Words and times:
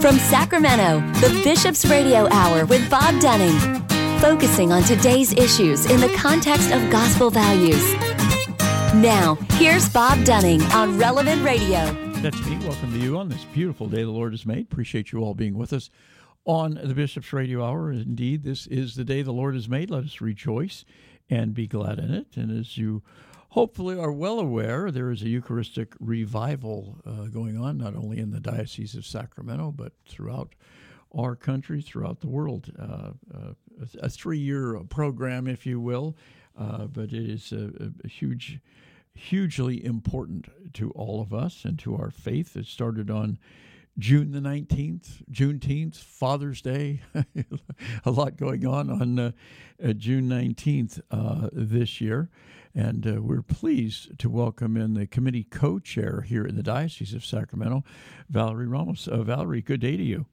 From 0.00 0.16
Sacramento, 0.16 1.00
the 1.20 1.42
Bishop's 1.44 1.84
Radio 1.84 2.26
Hour 2.30 2.64
with 2.64 2.88
Bob 2.88 3.20
Dunning, 3.20 3.84
focusing 4.18 4.72
on 4.72 4.82
today's 4.82 5.34
issues 5.34 5.84
in 5.84 6.00
the 6.00 6.08
context 6.16 6.70
of 6.70 6.90
gospel 6.90 7.30
values. 7.30 7.92
Now, 8.94 9.36
here's 9.52 9.90
Bob 9.90 10.24
Dunning 10.24 10.62
on 10.72 10.96
Relevant 10.96 11.44
Radio. 11.44 11.92
That's 12.22 12.42
me. 12.46 12.56
Welcome 12.66 12.94
to 12.94 12.98
you 12.98 13.18
on 13.18 13.28
this 13.28 13.44
beautiful 13.52 13.88
day 13.88 14.02
the 14.02 14.10
Lord 14.10 14.32
has 14.32 14.46
made. 14.46 14.64
Appreciate 14.72 15.12
you 15.12 15.18
all 15.20 15.34
being 15.34 15.58
with 15.58 15.74
us 15.74 15.90
on 16.46 16.80
the 16.82 16.94
Bishop's 16.94 17.34
Radio 17.34 17.62
Hour. 17.62 17.92
Indeed, 17.92 18.42
this 18.42 18.66
is 18.68 18.94
the 18.94 19.04
day 19.04 19.20
the 19.20 19.32
Lord 19.32 19.54
has 19.54 19.68
made. 19.68 19.90
Let 19.90 20.04
us 20.04 20.22
rejoice 20.22 20.86
and 21.28 21.52
be 21.52 21.66
glad 21.66 21.98
in 21.98 22.10
it. 22.10 22.26
And 22.36 22.58
as 22.58 22.78
you 22.78 23.02
hopefully 23.50 23.98
are 23.98 24.12
well 24.12 24.38
aware, 24.38 24.90
there 24.90 25.10
is 25.10 25.22
a 25.22 25.28
Eucharistic 25.28 25.94
revival 26.00 27.00
uh, 27.06 27.26
going 27.26 27.58
on, 27.58 27.78
not 27.78 27.94
only 27.94 28.18
in 28.18 28.30
the 28.30 28.40
Diocese 28.40 28.94
of 28.94 29.04
Sacramento, 29.04 29.72
but 29.72 29.92
throughout 30.08 30.54
our 31.16 31.34
country, 31.34 31.82
throughout 31.82 32.20
the 32.20 32.28
world. 32.28 32.72
Uh, 32.78 33.10
uh, 33.34 33.52
a, 34.00 34.08
three 34.08 34.38
year 34.38 34.78
program, 34.88 35.46
if 35.46 35.66
you 35.66 35.80
will, 35.80 36.16
uh, 36.58 36.86
but 36.86 37.12
it 37.12 37.28
is 37.28 37.52
a, 37.52 37.90
a, 38.04 38.08
huge, 38.08 38.60
hugely 39.14 39.84
important 39.84 40.48
to 40.74 40.90
all 40.92 41.20
of 41.20 41.32
us 41.34 41.64
and 41.64 41.78
to 41.80 41.96
our 41.96 42.10
faith. 42.10 42.56
It 42.56 42.66
started 42.66 43.10
on 43.10 43.38
June 43.98 44.30
the 44.30 44.38
19th, 44.38 45.22
Juneteenth, 45.30 45.96
Father's 45.96 46.62
Day, 46.62 47.02
a 48.04 48.10
lot 48.10 48.36
going 48.36 48.66
on 48.66 48.90
on 48.90 49.18
uh, 49.18 49.32
uh, 49.84 49.92
June 49.92 50.28
19th 50.28 51.00
uh, 51.10 51.48
this 51.52 52.00
year. 52.00 52.30
And 52.74 53.06
uh, 53.06 53.22
we're 53.22 53.42
pleased 53.42 54.18
to 54.18 54.30
welcome 54.30 54.76
in 54.76 54.94
the 54.94 55.06
committee 55.06 55.44
co 55.44 55.78
chair 55.78 56.22
here 56.22 56.44
in 56.44 56.56
the 56.56 56.62
Diocese 56.62 57.14
of 57.14 57.24
Sacramento, 57.24 57.84
Valerie 58.28 58.66
Ramos. 58.66 59.08
Uh, 59.08 59.22
Valerie, 59.22 59.62
good 59.62 59.80
day 59.80 59.96
to 59.96 60.02
you. 60.02 60.26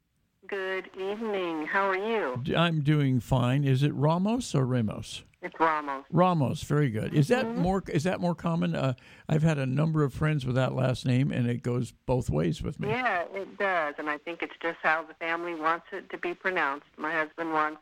Good 0.47 0.89
evening. 0.95 1.65
How 1.65 1.89
are 1.89 1.97
you? 1.97 2.41
I'm 2.55 2.81
doing 2.81 3.19
fine. 3.19 3.63
Is 3.63 3.83
it 3.83 3.93
Ramos 3.93 4.53
or 4.53 4.65
Ramos? 4.65 5.23
It's 5.41 5.59
Ramos. 5.59 6.05
Ramos, 6.11 6.63
very 6.63 6.89
good. 6.89 7.13
Is 7.13 7.27
that 7.27 7.45
mm-hmm. 7.45 7.61
more? 7.61 7.83
Is 7.87 8.03
that 8.03 8.19
more 8.19 8.35
common? 8.35 8.75
Uh, 8.75 8.93
I've 9.29 9.43
had 9.43 9.57
a 9.57 9.65
number 9.65 10.03
of 10.03 10.13
friends 10.13 10.45
with 10.45 10.55
that 10.55 10.73
last 10.73 11.05
name, 11.05 11.31
and 11.31 11.47
it 11.47 11.63
goes 11.63 11.93
both 12.05 12.29
ways 12.29 12.61
with 12.61 12.79
me. 12.79 12.89
Yeah, 12.89 13.23
it 13.33 13.57
does, 13.57 13.95
and 13.97 14.09
I 14.09 14.17
think 14.17 14.41
it's 14.41 14.55
just 14.61 14.77
how 14.81 15.03
the 15.03 15.13
family 15.15 15.53
wants 15.53 15.87
it 15.91 16.09
to 16.09 16.17
be 16.17 16.33
pronounced. 16.33 16.87
My 16.97 17.11
husband 17.11 17.53
wants 17.53 17.79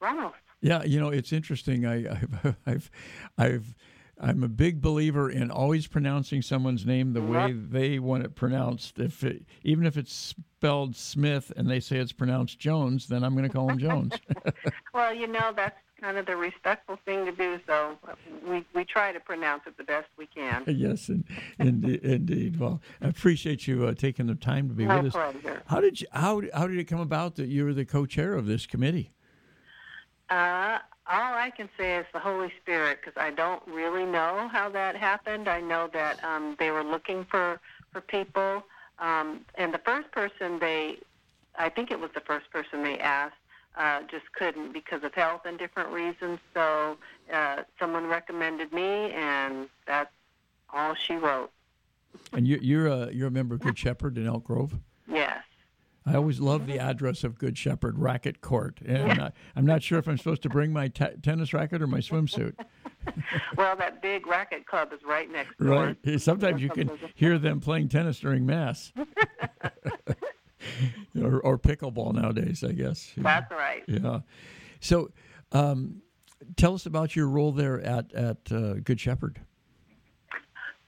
Ramos. 0.00 0.32
Yeah, 0.60 0.84
you 0.84 0.98
know, 0.98 1.08
it's 1.10 1.32
interesting. 1.32 1.86
I, 1.86 2.02
have 2.02 2.56
I've, 2.66 2.90
I've, 3.36 3.74
I'm 4.20 4.42
a 4.42 4.48
big 4.48 4.80
believer 4.80 5.30
in 5.30 5.50
always 5.50 5.86
pronouncing 5.86 6.42
someone's 6.42 6.84
name 6.84 7.12
the 7.12 7.22
way 7.22 7.52
they 7.52 8.00
want 8.00 8.24
it 8.24 8.34
pronounced. 8.34 8.98
If 8.98 9.22
it, 9.22 9.44
even 9.62 9.86
if 9.86 9.96
it's 9.96 10.12
spelled 10.12 10.96
Smith 10.96 11.52
and 11.56 11.70
they 11.70 11.78
say 11.78 11.98
it's 11.98 12.12
pronounced 12.12 12.58
Jones, 12.58 13.06
then 13.06 13.22
I'm 13.22 13.36
going 13.36 13.48
to 13.48 13.54
call 13.54 13.70
him 13.70 13.78
Jones. 13.78 14.14
well, 14.92 15.14
you 15.14 15.28
know, 15.28 15.52
that's 15.54 15.78
kind 16.00 16.16
of 16.16 16.26
the 16.26 16.36
respectful 16.36 16.98
thing 17.04 17.26
to 17.26 17.32
do. 17.32 17.60
So 17.66 17.96
we, 18.44 18.64
we 18.74 18.84
try 18.84 19.12
to 19.12 19.20
pronounce 19.20 19.62
it 19.66 19.76
the 19.76 19.84
best 19.84 20.08
we 20.16 20.26
can. 20.26 20.64
yes, 20.66 21.08
and, 21.08 21.24
indeed. 21.58 22.58
Well, 22.58 22.80
I 23.00 23.08
appreciate 23.08 23.68
you 23.68 23.86
uh, 23.86 23.94
taking 23.94 24.26
the 24.26 24.34
time 24.34 24.68
to 24.68 24.74
be 24.74 24.84
My 24.84 25.00
with 25.00 25.12
pleasure. 25.12 25.50
us. 25.50 25.62
How 25.66 25.80
did 25.80 26.00
you, 26.00 26.08
how 26.12 26.42
how 26.52 26.66
did 26.66 26.78
it 26.78 26.84
come 26.84 27.00
about 27.00 27.36
that 27.36 27.48
you 27.48 27.64
were 27.64 27.74
the 27.74 27.84
co-chair 27.84 28.34
of 28.34 28.46
this 28.46 28.66
committee? 28.66 29.12
Uh, 30.30 30.78
all 31.10 31.34
I 31.34 31.50
can 31.56 31.68
say 31.78 31.96
is 31.96 32.06
the 32.12 32.18
Holy 32.18 32.52
Spirit, 32.60 32.98
because 33.00 33.16
I 33.20 33.30
don't 33.30 33.62
really 33.66 34.04
know 34.04 34.48
how 34.52 34.68
that 34.70 34.94
happened. 34.96 35.48
I 35.48 35.60
know 35.60 35.88
that 35.92 36.22
um, 36.22 36.54
they 36.58 36.70
were 36.70 36.84
looking 36.84 37.24
for 37.24 37.60
for 37.92 38.02
people, 38.02 38.62
um, 38.98 39.40
and 39.54 39.72
the 39.72 39.78
first 39.78 40.10
person 40.12 40.58
they, 40.58 40.98
I 41.58 41.70
think 41.70 41.90
it 41.90 41.98
was 41.98 42.10
the 42.14 42.20
first 42.20 42.50
person 42.50 42.82
they 42.82 42.98
asked, 42.98 43.36
uh, 43.78 44.02
just 44.10 44.30
couldn't 44.32 44.74
because 44.74 45.02
of 45.02 45.14
health 45.14 45.42
and 45.46 45.58
different 45.58 45.88
reasons. 45.88 46.38
So 46.52 46.98
uh, 47.32 47.62
someone 47.80 48.06
recommended 48.06 48.70
me, 48.72 49.12
and 49.12 49.68
that's 49.86 50.10
all 50.70 50.94
she 50.94 51.14
wrote. 51.14 51.50
and 52.34 52.46
you, 52.46 52.58
you're 52.60 52.86
a 52.86 53.10
you're 53.12 53.28
a 53.28 53.30
member 53.30 53.54
of 53.54 53.62
Good 53.62 53.78
Shepherd 53.78 54.18
in 54.18 54.26
Elk 54.26 54.44
Grove. 54.44 54.74
Yes. 55.10 55.42
I 56.06 56.14
always 56.14 56.40
love 56.40 56.66
the 56.66 56.78
address 56.78 57.22
of 57.22 57.38
Good 57.38 57.58
Shepherd 57.58 57.98
Racquet 57.98 58.40
Court, 58.40 58.80
and 58.84 59.20
I, 59.20 59.32
am 59.56 59.66
not 59.66 59.82
sure 59.82 59.98
if 59.98 60.08
I'm 60.08 60.16
supposed 60.16 60.42
to 60.42 60.48
bring 60.48 60.72
my 60.72 60.88
t- 60.88 61.04
tennis 61.22 61.52
racket 61.52 61.82
or 61.82 61.86
my 61.86 61.98
swimsuit. 61.98 62.54
well, 63.56 63.76
that 63.76 64.00
big 64.00 64.26
racket 64.26 64.66
club 64.66 64.92
is 64.92 65.00
right 65.06 65.30
next 65.30 65.58
door. 65.58 65.96
Right. 66.04 66.20
Sometimes 66.20 66.62
you 66.62 66.70
can 66.70 66.90
hear 67.14 67.38
them 67.38 67.60
playing 67.60 67.88
tennis 67.88 68.20
during 68.20 68.46
mass, 68.46 68.92
or, 71.20 71.40
or, 71.40 71.58
pickleball 71.58 72.14
nowadays, 72.14 72.64
I 72.64 72.72
guess. 72.72 73.12
That's 73.16 73.50
right. 73.50 73.82
Yeah. 73.86 74.20
So, 74.80 75.10
um, 75.52 76.02
tell 76.56 76.74
us 76.74 76.86
about 76.86 77.16
your 77.16 77.28
role 77.28 77.52
there 77.52 77.80
at 77.80 78.12
at 78.14 78.38
uh, 78.50 78.74
Good 78.74 79.00
Shepherd. 79.00 79.40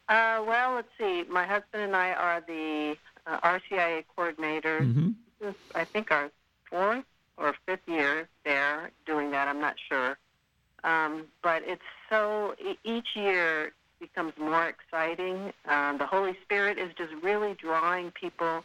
Uh, 0.09 0.43
well, 0.45 0.75
let's 0.75 0.89
see. 0.99 1.25
My 1.31 1.47
husband 1.47 1.85
and 1.85 1.95
I 1.95 2.13
are 2.13 2.41
the 2.41 2.97
uh, 3.27 3.41
RCIA 3.41 4.05
coordinator. 4.15 4.81
Mm-hmm. 4.81 5.11
This 5.41 5.51
is, 5.51 5.57
I 5.75 5.85
think, 5.85 6.11
our 6.11 6.31
fourth 6.69 7.05
or 7.37 7.55
fifth 7.67 7.87
year 7.87 8.29
there 8.45 8.91
doing 9.07 9.31
that. 9.31 9.49
I'm 9.49 9.61
not 9.61 9.77
sure. 9.89 10.19
Um, 10.85 11.27
but 11.43 11.63
it's 11.67 11.83
so, 12.09 12.55
each 12.85 13.09
year 13.15 13.73
becomes 14.01 14.33
more 14.39 14.67
exciting. 14.67 15.53
Um, 15.67 15.99
the 15.99 16.07
Holy 16.07 16.37
Spirit 16.43 16.79
is 16.79 16.91
just 16.97 17.13
really 17.23 17.55
drawing 17.55 18.11
people 18.13 18.65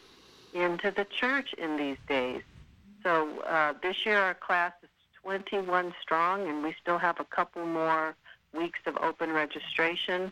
into 0.53 0.91
the 0.91 1.05
church 1.05 1.53
in 1.57 1.77
these 1.77 1.97
days. 2.07 2.41
So 3.03 3.41
uh, 3.41 3.73
this 3.83 4.05
year 4.05 4.17
our 4.19 4.33
class 4.33 4.71
is 4.81 4.89
21 5.23 5.93
strong, 6.01 6.47
and 6.47 6.63
we 6.63 6.73
still 6.81 6.97
have 6.97 7.19
a 7.19 7.25
couple 7.25 7.65
more 7.65 8.15
weeks 8.53 8.79
of 8.85 8.97
open 9.01 9.31
registration. 9.31 10.31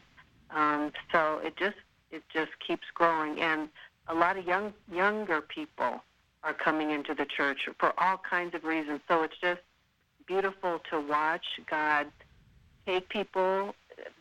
Um, 0.51 0.91
so 1.11 1.39
it 1.43 1.55
just 1.57 1.77
it 2.11 2.23
just 2.31 2.51
keeps 2.65 2.85
growing, 2.93 3.39
and 3.41 3.69
a 4.07 4.13
lot 4.13 4.37
of 4.37 4.45
young 4.45 4.73
younger 4.91 5.41
people 5.41 6.03
are 6.43 6.53
coming 6.53 6.91
into 6.91 7.13
the 7.13 7.25
church 7.25 7.69
for 7.79 7.93
all 7.97 8.17
kinds 8.17 8.53
of 8.53 8.63
reasons. 8.63 8.99
So 9.07 9.23
it's 9.23 9.37
just 9.41 9.61
beautiful 10.27 10.81
to 10.89 10.99
watch 10.99 11.45
God 11.69 12.07
take 12.85 13.07
people, 13.09 13.75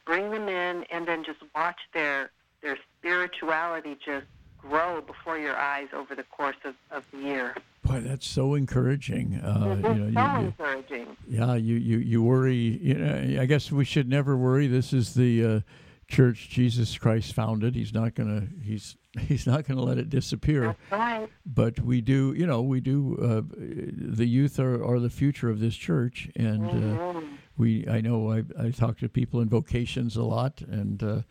bring 0.07 0.31
them 0.31 0.49
in, 0.49 0.85
and 0.91 1.07
then 1.07 1.25
just 1.25 1.41
watch 1.55 1.79
their 1.93 2.31
their 2.63 2.79
spirituality 2.99 3.97
just 4.05 4.27
grow 4.57 5.01
before 5.01 5.37
your 5.37 5.57
eyes 5.57 5.89
over 5.93 6.15
the 6.15 6.23
course 6.23 6.57
of, 6.65 6.75
of 6.93 7.03
the 7.13 7.19
year. 7.19 7.57
Boy, 7.85 8.01
that's 8.01 8.27
so 8.27 8.55
encouraging. 8.55 9.35
Uh, 9.35 9.77
you 9.83 10.11
know, 10.13 10.13
so 10.15 10.39
you, 10.39 10.47
encouraging. 10.47 11.17
Yeah, 11.27 11.55
you, 11.55 11.75
you, 11.75 11.99
you 11.99 12.23
worry. 12.23 12.55
You 12.55 12.95
know, 12.95 13.43
I 13.43 13.47
guess 13.47 13.73
we 13.73 13.85
should 13.85 14.09
never 14.09 14.37
worry. 14.37 14.69
This 14.69 14.93
is 14.93 15.15
the 15.15 15.45
uh, 15.45 15.61
church 16.07 16.49
Jesus 16.49 16.97
Christ 16.97 17.35
founded. 17.35 17.75
He's 17.75 17.93
not 17.93 18.15
gonna 18.15 18.47
he's 18.63 18.97
he's 19.21 19.47
not 19.47 19.67
gonna 19.67 19.83
let 19.83 19.99
it 19.99 20.09
disappear. 20.09 20.77
Right. 20.91 21.29
But 21.45 21.81
we 21.81 22.01
do, 22.01 22.35
you 22.37 22.47
know, 22.47 22.63
we 22.63 22.81
do. 22.81 23.19
Uh, 23.21 23.43
the 23.57 24.27
youth 24.27 24.59
are, 24.59 24.83
are 24.83 24.99
the 24.99 25.11
future 25.11 25.51
of 25.51 25.61
this 25.61 25.77
church, 25.77 26.31
and 26.35 26.67
uh, 26.67 26.73
mm-hmm. 26.73 27.27
we. 27.57 27.87
I 27.89 28.01
know 28.01 28.33
I 28.33 28.45
I 28.59 28.71
talk 28.71 28.99
to 28.99 29.09
people 29.09 29.41
in 29.41 29.49
vocations 29.49 30.17
a 30.17 30.23
lot, 30.23 30.63
and 30.63 31.03
uh, 31.03 31.23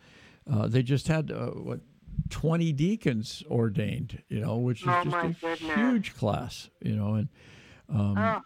uh, 0.50 0.68
they 0.68 0.82
just 0.82 1.08
had 1.08 1.30
uh, 1.30 1.48
what. 1.50 1.80
20 2.28 2.72
deacons 2.72 3.42
ordained, 3.50 4.22
you 4.28 4.38
know, 4.38 4.58
which 4.58 4.82
is 4.82 4.88
oh 4.88 5.04
just 5.04 5.16
a 5.16 5.34
goodness. 5.40 5.74
huge 5.74 6.14
class, 6.14 6.68
you 6.82 6.94
know, 6.94 7.14
and 7.14 7.28
um, 7.88 8.18
oh, 8.18 8.40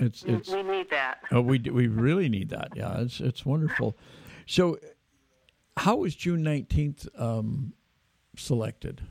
it's 0.00 0.24
it's 0.24 0.50
we 0.50 0.64
need 0.64 0.90
that. 0.90 1.20
oh, 1.30 1.40
we 1.40 1.60
we 1.60 1.86
really 1.86 2.28
need 2.28 2.50
that. 2.50 2.72
Yeah, 2.74 3.00
it's 3.00 3.20
it's 3.20 3.46
wonderful. 3.46 3.96
So 4.46 4.78
how 5.76 5.96
was 5.96 6.14
June 6.16 6.44
19th 6.44 7.08
um, 7.20 7.72
selected? 8.36 9.02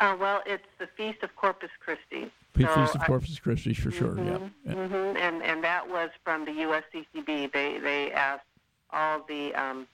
Uh, 0.00 0.16
well, 0.18 0.42
it's 0.46 0.66
the 0.78 0.88
Feast 0.96 1.22
of 1.22 1.34
Corpus 1.36 1.70
Christi. 1.78 2.30
Feast 2.54 2.74
so 2.74 2.82
of 2.82 3.06
Corpus 3.06 3.38
Christi, 3.38 3.72
for 3.72 3.90
sure. 3.90 4.12
Mm-hmm, 4.12 4.46
yeah. 4.66 4.74
Mm-hmm, 4.74 5.16
and 5.16 5.42
and 5.42 5.64
that 5.64 5.88
was 5.88 6.10
from 6.24 6.44
the 6.44 6.50
USCCB. 6.50 7.52
They 7.52 7.78
they 7.78 8.12
asked 8.12 8.44
all 8.90 9.24
the 9.28 9.54
um, 9.54 9.86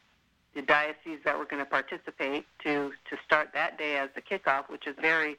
the 0.54 0.62
dioceses 0.62 1.20
that 1.24 1.38
were 1.38 1.44
going 1.44 1.62
to 1.62 1.70
participate 1.70 2.46
to 2.64 2.92
to 3.10 3.16
start 3.24 3.50
that 3.54 3.78
day 3.78 3.96
as 3.96 4.08
the 4.14 4.22
kickoff, 4.22 4.68
which 4.70 4.86
is 4.86 4.96
very 5.00 5.36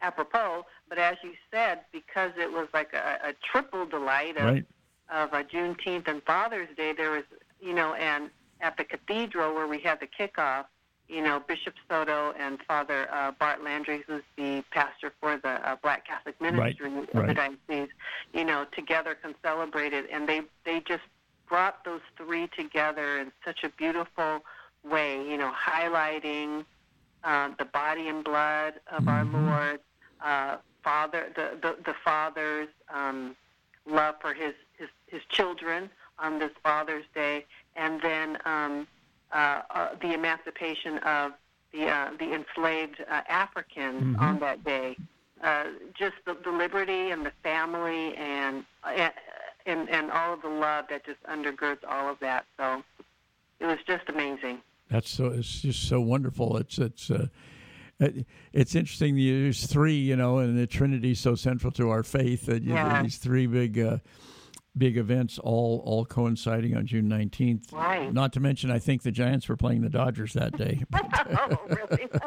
apropos. 0.00 0.64
But 0.88 0.98
as 0.98 1.16
you 1.22 1.32
said, 1.50 1.80
because 1.92 2.32
it 2.38 2.50
was 2.50 2.68
like 2.72 2.92
a, 2.94 3.30
a 3.30 3.34
triple 3.50 3.84
delight 3.86 4.36
of 4.36 4.44
right. 4.44 4.66
of 5.10 5.32
a 5.32 5.44
Juneteenth 5.44 6.08
and 6.08 6.22
Father's 6.22 6.68
Day, 6.76 6.92
there 6.92 7.10
was 7.10 7.24
you 7.60 7.74
know 7.74 7.94
and 7.94 8.30
at 8.60 8.76
the 8.76 8.84
cathedral 8.84 9.54
where 9.54 9.66
we 9.66 9.80
had 9.80 9.98
the 10.00 10.06
kickoff, 10.06 10.66
you 11.12 11.22
know, 11.22 11.42
Bishop 11.46 11.74
Soto 11.88 12.32
and 12.38 12.58
Father 12.66 13.06
uh, 13.12 13.32
Bart 13.32 13.62
Landry, 13.62 14.02
who's 14.06 14.22
the 14.36 14.64
pastor 14.70 15.12
for 15.20 15.36
the 15.36 15.68
uh, 15.68 15.76
Black 15.82 16.06
Catholic 16.06 16.40
Ministry 16.40 16.90
right, 16.90 17.08
of 17.08 17.14
right. 17.14 17.26
the 17.28 17.34
diocese, 17.34 17.94
you 18.32 18.44
know, 18.44 18.66
together 18.72 19.14
can 19.14 19.34
celebrate 19.42 19.92
it, 19.92 20.06
and 20.10 20.28
they 20.28 20.40
they 20.64 20.80
just 20.80 21.02
brought 21.48 21.84
those 21.84 22.00
three 22.16 22.48
together 22.56 23.20
in 23.20 23.30
such 23.44 23.62
a 23.62 23.68
beautiful 23.68 24.42
way, 24.88 25.16
you 25.28 25.36
know, 25.36 25.52
highlighting 25.52 26.64
uh, 27.24 27.50
the 27.58 27.64
body 27.66 28.08
and 28.08 28.24
blood 28.24 28.74
of 28.90 29.04
mm-hmm. 29.04 29.34
our 29.34 29.68
Lord, 29.68 29.80
uh, 30.24 30.56
father, 30.82 31.26
the, 31.36 31.50
the, 31.60 31.76
the 31.84 31.94
father's 32.04 32.68
um, 32.92 33.36
love 33.86 34.16
for 34.20 34.34
his, 34.34 34.54
his, 34.78 34.88
his 35.06 35.22
children 35.28 35.90
on 36.18 36.38
this 36.38 36.50
Father's 36.62 37.04
Day, 37.14 37.44
and 37.76 38.00
then 38.00 38.38
um, 38.44 38.86
the 39.32 40.12
emancipation 40.12 40.98
of 40.98 41.32
the, 41.72 41.86
uh, 41.86 42.10
the 42.18 42.34
enslaved 42.34 43.00
uh, 43.10 43.22
Africans 43.28 44.02
mm-hmm. 44.02 44.22
on 44.22 44.38
that 44.40 44.62
day. 44.64 44.96
Uh, 45.42 45.64
just 45.98 46.14
the, 46.24 46.36
the 46.44 46.50
liberty 46.52 47.10
and 47.10 47.26
the 47.26 47.32
family 47.42 48.14
and, 48.14 48.64
and 49.66 49.88
and 49.88 50.10
all 50.10 50.34
of 50.34 50.42
the 50.42 50.48
love 50.48 50.84
that 50.88 51.04
just 51.04 51.20
undergirds 51.24 51.78
all 51.88 52.08
of 52.08 52.18
that. 52.20 52.44
So 52.56 52.82
it 53.58 53.66
was 53.66 53.78
just 53.86 54.08
amazing. 54.08 54.60
That's 54.90 55.10
so. 55.10 55.26
It's 55.26 55.62
just 55.62 55.88
so 55.88 56.00
wonderful. 56.00 56.56
It's 56.58 56.78
it's. 56.78 57.10
Uh, 57.10 57.26
it's 58.52 58.74
interesting. 58.74 59.14
There's 59.14 59.66
three, 59.66 59.94
you 59.94 60.16
know, 60.16 60.38
and 60.38 60.58
the 60.58 60.66
Trinity 60.66 61.12
is 61.12 61.20
so 61.20 61.36
central 61.36 61.70
to 61.72 61.90
our 61.90 62.02
faith 62.02 62.46
that 62.46 62.64
you 62.64 62.74
yeah. 62.74 63.00
these 63.00 63.18
three 63.18 63.46
big, 63.46 63.78
uh, 63.78 63.98
big 64.76 64.96
events 64.96 65.38
all 65.38 65.82
all 65.84 66.04
coinciding 66.04 66.76
on 66.76 66.86
June 66.86 67.08
19th. 67.08 67.72
Right. 67.72 68.12
Not 68.12 68.32
to 68.34 68.40
mention, 68.40 68.70
I 68.70 68.78
think 68.78 69.02
the 69.02 69.12
Giants 69.12 69.48
were 69.48 69.56
playing 69.56 69.82
the 69.82 69.90
Dodgers 69.90 70.32
that 70.34 70.56
day. 70.56 70.84
oh, 70.94 71.58
really? 71.68 72.08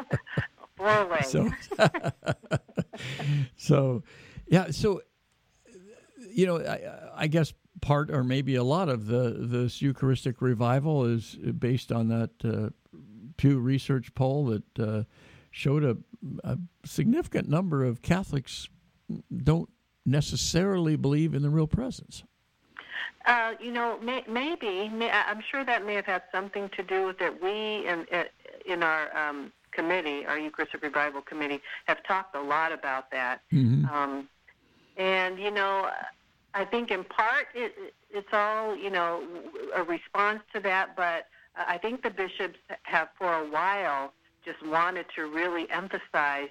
Boy, 0.76 1.20
so, 1.24 1.50
so, 3.56 4.02
yeah. 4.46 4.70
So, 4.70 5.00
you 6.30 6.44
know, 6.46 6.58
I, 6.58 7.22
I 7.22 7.26
guess 7.28 7.54
part 7.80 8.10
or 8.10 8.22
maybe 8.22 8.56
a 8.56 8.62
lot 8.62 8.88
of 8.90 9.06
the 9.06 9.36
this 9.38 9.80
Eucharistic 9.80 10.42
revival 10.42 11.04
is 11.04 11.34
based 11.58 11.92
on 11.92 12.08
that 12.08 12.30
uh, 12.44 12.70
Pew 13.38 13.58
Research 13.58 14.14
poll 14.14 14.46
that 14.46 14.78
uh, 14.78 15.04
showed 15.50 15.82
a, 15.82 15.96
a, 16.44 16.58
significant 16.84 17.48
number 17.48 17.84
of 17.84 18.02
Catholics 18.02 18.68
don't 19.34 19.70
necessarily 20.04 20.96
believe 20.96 21.34
in 21.34 21.42
the 21.42 21.50
real 21.50 21.66
presence. 21.66 22.22
Uh, 23.24 23.52
you 23.60 23.72
know, 23.72 23.98
may, 24.00 24.22
maybe 24.28 24.88
may, 24.88 25.10
I'm 25.10 25.42
sure 25.50 25.64
that 25.64 25.84
may 25.84 25.94
have 25.94 26.06
had 26.06 26.22
something 26.32 26.70
to 26.76 26.82
do 26.82 27.06
with 27.06 27.20
it. 27.20 27.42
We 27.42 27.86
in 27.86 28.06
in 28.66 28.82
our 28.82 29.16
um, 29.16 29.52
committee, 29.72 30.24
our 30.26 30.38
Eucharistic 30.38 30.82
Revival 30.82 31.22
committee, 31.22 31.60
have 31.86 32.02
talked 32.04 32.34
a 32.34 32.40
lot 32.40 32.72
about 32.72 33.10
that. 33.10 33.40
Mm-hmm. 33.52 33.84
Um, 33.86 34.28
and 34.96 35.38
you 35.38 35.50
know, 35.50 35.90
I 36.54 36.64
think 36.64 36.90
in 36.90 37.04
part 37.04 37.46
it, 37.54 37.74
it's 38.10 38.28
all 38.32 38.76
you 38.76 38.90
know 38.90 39.22
a 39.74 39.82
response 39.82 40.40
to 40.54 40.60
that, 40.60 40.96
but 40.96 41.26
I 41.56 41.78
think 41.78 42.02
the 42.02 42.10
bishops 42.10 42.58
have 42.82 43.08
for 43.18 43.32
a 43.32 43.44
while 43.50 44.12
just 44.44 44.64
wanted 44.64 45.06
to 45.16 45.26
really 45.26 45.68
emphasize 45.70 46.48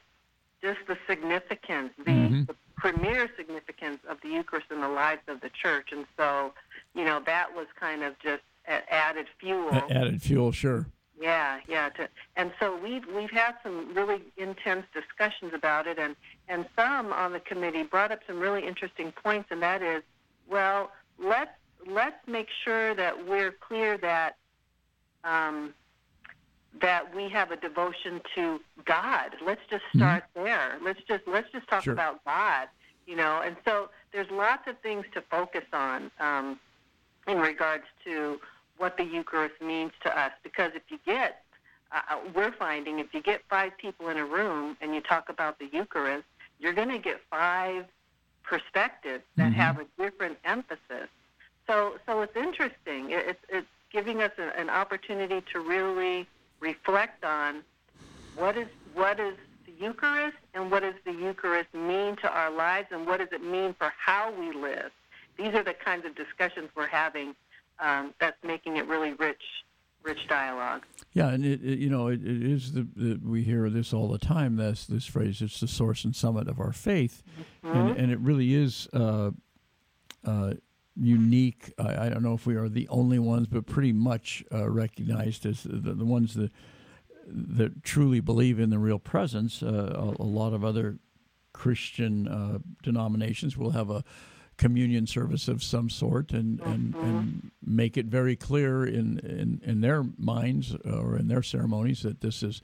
just 0.62 0.80
the 0.88 0.98
significance, 1.08 1.92
the, 1.98 2.12
mm-hmm. 2.12 2.44
the 2.44 2.56
premier 2.76 3.30
significance 3.38 4.00
of 4.10 4.18
the 4.22 4.30
Eucharist 4.30 4.68
in 4.72 4.82
the 4.82 4.90
lives 4.90 5.22
of 5.28 5.42
the 5.42 5.50
church, 5.50 5.90
and 5.92 6.06
so 6.18 6.54
you 6.94 7.04
know 7.04 7.22
that 7.26 7.56
was 7.56 7.68
kind 7.80 8.04
of 8.04 8.18
just 8.20 8.44
added 8.68 9.28
fuel. 9.40 9.70
Added 9.72 10.22
fuel, 10.22 10.52
sure. 10.52 10.88
Yeah, 11.20 11.60
yeah. 11.68 11.90
To, 11.90 12.10
and 12.36 12.52
so 12.60 12.78
we've 12.78 13.06
we've 13.16 13.32
had 13.32 13.54
some 13.64 13.94
really 13.94 14.22
intense 14.38 14.86
discussions 14.94 15.54
about 15.54 15.88
it, 15.88 15.98
and 15.98 16.16
and 16.50 16.66
some 16.76 17.14
on 17.14 17.32
the 17.32 17.40
committee 17.40 17.84
brought 17.84 18.12
up 18.12 18.20
some 18.28 18.40
really 18.40 18.68
interesting 18.68 19.12
points, 19.12 19.48
and 19.52 19.62
that 19.62 19.82
is, 19.82 20.04
well, 20.50 20.92
let's 21.18 21.52
let's 21.88 22.28
make 22.28 22.48
sure 22.64 22.94
that 22.96 23.28
we're 23.28 23.52
clear 23.52 23.98
that 23.98 24.36
um, 25.24 25.74
that 26.82 27.16
we 27.16 27.30
have 27.30 27.52
a 27.52 27.56
devotion 27.56 28.22
to 28.36 28.60
God. 28.86 29.32
Let's 29.46 29.62
just 29.70 29.84
mm-hmm. 29.86 30.00
start 30.00 30.24
mm-hmm. 30.36 30.46
there. 30.46 30.78
Let's 30.84 31.02
just 31.08 31.24
let's 31.28 31.50
just 31.52 31.68
talk 31.68 31.84
sure. 31.84 31.94
about 31.94 32.24
God, 32.26 32.68
you 33.06 33.16
know. 33.16 33.42
And 33.44 33.56
so 33.66 33.90
there's 34.12 34.30
lots 34.32 34.68
of 34.68 34.78
things 34.80 35.06
to 35.14 35.22
focus 35.22 35.66
on 35.74 36.12
um, 36.20 36.60
in 37.28 37.40
regards 37.40 37.86
to 38.06 38.40
what 38.78 38.98
the 38.98 39.04
Eucharist 39.04 39.62
means 39.62 39.92
to 40.04 40.20
us. 40.20 40.32
Because 40.44 40.72
if 40.76 40.84
you 40.90 41.00
get, 41.06 41.44
uh, 41.92 42.00
uh, 42.10 42.18
we're 42.34 42.52
finding 42.52 43.00
if 43.00 43.14
you 43.14 43.22
get 43.22 43.42
five 43.50 43.78
people 43.78 44.10
in 44.10 44.18
a 44.18 44.26
room 44.26 44.76
and 44.82 44.94
you 44.94 45.02
talk 45.02 45.30
about 45.30 45.60
the 45.60 45.70
Eucharist, 45.72 46.26
you're 46.60 46.74
going 46.74 46.90
to 46.90 47.00
get 47.00 47.22
five 47.30 47.86
perspectives 48.44 49.24
that 49.38 49.52
mm-hmm. 49.52 49.60
have 49.60 49.80
a 49.80 49.86
different 49.98 50.38
emphasis. 50.44 51.10
So, 51.68 51.96
so 52.06 52.22
it's 52.22 52.36
interesting. 52.36 53.08
It's 53.10 53.40
it's 53.50 53.68
giving 53.92 54.22
us 54.22 54.32
an 54.38 54.70
opportunity 54.70 55.42
to 55.54 55.60
really 55.62 56.28
reflect 56.66 57.24
on 57.24 57.62
what 58.36 58.58
is 58.58 58.68
what 58.94 59.20
is 59.20 59.36
the 59.66 59.74
Eucharist 59.80 60.38
and 60.54 60.72
what 60.72 60.82
does 60.82 60.96
the 61.06 61.12
Eucharist 61.12 61.72
mean 61.74 62.16
to 62.18 62.30
our 62.30 62.50
lives 62.50 62.88
and 62.92 63.06
what 63.06 63.20
does 63.20 63.32
it 63.32 63.44
mean 63.44 63.76
for 63.78 63.92
how 63.98 64.34
we 64.40 64.52
live. 64.52 64.92
These 65.38 65.54
are 65.54 65.64
the 65.64 65.74
kinds 65.74 66.06
of 66.06 66.16
discussions 66.16 66.70
we're 66.76 66.88
having 66.88 67.36
um, 67.80 68.14
that's 68.20 68.42
making 68.44 68.78
it 68.78 68.88
really 68.88 69.14
rich, 69.14 69.44
rich 70.02 70.28
dialogue. 70.28 70.84
Yeah, 71.14 71.30
and 71.30 71.46
it, 71.46 71.62
it 71.64 71.78
you 71.80 71.90
know 71.90 72.08
it, 72.08 72.22
it 72.26 72.44
is 72.44 72.74
the, 72.74 72.88
the, 72.96 73.20
we 73.24 73.44
hear 73.44 73.70
this 73.70 73.94
all 73.94 74.08
the 74.08 74.18
time. 74.18 74.56
This 74.56 74.88
this 74.88 75.06
phrase, 75.06 75.42
it's 75.42 75.60
the 75.60 75.68
source 75.68 76.04
and 76.04 76.16
summit 76.16 76.48
of 76.48 76.60
our 76.60 76.74
faith, 76.74 77.22
mm-hmm. 77.64 77.78
and, 77.78 77.98
and 77.98 78.12
it 78.12 78.20
really 78.20 78.56
is. 78.56 78.88
Uh, 78.92 79.32
uh, 80.26 80.54
unique. 80.96 81.74
I, 81.78 82.06
I, 82.06 82.10
don't 82.10 82.24
know 82.24 82.34
if 82.34 82.46
we 82.46 82.56
are 82.56 82.70
the 82.70 82.88
only 82.90 83.20
ones, 83.20 83.48
but 83.48 83.66
pretty 83.66 83.92
much 83.92 84.44
uh, 84.52 84.70
recognized 84.70 85.46
as 85.46 85.64
the, 85.64 85.94
the, 85.94 86.06
ones 86.06 86.36
that 86.36 86.52
that 87.28 87.84
truly 87.84 88.20
believe 88.20 88.60
in 88.60 88.70
the 88.70 88.78
real 88.78 89.00
presence. 89.00 89.62
Uh, 89.62 90.14
a, 90.20 90.22
a, 90.22 90.24
lot 90.24 90.54
of 90.54 90.64
other 90.64 91.00
Christian 91.54 92.28
uh, 92.28 92.60
denominations 92.84 93.58
will 93.58 93.72
have 93.72 93.90
a 93.90 94.04
communion 94.58 95.06
service 95.06 95.48
of 95.48 95.64
some 95.64 95.90
sort 95.90 96.32
and, 96.32 96.62
and, 96.62 96.94
mm-hmm. 96.94 97.04
and 97.06 97.52
make 97.66 97.98
it 97.98 98.06
very 98.06 98.36
clear 98.36 98.86
in, 98.86 99.20
in, 99.20 99.62
in 99.66 99.82
their 99.82 100.06
minds 100.18 100.76
or 100.86 101.18
in 101.18 101.28
their 101.28 101.44
ceremonies 101.44 102.04
that 102.04 102.22
this 102.22 102.42
is 102.42 102.62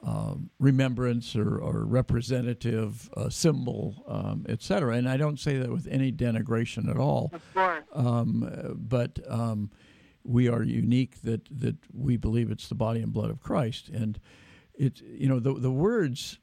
um, 0.00 0.50
remembrance 0.58 1.34
or, 1.34 1.58
or 1.58 1.84
representative 1.84 3.10
uh, 3.16 3.28
symbol, 3.28 4.04
um, 4.06 4.46
etc. 4.48 4.96
And 4.96 5.08
I 5.08 5.16
don't 5.16 5.40
say 5.40 5.58
that 5.58 5.70
with 5.70 5.88
any 5.90 6.12
denigration 6.12 6.88
at 6.88 6.96
all. 6.96 7.30
Of 7.32 7.54
course. 7.54 7.84
Um, 7.92 8.76
but 8.76 9.18
um, 9.28 9.70
we 10.22 10.48
are 10.48 10.62
unique 10.62 11.22
that, 11.22 11.48
that 11.50 11.76
we 11.92 12.16
believe 12.16 12.50
it's 12.50 12.68
the 12.68 12.74
body 12.74 13.00
and 13.00 13.12
blood 13.12 13.30
of 13.30 13.40
Christ. 13.40 13.88
And 13.88 14.20
it, 14.74 15.00
you 15.00 15.28
know, 15.28 15.40
the, 15.40 15.54
the 15.54 15.70
words 15.70 16.38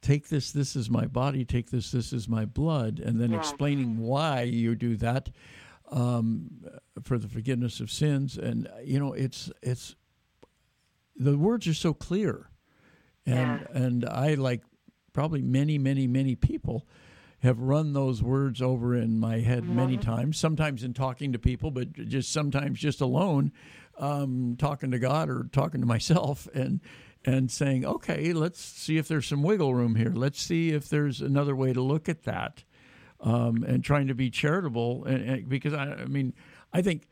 take 0.00 0.28
this, 0.28 0.52
this 0.52 0.74
is 0.74 0.88
my 0.88 1.06
body, 1.06 1.44
take 1.44 1.70
this, 1.70 1.90
this 1.90 2.12
is 2.12 2.28
my 2.28 2.44
blood, 2.44 3.00
and 3.00 3.20
then 3.20 3.32
yeah. 3.32 3.38
explaining 3.38 3.98
why 3.98 4.42
you 4.42 4.74
do 4.74 4.96
that 4.96 5.28
um, 5.90 6.50
for 7.02 7.18
the 7.18 7.28
forgiveness 7.28 7.80
of 7.80 7.90
sins. 7.90 8.38
And, 8.38 8.68
you 8.82 8.98
know, 8.98 9.12
it's, 9.12 9.50
it's, 9.62 9.96
the 11.16 11.36
words 11.36 11.66
are 11.66 11.74
so 11.74 11.92
clear. 11.92 12.48
And, 13.28 13.60
yeah. 13.60 13.82
and 13.82 14.04
I, 14.04 14.34
like 14.34 14.62
probably 15.12 15.42
many, 15.42 15.78
many, 15.78 16.06
many 16.06 16.34
people, 16.34 16.86
have 17.40 17.60
run 17.60 17.92
those 17.92 18.22
words 18.22 18.60
over 18.60 18.96
in 18.96 19.20
my 19.20 19.38
head 19.38 19.62
mm-hmm. 19.62 19.76
many 19.76 19.96
times, 19.96 20.38
sometimes 20.38 20.82
in 20.82 20.92
talking 20.92 21.32
to 21.32 21.38
people, 21.38 21.70
but 21.70 21.92
just 21.92 22.32
sometimes 22.32 22.80
just 22.80 23.00
alone, 23.00 23.52
um, 23.98 24.56
talking 24.58 24.90
to 24.90 24.98
God 24.98 25.28
or 25.28 25.48
talking 25.52 25.80
to 25.80 25.86
myself. 25.86 26.48
And, 26.54 26.80
and 27.24 27.50
saying, 27.50 27.84
okay, 27.84 28.32
let's 28.32 28.60
see 28.60 28.96
if 28.96 29.08
there's 29.08 29.26
some 29.26 29.42
wiggle 29.42 29.74
room 29.74 29.96
here. 29.96 30.12
Let's 30.14 30.40
see 30.40 30.70
if 30.70 30.88
there's 30.88 31.20
another 31.20 31.54
way 31.54 31.72
to 31.72 31.80
look 31.80 32.08
at 32.08 32.22
that, 32.22 32.62
um, 33.20 33.64
and 33.64 33.82
trying 33.82 34.06
to 34.06 34.14
be 34.14 34.30
charitable. 34.30 35.04
And, 35.04 35.28
and 35.28 35.48
because 35.48 35.74
I, 35.74 35.94
I, 35.94 36.04
mean, 36.06 36.32
I 36.72 36.80
think, 36.80 37.08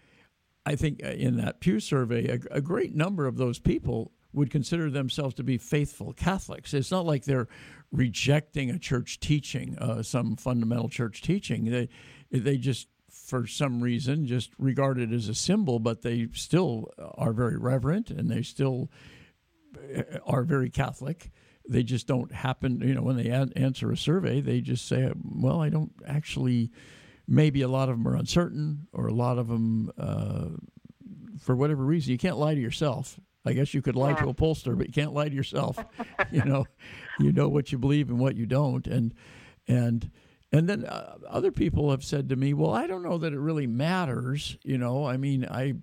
I 0.64 0.76
think 0.76 1.00
in 1.00 1.36
that 1.38 1.60
Pew 1.60 1.80
survey, 1.80 2.28
a, 2.28 2.56
a, 2.56 2.60
great 2.60 2.94
number 2.94 3.26
of 3.26 3.36
those 3.36 3.58
people 3.58 4.12
would 4.36 4.50
consider 4.50 4.90
themselves 4.90 5.34
to 5.34 5.42
be 5.42 5.56
faithful 5.56 6.12
Catholics. 6.12 6.74
It's 6.74 6.90
not 6.90 7.06
like 7.06 7.24
they're 7.24 7.48
rejecting 7.90 8.70
a 8.70 8.78
church 8.78 9.18
teaching, 9.18 9.78
uh, 9.78 10.02
some 10.02 10.36
fundamental 10.36 10.90
church 10.90 11.22
teaching. 11.22 11.64
They, 11.64 11.88
they 12.30 12.58
just 12.58 12.88
for 13.08 13.46
some 13.46 13.80
reason 13.80 14.26
just 14.26 14.50
regard 14.58 14.98
it 14.98 15.10
as 15.10 15.28
a 15.28 15.34
symbol, 15.34 15.78
but 15.78 16.02
they 16.02 16.28
still 16.34 16.90
are 16.98 17.32
very 17.32 17.56
reverent 17.56 18.10
and 18.10 18.30
they 18.30 18.42
still 18.42 18.90
are 20.26 20.42
very 20.42 20.68
Catholic. 20.68 21.30
They 21.68 21.82
just 21.82 22.06
don't 22.06 22.30
happen, 22.30 22.80
you 22.82 22.94
know, 22.94 23.02
when 23.02 23.16
they 23.16 23.30
answer 23.30 23.90
a 23.90 23.96
survey, 23.96 24.42
they 24.42 24.60
just 24.60 24.86
say, 24.86 25.10
well, 25.24 25.62
I 25.62 25.70
don't 25.70 25.92
actually, 26.06 26.70
maybe 27.26 27.62
a 27.62 27.68
lot 27.68 27.88
of 27.88 27.96
them 27.96 28.06
are 28.06 28.16
uncertain 28.16 28.86
or 28.92 29.06
a 29.06 29.14
lot 29.14 29.38
of 29.38 29.48
them, 29.48 29.90
uh, 29.98 30.48
for 31.40 31.56
whatever 31.56 31.84
reason, 31.84 32.12
you 32.12 32.18
can't 32.18 32.38
lie 32.38 32.54
to 32.54 32.60
yourself. 32.60 33.18
I 33.46 33.52
guess 33.52 33.72
you 33.72 33.82
could 33.82 33.96
lie 33.96 34.14
to 34.14 34.28
a 34.28 34.34
pollster, 34.34 34.76
but 34.76 34.88
you 34.88 34.92
can't 34.92 35.14
lie 35.14 35.28
to 35.28 35.34
yourself. 35.34 35.78
you 36.32 36.44
know, 36.44 36.66
you 37.18 37.32
know 37.32 37.48
what 37.48 37.72
you 37.72 37.78
believe 37.78 38.10
and 38.10 38.18
what 38.18 38.36
you 38.36 38.46
don't, 38.46 38.86
and 38.86 39.14
and 39.68 40.10
and 40.52 40.68
then 40.68 40.84
uh, 40.84 41.16
other 41.28 41.52
people 41.52 41.90
have 41.90 42.04
said 42.04 42.28
to 42.28 42.36
me, 42.36 42.54
"Well, 42.54 42.72
I 42.72 42.86
don't 42.86 43.02
know 43.02 43.18
that 43.18 43.32
it 43.32 43.38
really 43.38 43.66
matters." 43.66 44.56
You 44.62 44.78
know, 44.78 45.06
I 45.06 45.16
mean, 45.16 45.44
I 45.44 45.74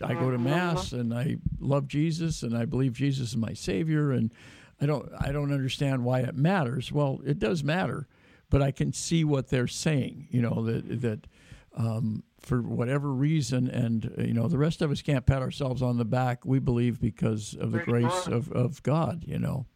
I 0.00 0.14
go 0.14 0.30
to 0.30 0.36
mm-hmm. 0.36 0.44
mass 0.44 0.92
and 0.92 1.12
I 1.12 1.36
love 1.60 1.86
Jesus 1.86 2.42
and 2.42 2.56
I 2.56 2.64
believe 2.64 2.92
Jesus 2.92 3.30
is 3.30 3.36
my 3.36 3.52
savior 3.52 4.12
and 4.12 4.32
I 4.80 4.86
don't 4.86 5.10
I 5.20 5.32
don't 5.32 5.52
understand 5.52 6.04
why 6.04 6.20
it 6.20 6.36
matters. 6.36 6.90
Well, 6.90 7.20
it 7.24 7.38
does 7.38 7.62
matter, 7.62 8.08
but 8.50 8.62
I 8.62 8.70
can 8.70 8.92
see 8.92 9.24
what 9.24 9.48
they're 9.48 9.68
saying. 9.68 10.28
You 10.30 10.42
know 10.42 10.64
that 10.64 11.02
that 11.02 11.26
um, 11.76 12.24
for 12.42 12.60
whatever 12.62 13.12
reason, 13.12 13.68
and 13.68 14.12
uh, 14.18 14.22
you 14.22 14.34
know 14.34 14.48
the 14.48 14.58
rest 14.58 14.82
of 14.82 14.90
us 14.90 15.02
can't 15.02 15.24
pat 15.26 15.42
ourselves 15.42 15.82
on 15.82 15.98
the 15.98 16.04
back. 16.04 16.44
We 16.44 16.58
believe 16.58 17.00
because 17.00 17.54
of 17.58 17.72
the 17.72 17.78
grace 17.80 18.26
of, 18.26 18.50
of 18.52 18.82
God. 18.82 19.24
You 19.26 19.38
know. 19.38 19.66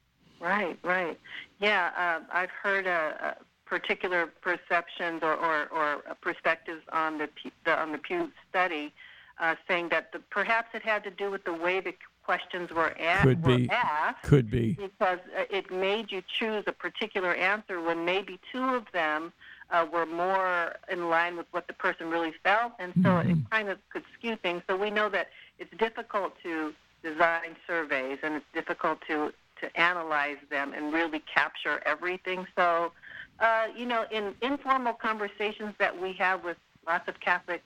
Right, 0.40 0.78
right. 0.82 1.18
Yeah, 1.60 1.90
uh, 1.96 2.20
I've 2.32 2.50
heard 2.50 2.86
uh, 2.86 3.32
particular 3.64 4.26
perceptions 4.26 5.22
or, 5.22 5.34
or, 5.34 5.66
or 5.68 6.02
perspectives 6.20 6.82
on 6.92 7.18
the, 7.18 7.26
Pew- 7.28 7.50
the 7.64 7.76
on 7.78 7.92
the 7.92 7.98
Pew 7.98 8.30
study, 8.48 8.92
uh, 9.40 9.54
saying 9.66 9.88
that 9.88 10.12
the, 10.12 10.18
perhaps 10.30 10.68
it 10.74 10.82
had 10.82 11.02
to 11.04 11.10
do 11.10 11.30
with 11.30 11.44
the 11.44 11.52
way 11.54 11.80
the 11.80 11.94
questions 12.22 12.70
were, 12.70 12.94
a- 13.00 13.22
Could 13.22 13.44
were 13.44 13.56
be. 13.56 13.70
asked, 13.70 14.22
Could 14.24 14.50
be. 14.50 14.72
because 14.74 15.18
uh, 15.36 15.44
it 15.50 15.70
made 15.72 16.12
you 16.12 16.22
choose 16.38 16.64
a 16.66 16.72
particular 16.72 17.34
answer 17.34 17.80
when 17.80 18.04
maybe 18.04 18.38
two 18.52 18.62
of 18.62 18.84
them 18.92 19.32
uh, 19.70 19.86
were 19.92 20.06
more 20.06 20.74
in 20.90 21.08
line 21.08 21.36
with 21.36 21.46
what 21.50 21.66
the 21.66 21.72
person 21.72 22.08
really 22.08 22.32
felt, 22.42 22.72
and 22.78 22.92
so 23.02 23.18
it 23.18 23.36
kind 23.50 23.68
of 23.68 23.78
could 23.90 24.04
skew 24.16 24.36
things. 24.36 24.62
So 24.68 24.76
we 24.76 24.90
know 24.90 25.08
that 25.08 25.28
it's 25.58 25.76
difficult 25.78 26.34
to 26.42 26.72
design 27.02 27.56
surveys, 27.66 28.18
and 28.22 28.34
it's 28.34 28.46
difficult 28.54 28.98
to 29.08 29.32
to 29.60 29.80
analyze 29.80 30.36
them 30.50 30.74
and 30.76 30.92
really 30.92 31.22
capture 31.34 31.80
everything. 31.86 32.46
So, 32.56 32.92
uh, 33.40 33.68
you 33.74 33.86
know, 33.86 34.04
in 34.10 34.34
informal 34.42 34.92
conversations 34.92 35.74
that 35.78 35.98
we 35.98 36.12
have 36.14 36.44
with 36.44 36.58
lots 36.86 37.08
of 37.08 37.18
Catholics, 37.20 37.64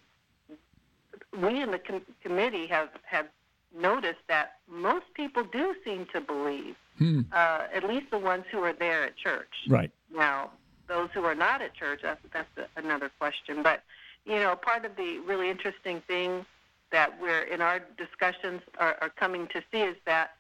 we 1.43 1.61
in 1.61 1.73
the 1.73 1.81
com- 1.81 2.07
committee 2.23 2.67
have 2.69 2.91
have 3.03 3.27
noticed 3.77 4.21
that 4.29 4.55
most 4.69 5.07
people 5.15 5.45
do 5.45 5.75
seem 5.85 6.07
to 6.13 6.21
believe, 6.21 6.77
Hmm. 6.99 7.21
uh, 7.33 7.67
at 7.73 7.85
least 7.85 8.11
the 8.11 8.19
ones 8.19 8.45
who 8.51 8.63
are 8.63 8.73
there 8.73 9.05
at 9.05 9.17
church. 9.17 9.55
Right. 9.69 9.91
Now, 10.15 10.51
those 10.91 11.09
who 11.15 11.25
are 11.25 11.35
not 11.35 11.63
at 11.63 11.73
church, 11.73 12.01
that's, 12.03 12.21
that's 12.35 12.49
a, 12.59 12.67
another 12.79 13.11
question. 13.19 13.63
But, 13.63 13.83
you 14.27 14.35
know, 14.35 14.55
part 14.57 14.85
of 14.85 14.97
the 14.97 15.21
really 15.21 15.49
interesting 15.49 16.03
thing 16.07 16.45
that 16.91 17.19
we're 17.23 17.43
in 17.43 17.63
our 17.63 17.81
discussions 17.97 18.61
are, 18.79 18.97
are 19.01 19.09
coming 19.09 19.47
to 19.55 19.63
see 19.71 19.79
is 19.79 19.97
that 20.05 20.33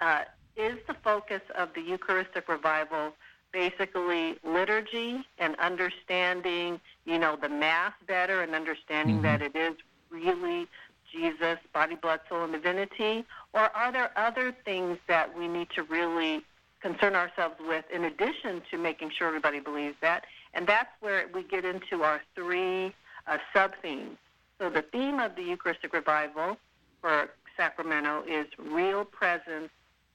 uh, 0.00 0.22
is 0.56 0.78
the 0.88 0.94
focus 1.04 1.42
of 1.54 1.68
the 1.74 1.82
Eucharistic 1.82 2.48
revival 2.48 3.12
basically 3.52 4.36
liturgy 4.44 5.24
and 5.38 5.56
understanding, 5.56 6.80
you 7.04 7.18
know, 7.18 7.36
the 7.36 7.48
Mass 7.48 7.92
better 8.06 8.42
and 8.42 8.54
understanding 8.54 9.22
that 9.22 9.40
it 9.40 9.54
is 9.54 9.74
really 10.10 10.66
Jesus, 11.10 11.58
body, 11.72 11.94
blood, 11.94 12.20
soul, 12.28 12.44
and 12.44 12.52
divinity? 12.52 13.24
Or 13.54 13.74
are 13.74 13.92
there 13.92 14.10
other 14.16 14.54
things 14.64 14.98
that 15.06 15.36
we 15.36 15.48
need 15.48 15.68
to 15.76 15.82
really 15.82 16.42
concern 16.80 17.14
ourselves 17.14 17.56
with 17.66 17.84
in 17.92 18.04
addition 18.04 18.62
to 18.70 18.78
making 18.78 19.10
sure 19.10 19.28
everybody 19.28 19.60
believes 19.60 19.96
that? 20.00 20.24
And 20.54 20.66
that's 20.66 20.90
where 21.00 21.26
we 21.32 21.42
get 21.42 21.64
into 21.64 22.02
our 22.02 22.22
three 22.34 22.94
uh, 23.26 23.38
sub 23.52 23.72
themes. 23.82 24.16
So 24.58 24.70
the 24.70 24.82
theme 24.82 25.20
of 25.20 25.36
the 25.36 25.42
Eucharistic 25.42 25.92
revival 25.92 26.56
for 27.00 27.30
Sacramento 27.56 28.24
is 28.26 28.46
real 28.58 29.04
presence, 29.04 29.70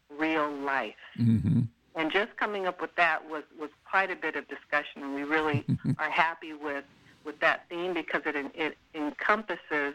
real 0.09 0.51
life. 0.51 0.95
Mm-hmm. 1.19 1.61
And 1.95 2.11
just 2.11 2.35
coming 2.37 2.65
up 2.65 2.81
with 2.81 2.95
that 2.95 3.29
was, 3.29 3.43
was 3.59 3.69
quite 3.89 4.09
a 4.09 4.15
bit 4.15 4.35
of 4.35 4.47
discussion, 4.47 5.03
and 5.03 5.13
we 5.13 5.23
really 5.23 5.63
are 5.99 6.09
happy 6.09 6.53
with, 6.53 6.85
with 7.23 7.39
that 7.39 7.65
theme 7.69 7.93
because 7.93 8.23
it, 8.25 8.35
it 8.55 8.77
encompasses 8.95 9.93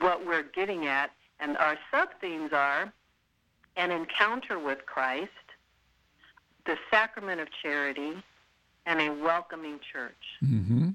what 0.00 0.26
we're 0.26 0.42
getting 0.42 0.86
at. 0.86 1.10
And 1.40 1.56
our 1.58 1.78
sub 1.90 2.08
themes 2.20 2.52
are 2.52 2.92
an 3.76 3.90
encounter 3.90 4.58
with 4.58 4.86
Christ, 4.86 5.30
the 6.66 6.76
sacrament 6.90 7.40
of 7.40 7.48
charity, 7.62 8.12
and 8.86 9.00
a 9.00 9.10
welcoming 9.10 9.80
church. 9.92 10.12
Mm-hmm. 10.42 10.90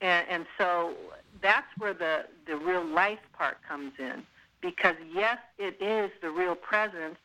And, 0.00 0.26
and 0.28 0.46
so 0.58 0.94
that's 1.42 1.66
where 1.78 1.94
the, 1.94 2.26
the 2.46 2.56
real 2.56 2.84
life 2.84 3.18
part 3.36 3.58
comes 3.66 3.92
in. 3.98 4.22
Because, 4.60 4.96
yes, 5.14 5.38
it 5.58 5.80
is 5.80 6.10
the 6.22 6.30
real 6.30 6.54
presence, 6.54 7.16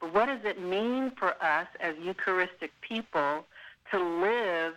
but 0.00 0.12
what 0.12 0.26
does 0.26 0.44
it 0.44 0.60
mean 0.60 1.12
for 1.16 1.34
us 1.42 1.68
as 1.80 1.94
Eucharistic 2.02 2.72
people 2.80 3.44
to 3.90 3.98
live 3.98 4.74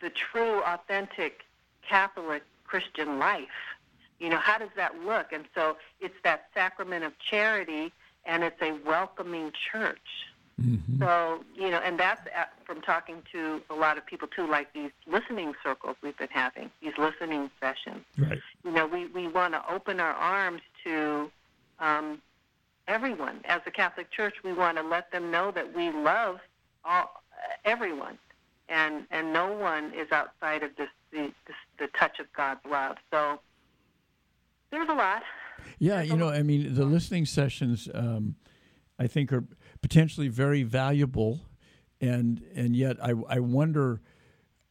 the 0.00 0.10
true, 0.10 0.62
authentic 0.62 1.44
Catholic 1.86 2.42
Christian 2.64 3.18
life? 3.18 3.48
You 4.18 4.28
know, 4.28 4.38
how 4.38 4.58
does 4.58 4.70
that 4.76 5.00
look? 5.04 5.32
And 5.32 5.44
so 5.54 5.76
it's 6.00 6.14
that 6.24 6.48
sacrament 6.54 7.04
of 7.04 7.18
charity 7.18 7.92
and 8.30 8.44
it's 8.44 8.62
a 8.62 8.72
welcoming 8.86 9.50
church. 9.72 9.98
Mm-hmm. 10.62 11.02
So, 11.02 11.42
you 11.54 11.70
know, 11.70 11.78
and 11.78 11.98
that's 11.98 12.20
uh, 12.28 12.44
from 12.64 12.80
talking 12.80 13.22
to 13.32 13.60
a 13.70 13.74
lot 13.74 13.98
of 13.98 14.06
people 14.06 14.28
too, 14.28 14.46
like 14.46 14.72
these 14.72 14.92
listening 15.06 15.54
circles 15.64 15.96
we've 16.02 16.16
been 16.16 16.28
having, 16.30 16.70
these 16.80 16.92
listening 16.96 17.50
sessions. 17.60 18.04
Right. 18.16 18.38
You 18.64 18.70
know, 18.70 18.86
we, 18.86 19.06
we 19.06 19.26
want 19.26 19.54
to 19.54 19.62
open 19.72 19.98
our 20.00 20.12
arms 20.12 20.60
to 20.84 21.30
um, 21.80 22.22
everyone. 22.86 23.40
As 23.46 23.62
a 23.66 23.70
Catholic 23.70 24.10
Church, 24.12 24.34
we 24.44 24.52
want 24.52 24.76
to 24.76 24.84
let 24.84 25.10
them 25.10 25.30
know 25.30 25.50
that 25.50 25.74
we 25.74 25.90
love 25.90 26.38
all, 26.84 27.22
everyone, 27.64 28.16
and 28.68 29.04
and 29.10 29.32
no 29.32 29.52
one 29.52 29.92
is 29.94 30.12
outside 30.12 30.62
of 30.62 30.76
this 30.76 30.88
the, 31.10 31.32
this, 31.46 31.56
the 31.78 31.88
touch 31.98 32.20
of 32.20 32.26
God's 32.36 32.60
love. 32.68 32.96
So 33.10 33.40
there's 34.70 34.88
a 34.88 34.94
lot. 34.94 35.22
Yeah, 35.78 36.02
you 36.02 36.16
know, 36.16 36.28
I 36.28 36.42
mean, 36.42 36.74
the 36.74 36.84
listening 36.84 37.26
sessions, 37.26 37.88
um, 37.94 38.36
I 38.98 39.06
think, 39.06 39.32
are 39.32 39.44
potentially 39.82 40.28
very 40.28 40.62
valuable, 40.62 41.40
and 42.00 42.42
and 42.54 42.76
yet 42.76 43.02
I 43.02 43.14
I 43.28 43.40
wonder 43.40 44.00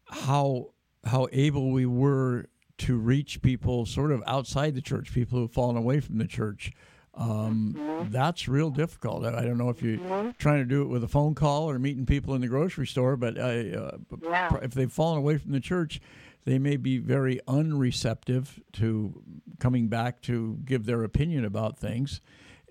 how 0.06 0.72
how 1.06 1.28
able 1.32 1.72
we 1.72 1.86
were 1.86 2.46
to 2.80 2.98
reach 2.98 3.42
people 3.42 3.86
sort 3.86 4.12
of 4.12 4.24
outside 4.26 4.76
the 4.76 4.82
church, 4.82 5.14
people 5.14 5.40
who've 5.40 5.52
fallen 5.52 5.78
away 5.78 6.00
from 6.00 6.18
the 6.18 6.28
church. 6.28 6.72
Um, 7.16 8.08
That's 8.12 8.48
real 8.48 8.70
difficult. 8.70 9.26
I 9.26 9.44
don't 9.44 9.58
know 9.58 9.70
if 9.70 9.82
you're 9.82 10.34
trying 10.38 10.60
to 10.60 10.66
do 10.66 10.82
it 10.84 10.88
with 10.88 11.04
a 11.04 11.08
phone 11.08 11.36
call 11.36 11.70
or 11.70 11.78
meeting 11.80 12.06
people 12.06 12.34
in 12.34 12.42
the 12.42 12.48
grocery 12.48 12.88
store, 12.88 13.18
but 13.18 13.38
I, 13.40 13.72
uh, 13.72 13.98
Yeah. 14.22 14.58
if 14.62 14.72
they've 14.72 14.92
fallen 14.92 15.18
away 15.18 15.38
from 15.38 15.52
the 15.52 15.60
church, 15.60 16.00
they 16.46 16.58
may 16.60 16.78
be 16.78 16.98
very 16.98 17.40
unreceptive 17.48 18.62
to 18.74 19.22
coming 19.60 19.88
back 19.90 20.22
to 20.24 20.60
give 20.66 20.86
their 20.86 21.04
opinion 21.04 21.44
about 21.46 21.78
things, 21.78 22.22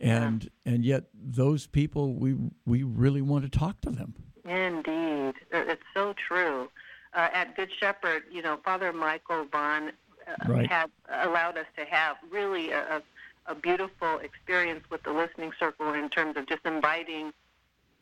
and 0.00 0.48
and 0.64 0.84
yet 0.84 1.04
those 1.14 1.66
people 1.66 2.14
we 2.14 2.36
we 2.64 2.82
really 2.82 3.20
want 3.20 3.44
to 3.44 3.50
talk 3.58 3.80
to 3.82 3.90
them. 3.90 4.14
Indeed, 4.44 5.34
it's 5.52 5.82
so 5.92 6.14
true. 6.14 6.70
Uh, 7.12 7.28
at 7.32 7.54
Good 7.56 7.70
Shepherd, 7.78 8.22
you 8.30 8.40
know, 8.42 8.58
Father 8.64 8.92
Michael 8.92 9.44
Vaughn 9.52 9.88
uh, 10.26 10.34
Right. 10.52 10.70
had 10.70 10.90
allowed 11.10 11.56
us 11.58 11.66
to 11.76 11.84
have 11.84 12.16
really 12.30 12.70
a, 12.70 12.80
a, 12.96 13.02
a 13.48 13.54
beautiful 13.54 14.18
experience 14.18 14.84
with 14.90 15.02
the 15.02 15.12
listening 15.12 15.52
circle 15.58 15.92
in 15.94 16.08
terms 16.08 16.36
of 16.36 16.46
just 16.46 16.64
inviting 16.64 17.32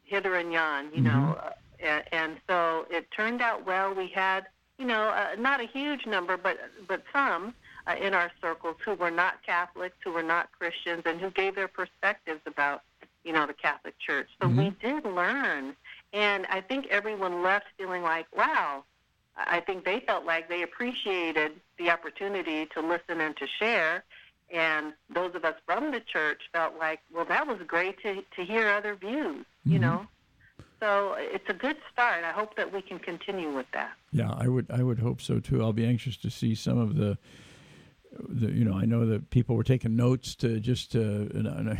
hither 0.04 0.34
and 0.34 0.52
yon, 0.52 0.90
you 0.94 1.00
know, 1.00 1.38
uh, 1.42 1.50
and, 1.80 2.04
and 2.12 2.36
so 2.48 2.86
it 2.90 3.10
turned 3.10 3.40
out 3.40 3.66
well. 3.66 3.94
We 3.94 4.08
had, 4.08 4.46
you 4.78 4.86
know, 4.86 5.08
uh, 5.08 5.36
not 5.38 5.60
a 5.60 5.66
huge 5.66 6.06
number, 6.06 6.36
but 6.36 6.58
but 6.86 7.02
some 7.12 7.54
uh, 7.86 7.94
in 8.00 8.14
our 8.14 8.30
circles 8.40 8.76
who 8.84 8.94
were 8.94 9.10
not 9.10 9.42
Catholics, 9.44 9.96
who 10.04 10.12
were 10.12 10.22
not 10.22 10.50
Christians, 10.58 11.02
and 11.06 11.20
who 11.20 11.30
gave 11.30 11.54
their 11.54 11.68
perspectives 11.68 12.40
about, 12.46 12.82
you 13.24 13.32
know, 13.32 13.46
the 13.46 13.54
Catholic 13.54 13.98
Church. 13.98 14.28
So 14.40 14.48
we 14.48 14.70
did 14.82 15.04
learn, 15.04 15.74
and 16.12 16.46
I 16.50 16.60
think 16.60 16.86
everyone 16.88 17.42
left 17.42 17.66
feeling 17.78 18.02
like, 18.02 18.26
wow. 18.36 18.84
I 19.38 19.60
think 19.60 19.84
they 19.84 20.00
felt 20.00 20.24
like 20.24 20.48
they 20.48 20.62
appreciated 20.62 21.52
the 21.76 21.90
opportunity 21.90 22.64
to 22.74 22.80
listen 22.80 23.20
and 23.20 23.36
to 23.36 23.46
share. 23.58 24.02
And 24.52 24.92
those 25.12 25.34
of 25.34 25.44
us 25.44 25.54
from 25.66 25.90
the 25.90 26.00
church 26.00 26.42
felt 26.52 26.78
like, 26.78 27.00
well, 27.12 27.24
that 27.24 27.46
was 27.46 27.58
great 27.66 28.00
to, 28.02 28.22
to 28.36 28.44
hear 28.44 28.68
other 28.68 28.94
views, 28.94 29.44
you 29.64 29.78
know? 29.78 30.06
So 30.80 31.14
it's 31.18 31.48
a 31.48 31.54
good 31.54 31.76
start. 31.92 32.22
I 32.22 32.32
hope 32.32 32.56
that 32.56 32.72
we 32.72 32.82
can 32.82 32.98
continue 32.98 33.54
with 33.54 33.66
that. 33.72 33.92
Yeah, 34.12 34.32
I 34.36 34.46
would 34.48 34.70
I 34.70 34.82
would 34.82 34.98
hope 34.98 35.22
so 35.22 35.40
too. 35.40 35.62
I'll 35.62 35.72
be 35.72 35.86
anxious 35.86 36.16
to 36.18 36.30
see 36.30 36.54
some 36.54 36.78
of 36.78 36.96
the. 36.96 37.18
The, 38.28 38.50
you 38.50 38.64
know, 38.64 38.72
I 38.72 38.86
know 38.86 39.04
that 39.04 39.28
people 39.28 39.56
were 39.56 39.64
taking 39.64 39.94
notes 39.94 40.34
to 40.36 40.58
just 40.58 40.92
to, 40.92 41.30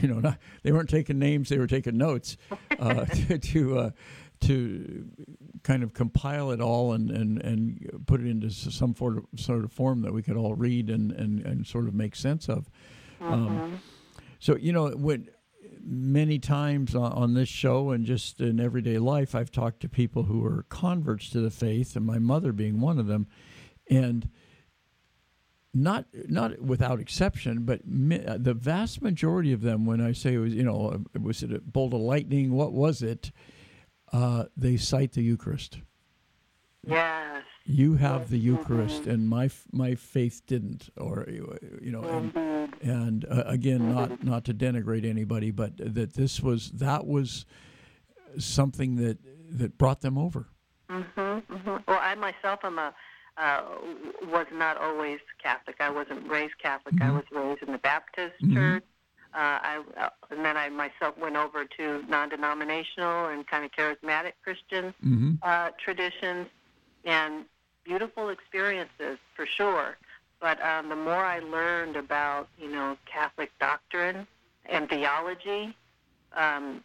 you 0.03 0.09
know, 0.09 0.19
not, 0.21 0.37
they 0.65 0.73
weren't 0.73 0.91
taking 0.91 1.19
names; 1.19 1.49
they 1.49 1.57
were 1.57 1.67
taking 1.67 1.97
notes 1.97 2.37
uh, 2.79 3.05
to 3.07 3.39
to, 3.39 3.79
uh, 3.79 3.91
to 4.41 5.09
kind 5.67 5.83
of 5.83 5.93
compile 5.93 6.53
it 6.53 6.61
all 6.61 6.93
and, 6.93 7.11
and, 7.11 7.43
and 7.43 8.05
put 8.07 8.21
it 8.21 8.27
into 8.29 8.49
some 8.51 8.95
sort 8.95 9.19
of 9.19 9.25
sort 9.35 9.65
of 9.65 9.73
form 9.73 10.03
that 10.03 10.13
we 10.13 10.23
could 10.23 10.37
all 10.37 10.55
read 10.55 10.89
and, 10.89 11.11
and, 11.11 11.45
and 11.45 11.67
sort 11.67 11.89
of 11.89 11.95
make 11.95 12.15
sense 12.15 12.49
of. 12.49 12.71
Um, 13.21 13.81
so 14.39 14.57
you 14.57 14.73
know, 14.73 14.91
when 14.91 15.29
many 15.83 16.39
times 16.39 16.95
on, 16.95 17.11
on 17.13 17.35
this 17.35 17.49
show 17.49 17.91
and 17.91 18.05
just 18.07 18.41
in 18.41 18.61
everyday 18.61 18.99
life, 18.99 19.35
I've 19.35 19.51
talked 19.51 19.81
to 19.81 19.89
people 19.89 20.23
who 20.23 20.45
are 20.45 20.65
converts 20.69 21.31
to 21.31 21.41
the 21.41 21.51
faith, 21.51 21.97
and 21.97 22.07
my 22.07 22.21
mother 22.21 22.53
being 22.53 22.81
one 22.81 23.01
of 23.01 23.09
them, 23.09 23.27
and 23.91 24.31
not 25.75 26.07
not 26.29 26.63
without 26.63 27.01
exception, 27.01 27.65
but 27.65 27.85
mi- 27.85 28.25
the 28.25 28.55
vast 28.55 29.03
majority 29.03 29.53
of 29.53 29.63
them, 29.63 29.85
when 29.85 30.01
I 30.01 30.13
say 30.13 30.35
it 30.35 30.39
was, 30.39 30.55
you 30.55 30.63
know, 30.63 31.05
uh, 31.17 31.19
was 31.21 31.43
it 31.43 31.53
a 31.53 31.59
bolt 31.59 31.93
of 31.93 32.01
lightning? 32.01 32.53
What 32.53 32.73
was 32.73 33.03
it? 33.03 33.33
Uh, 34.13 34.45
they 34.57 34.77
cite 34.77 35.13
the 35.13 35.23
Eucharist. 35.23 35.79
Yes. 36.87 37.43
You 37.65 37.95
have 37.95 38.31
the 38.31 38.39
Eucharist, 38.39 39.07
and 39.07 39.29
my 39.29 39.51
my 39.73 39.97
faith 39.97 40.43
didn't, 40.47 40.89
or 40.97 41.27
you 41.29 41.91
know, 41.91 42.03
and, 42.05 42.73
and 42.81 43.25
uh, 43.25 43.43
again, 43.47 43.93
not 43.93 44.23
not 44.23 44.45
to 44.45 44.55
denigrate 44.55 45.05
anybody, 45.05 45.51
but 45.51 45.73
that 45.79 46.15
this 46.15 46.41
was 46.41 46.71
that 46.73 47.07
was 47.07 47.45
something 48.39 48.95
that 48.97 49.19
that 49.51 49.79
brought 49.79 50.01
them 50.01 50.17
over. 50.17 50.47
Mm-hmm, 50.89 51.21
mm-hmm. 51.21 51.77
Well, 51.89 51.99
I 52.01 52.15
myself 52.15 52.61
am 52.63 52.79
a 52.79 52.95
uh, 53.37 53.63
was 54.29 54.47
not 54.53 54.79
always 54.79 55.19
Catholic. 55.43 55.77
I 55.81 55.91
wasn't 55.91 56.29
raised 56.29 56.59
Catholic. 56.63 56.95
Mm-hmm. 56.95 57.11
I 57.11 57.15
was 57.15 57.25
raised 57.31 57.63
in 57.63 57.73
the 57.73 57.79
Baptist 57.79 58.35
mm-hmm. 58.43 58.55
church. 58.55 58.85
Uh, 59.37 59.59
I 59.63 59.83
uh, 60.01 60.09
and 60.31 60.43
then 60.43 60.57
I 60.57 60.71
myself 60.71 61.19
went 61.19 61.37
over 61.37 61.67
to 61.77 62.03
non-denominational 62.09 63.27
and 63.27 63.47
kind 63.47 63.67
of 63.67 63.71
charismatic 63.71 64.33
Christian 64.43 64.95
mm-hmm. 65.05 65.33
uh, 65.43 65.73
traditions, 65.77 66.47
and 67.05 67.45
beautiful 67.85 68.31
experiences 68.31 69.19
for 69.35 69.45
sure. 69.45 69.99
But 70.41 70.59
um, 70.63 70.89
the 70.89 70.97
more 70.97 71.23
I 71.23 71.41
learned 71.41 71.97
about 71.97 72.49
you 72.59 72.71
know 72.71 72.97
Catholic 73.05 73.51
doctrine 73.61 74.27
and 74.65 74.89
theology, 74.89 75.77
um, 76.35 76.83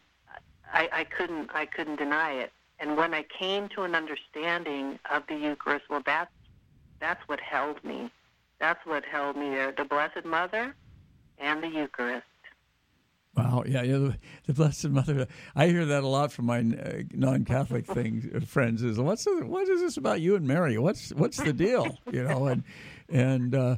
I, 0.70 0.90
I 0.92 1.04
couldn't 1.04 1.50
I 1.54 1.64
couldn't 1.64 1.96
deny 1.96 2.32
it. 2.32 2.52
And 2.80 2.98
when 2.98 3.14
I 3.14 3.22
came 3.22 3.70
to 3.70 3.84
an 3.84 3.94
understanding 3.94 4.98
of 5.10 5.22
the 5.26 5.36
Eucharist, 5.36 5.86
well, 5.88 6.02
that's 6.04 6.32
that's 7.00 7.26
what 7.28 7.40
held 7.40 7.82
me. 7.82 8.10
That's 8.60 8.84
what 8.84 9.06
held 9.06 9.36
me 9.36 9.48
there. 9.48 9.72
The 9.72 9.84
Blessed 9.84 10.26
Mother 10.26 10.74
and 11.38 11.62
the 11.62 11.68
Eucharist. 11.68 12.26
Wow, 13.36 13.64
yeah, 13.66 13.82
yeah, 13.82 13.96
the, 13.96 14.18
the, 14.46 14.52
Blessed 14.52 14.90
Mother. 14.90 15.26
I 15.56 15.66
hear 15.68 15.86
that 15.86 16.02
a 16.02 16.06
lot 16.06 16.32
from 16.32 16.46
my 16.46 16.58
uh, 16.58 17.02
non-Catholic 17.14 17.86
things 17.94 18.26
uh, 18.34 18.40
friends. 18.44 18.82
Is 18.82 18.98
what's 18.98 19.24
the, 19.24 19.46
what 19.46 19.68
is 19.68 19.80
this 19.80 19.96
about 19.96 20.20
you 20.20 20.36
and 20.36 20.46
Mary? 20.46 20.76
What's 20.76 21.10
what's 21.14 21.38
the 21.38 21.52
deal? 21.52 21.98
You 22.12 22.24
know, 22.24 22.46
and 22.48 22.62
and 23.08 23.54
uh, 23.54 23.76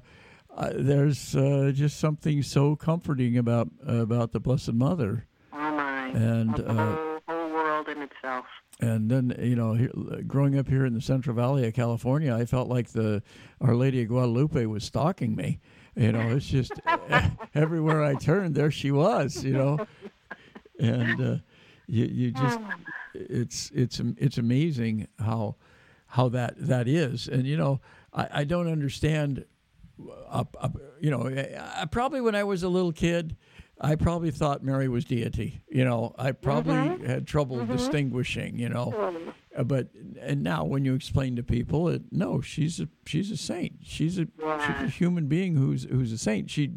uh, 0.57 0.71
there's 0.75 1.37
uh, 1.37 1.71
just 1.73 2.01
something 2.01 2.43
so 2.43 2.75
comforting 2.75 3.39
about 3.39 3.69
about 3.87 4.33
the 4.33 4.41
Blessed 4.41 4.73
Mother. 4.73 5.27
Oh 5.53 5.57
my! 5.57 6.09
And 6.09 6.57
the 6.57 6.75
whole, 6.75 7.21
whole 7.29 7.51
world 7.51 7.89
in 7.89 8.03
itself. 8.03 8.47
And 8.81 9.09
then 9.09 9.37
you 9.39 9.55
know, 9.55 9.75
here, 9.75 9.93
growing 10.27 10.59
up 10.59 10.67
here 10.67 10.85
in 10.85 10.95
the 10.95 11.01
Central 11.01 11.37
Valley 11.37 11.65
of 11.65 11.75
California, 11.75 12.35
I 12.35 12.45
felt 12.45 12.69
like 12.69 12.89
the 12.89 13.23
Our 13.61 13.77
Lady 13.77 14.03
of 14.03 14.09
Guadalupe 14.09 14.67
was 14.67 14.83
stalking 14.83 15.37
me. 15.37 15.61
You 15.97 16.13
know, 16.13 16.37
it's 16.37 16.47
just 16.47 16.73
everywhere 17.55 18.03
I 18.03 18.15
turned, 18.15 18.55
there 18.55 18.71
she 18.71 18.91
was. 18.91 19.45
You 19.45 19.53
know, 19.53 19.87
and 20.79 21.21
uh, 21.21 21.37
you 21.87 22.05
you 22.07 22.31
just 22.33 22.61
it's 23.15 23.71
it's 23.75 24.01
it's 24.19 24.39
amazing 24.39 25.09
how 25.19 25.57
how 26.07 26.29
that 26.31 26.55
that 26.59 26.89
is. 26.89 27.29
And 27.29 27.47
you 27.47 27.57
know, 27.57 27.81
I, 28.13 28.29
I 28.33 28.45
don't 28.45 28.69
understand. 28.69 29.45
Uh, 30.29 30.45
uh, 30.61 30.69
you 31.01 31.11
know, 31.11 31.29
I, 31.29 31.85
probably 31.87 32.21
when 32.21 32.35
I 32.35 32.43
was 32.43 32.65
a 32.65 32.69
little 32.69 32.91
kid, 32.91 33.37
I 33.81 33.95
probably 33.95 34.33
thought 34.33 34.65
Mary 34.65 34.89
was 34.89 35.05
deity. 35.05 35.63
You 35.69 35.85
know, 35.85 36.15
I 36.19 36.33
probably 36.33 36.75
mm-hmm. 36.75 37.07
had 37.07 37.27
trouble 37.29 37.59
mm-hmm. 37.59 37.73
distinguishing. 37.73 38.59
You 38.59 38.71
know. 38.71 39.33
But 39.63 39.89
and 40.21 40.43
now 40.43 40.65
when 40.65 40.85
you 40.85 40.95
explain 40.95 41.37
to 41.37 41.43
people, 41.43 41.89
it, 41.89 42.03
no, 42.11 42.41
she's 42.41 42.81
a 42.81 42.89
she's 43.07 43.31
a 43.31 43.37
saint. 43.37 43.77
She's 43.83 44.19
a, 44.19 44.27
yeah. 44.41 44.81
she's 44.81 44.89
a 44.89 44.91
human 44.91 45.29
being 45.29 45.55
who's 45.55 45.85
who's 45.85 46.11
a 46.13 46.19
saint. 46.19 46.51
She, 46.51 46.73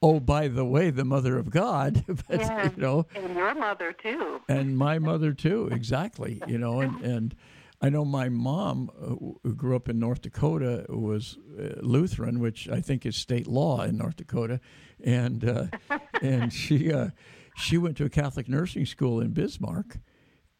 oh 0.00 0.20
by 0.20 0.46
the 0.48 0.64
way, 0.64 0.90
the 0.90 1.04
mother 1.04 1.36
of 1.38 1.50
God. 1.50 2.04
but 2.28 2.40
yeah. 2.40 2.70
you 2.70 2.80
know, 2.80 3.06
and 3.14 3.34
your 3.34 3.54
mother 3.54 3.92
too. 3.92 4.40
And 4.48 4.78
my 4.78 4.98
mother 4.98 5.32
too, 5.32 5.68
exactly. 5.72 6.40
You 6.46 6.58
know, 6.58 6.80
and 6.80 7.00
and. 7.04 7.34
I 7.82 7.88
know 7.88 8.04
my 8.04 8.28
mom, 8.28 8.90
uh, 9.00 9.06
who 9.42 9.54
grew 9.54 9.74
up 9.74 9.88
in 9.88 9.98
North 9.98 10.20
Dakota, 10.20 10.84
was 10.90 11.38
uh, 11.58 11.76
Lutheran, 11.80 12.38
which 12.38 12.68
I 12.68 12.82
think 12.82 13.06
is 13.06 13.16
state 13.16 13.46
law 13.46 13.80
in 13.84 13.96
North 13.96 14.16
Dakota, 14.16 14.60
and 15.02 15.42
uh, 15.42 15.64
and 16.20 16.52
she 16.52 16.92
uh, 16.92 17.08
she 17.56 17.78
went 17.78 17.96
to 17.96 18.04
a 18.04 18.10
Catholic 18.10 18.50
nursing 18.50 18.84
school 18.84 19.18
in 19.18 19.30
Bismarck, 19.30 19.96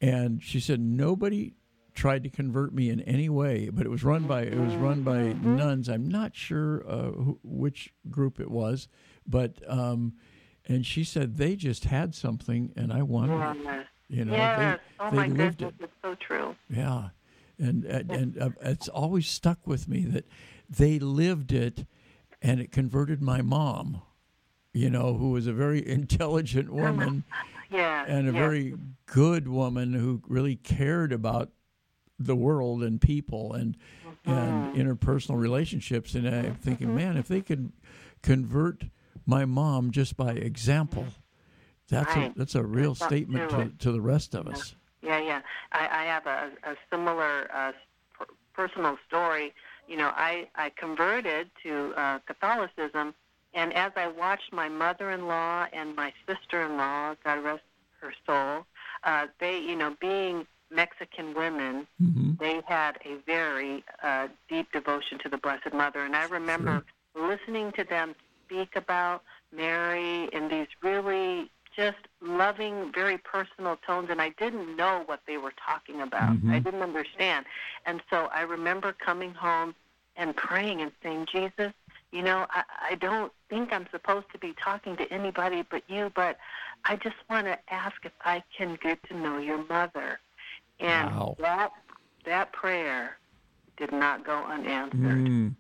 and 0.01 0.43
she 0.43 0.61
said 0.61 0.81
nobody 0.81 1.53
tried 1.95 2.25
to 2.25 2.31
convert 2.31 2.75
me 2.75 2.91
in 2.91 3.01
any 3.01 3.29
way, 3.29 3.69
but 3.73 3.87
it 3.87 3.89
was 3.89 4.05
run 4.05 4.25
by 4.25 4.43
it 4.43 4.59
was 4.59 4.75
run 4.75 5.03
by 5.03 5.33
nuns. 5.33 5.89
I'm 5.89 6.09
not 6.09 6.35
sure 6.35 6.85
uh, 6.89 7.11
who, 7.13 7.39
which 7.43 7.93
group 8.11 8.41
it 8.41 8.51
was, 8.51 8.89
but 9.27 9.63
um, 9.67 10.15
and 10.67 10.85
she 10.85 11.05
said 11.05 11.37
they 11.37 11.57
just 11.57 11.85
had 11.85 12.15
something, 12.15 12.73
and 12.77 12.93
I 12.93 13.03
wanted 13.03 13.67
it. 13.67 13.87
You 14.09 14.25
know, 14.25 14.35
yes. 14.35 14.81
they, 14.99 15.05
oh 15.05 15.11
they 15.11 15.17
my 15.17 15.27
lived 15.29 15.59
goodness, 15.59 15.75
it. 15.81 15.85
It's 15.85 15.93
so 16.03 16.15
true. 16.17 16.57
Yeah, 16.69 17.11
and 17.59 17.85
and, 17.85 18.11
and 18.11 18.39
uh, 18.39 18.51
it's 18.63 18.89
always 18.89 19.29
stuck 19.29 19.67
with 19.67 19.89
me 19.89 20.05
that 20.07 20.27
they 20.69 20.99
lived 20.99 21.53
it, 21.53 21.87
and 22.43 22.61
it 22.61 22.73
converted 22.73 23.23
my 23.23 23.43
mom 23.43 24.03
you 24.73 24.89
know, 24.91 25.15
who 25.15 25.31
was 25.31 25.47
a 25.47 25.53
very 25.53 25.87
intelligent 25.89 26.73
woman 26.73 27.25
yeah, 27.71 28.05
and 28.07 28.29
a 28.29 28.33
very 28.33 28.75
good 29.07 29.49
woman 29.49 29.93
who 29.93 30.23
really 30.27 30.57
cared 30.57 31.13
about 31.13 31.51
the 32.21 32.37
world 32.37 32.83
and 32.83 33.01
people 33.01 33.53
and 33.55 33.77
mm-hmm. 34.27 34.31
and 34.31 34.77
interpersonal 34.77 35.39
relationships. 35.39 36.15
And 36.15 36.29
I'm 36.29 36.55
thinking, 36.57 36.89
mm-hmm. 36.89 36.97
man, 36.97 37.17
if 37.17 37.29
they 37.29 37.41
could 37.41 37.73
convert 38.23 38.85
my 39.27 39.45
mom 39.45 39.91
just 39.91 40.17
by 40.17 40.33
example, 40.33 41.07
that's 41.89 42.15
right. 42.15 42.33
a 42.35 42.39
that's 42.39 42.55
a 42.55 42.63
real 42.63 42.95
that's 42.95 43.07
statement 43.07 43.51
to, 43.51 43.73
to 43.79 43.93
the 43.93 44.01
rest 44.01 44.35
of 44.35 44.47
us. 44.47 44.75
Yeah, 45.03 45.21
yeah. 45.21 45.41
I, 45.73 45.89
I 45.89 46.05
have 46.05 46.27
a, 46.27 46.51
a 46.63 46.77
similar 46.91 47.51
uh, 47.53 47.73
personal 48.53 48.99
story. 49.09 49.55
You 49.89 49.97
know, 49.97 50.13
I 50.15 50.49
I 50.55 50.71
converted 50.77 51.51
to 51.65 51.95
uh, 51.97 52.19
Catholicism 52.27 53.15
and 53.53 53.73
as 53.75 53.93
I 53.97 54.07
watched 54.07 54.53
my 54.53 54.69
mother-in-law 54.69 55.67
and 55.73 55.97
my 55.97 56.13
sister-in-law, 56.27 57.17
God 57.25 57.45
rest 57.45 57.63
her 58.01 58.15
soul, 58.27 58.65
uh, 59.05 59.27
they, 59.41 59.59
you 59.59 59.77
know, 59.77 59.97
being 60.01 60.47
Mexican 60.71 61.35
women, 61.35 61.87
mm-hmm. 62.03 62.33
they 62.39 62.61
had 62.67 62.99
a 63.05 63.17
very 63.27 63.85
uh, 64.03 64.29
deep 64.49 64.71
devotion 64.73 65.19
to 65.19 65.29
the 65.29 65.39
Blessed 65.39 65.73
Mother. 65.73 66.05
And 66.05 66.15
I 66.15 66.25
remember 66.27 66.85
sure. 67.15 67.29
listening 67.29 67.73
to 67.73 67.85
them 67.85 68.15
speak 68.47 68.77
about 68.77 69.23
Mary 69.55 70.29
in 70.33 70.49
these 70.49 70.69
really 70.83 71.51
just 71.77 71.99
loving, 72.21 72.93
very 72.93 73.17
personal 73.19 73.79
tones, 73.87 74.09
and 74.11 74.21
I 74.21 74.31
didn't 74.31 74.77
know 74.77 75.03
what 75.07 75.21
they 75.27 75.37
were 75.37 75.53
talking 75.65 76.01
about. 76.01 76.33
Mm-hmm. 76.33 76.51
I 76.51 76.59
didn't 76.59 76.83
understand. 76.83 77.47
And 77.87 78.03
so 78.11 78.29
I 78.35 78.43
remember 78.43 78.93
coming 78.93 79.33
home 79.35 79.75
and 80.17 80.35
praying 80.37 80.81
and 80.83 80.93
saying, 81.03 81.27
Jesus, 81.33 81.73
you 82.13 82.23
know, 82.23 82.47
I, 82.51 82.65
I 82.91 82.95
don't 82.97 83.33
think 83.49 83.73
I'm 83.73 83.87
supposed 83.91 84.27
to 84.33 84.39
be 84.39 84.55
talking 84.63 84.97
to 84.97 85.11
anybody 85.13 85.65
but 85.71 85.83
you, 85.89 86.11
but 86.15 86.39
I 86.85 86.97
just 86.97 87.17
want 87.29 87.47
to 87.47 87.59
ask 87.73 87.97
if 88.05 88.13
I 88.25 88.43
can 88.57 88.79
get 88.83 89.03
to 89.09 89.17
know 89.17 89.39
your 89.39 89.65
mother. 89.67 90.19
And 90.81 91.11
wow. 91.11 91.37
that 91.41 91.73
that 92.25 92.53
prayer 92.53 93.19
did 93.77 93.93
not 93.93 94.25
go 94.25 94.43
unanswered. 94.45 95.27
Mm. 95.27 95.55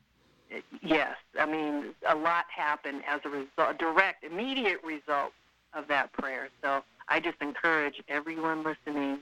Yes, 0.83 1.17
I 1.39 1.47
mean 1.47 1.95
a 2.09 2.15
lot 2.15 2.47
happened 2.55 3.03
as 3.09 3.21
a 3.25 3.29
result, 3.29 3.79
direct, 3.79 4.25
immediate 4.25 4.83
result 4.83 5.33
of 5.75 5.87
that 5.89 6.13
prayer. 6.13 6.49
So 6.63 6.83
I 7.09 7.21
just 7.21 7.37
encourage 7.41 8.03
everyone 8.09 8.65
listening: 8.65 9.19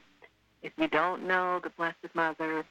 if 0.62 0.72
you 0.78 0.88
don't 0.88 1.26
know 1.26 1.60
the 1.62 1.70
Blessed 1.70 2.14
Mother, 2.14 2.64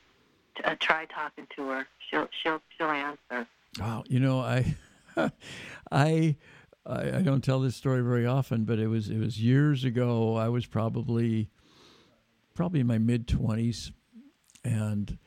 uh, 0.63 0.76
try 0.80 1.06
talking 1.06 1.48
to 1.56 1.70
her. 1.70 1.88
She'll 2.10 2.28
she'll 2.42 2.62
she'll 2.78 2.90
answer. 2.90 3.48
Wow, 3.80 4.04
you 4.08 4.20
know, 4.20 4.40
I, 4.40 4.76
I, 5.92 6.36
I 6.86 7.22
don't 7.22 7.44
tell 7.44 7.60
this 7.60 7.76
story 7.76 8.02
very 8.02 8.26
often, 8.26 8.63
but 8.66 8.80
it 8.80 8.88
was 8.88 9.10
it 9.10 9.20
was 9.20 9.42
years 9.42 9.84
ago. 9.84 10.36
I 10.36 10.50
was 10.50 10.66
probably, 10.66 11.50
probably 12.58 12.80
in 12.80 12.88
my 12.88 12.98
mid 12.98 13.28
twenties, 13.28 13.91
and 14.65 15.17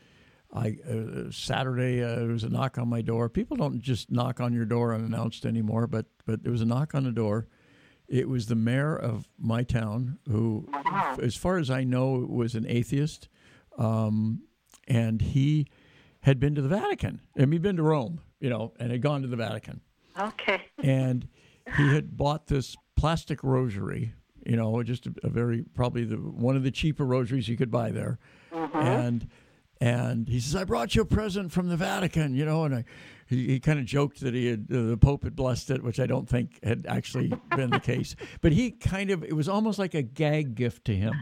I 0.52 0.76
uh, 0.86 1.30
Saturday 1.30 2.02
uh, 2.02 2.16
there 2.16 2.26
was 2.26 2.44
a 2.44 2.50
knock 2.50 2.76
on 2.76 2.88
my 2.88 3.00
door. 3.02 3.28
People 3.28 3.56
don't 3.56 3.80
just 3.80 4.10
knock 4.10 4.40
on 4.40 4.52
your 4.52 4.64
door 4.64 4.92
unannounced 4.92 5.46
anymore, 5.46 5.86
but 5.86 6.06
but 6.26 6.42
there 6.42 6.52
was 6.52 6.60
a 6.60 6.66
knock 6.66 6.94
on 6.94 7.04
the 7.04 7.12
door. 7.12 7.46
It 8.08 8.28
was 8.28 8.46
the 8.46 8.56
mayor 8.56 8.96
of 8.96 9.28
my 9.38 9.62
town, 9.62 10.18
who, 10.28 10.68
as 11.22 11.36
far 11.36 11.58
as 11.58 11.70
I 11.70 11.84
know, 11.84 12.26
was 12.28 12.56
an 12.56 12.66
atheist, 12.66 13.28
um, 13.78 14.42
and 14.88 15.22
he 15.22 15.68
had 16.22 16.40
been 16.40 16.56
to 16.56 16.62
the 16.62 16.68
Vatican. 16.68 17.20
I 17.36 17.42
mean, 17.42 17.52
he'd 17.52 17.62
been 17.62 17.76
to 17.76 17.84
Rome, 17.84 18.20
you 18.40 18.50
know, 18.50 18.72
and 18.80 18.90
had 18.90 19.00
gone 19.00 19.22
to 19.22 19.28
the 19.28 19.36
Vatican. 19.36 19.80
Okay. 20.18 20.60
and 20.82 21.28
he 21.76 21.94
had 21.94 22.16
bought 22.16 22.48
this 22.48 22.74
plastic 22.96 23.44
rosary, 23.44 24.14
you 24.46 24.56
know, 24.56 24.82
just 24.82 25.06
a, 25.06 25.14
a, 25.22 25.28
very 25.28 25.64
probably 25.74 26.04
the 26.04 26.16
one 26.16 26.56
of 26.56 26.62
the 26.62 26.70
cheaper 26.70 27.04
rosaries 27.04 27.48
you 27.48 27.56
could 27.56 27.70
buy 27.70 27.90
there, 27.90 28.18
mm-hmm. 28.52 28.76
and 28.76 29.28
and 29.80 30.28
he 30.28 30.40
says, 30.40 30.56
"I 30.56 30.64
brought 30.64 30.94
you 30.94 31.02
a 31.02 31.06
present 31.06 31.52
from 31.52 31.68
the 31.68 31.76
Vatican," 31.76 32.34
you 32.34 32.44
know, 32.44 32.64
and 32.64 32.74
I, 32.74 32.84
he, 33.26 33.46
he 33.46 33.60
kind 33.60 33.78
of 33.78 33.84
joked 33.84 34.20
that 34.20 34.34
he 34.34 34.46
had 34.46 34.66
uh, 34.70 34.82
the 34.82 34.96
Pope 34.96 35.24
had 35.24 35.36
blessed 35.36 35.70
it, 35.70 35.82
which 35.82 36.00
I 36.00 36.06
don't 36.06 36.28
think 36.28 36.62
had 36.64 36.86
actually 36.88 37.32
been 37.56 37.70
the 37.70 37.80
case. 37.80 38.16
But 38.40 38.52
he 38.52 38.70
kind 38.70 39.10
of 39.10 39.24
it 39.24 39.34
was 39.34 39.48
almost 39.48 39.78
like 39.78 39.94
a 39.94 40.02
gag 40.02 40.54
gift 40.54 40.84
to 40.86 40.94
him. 40.94 41.14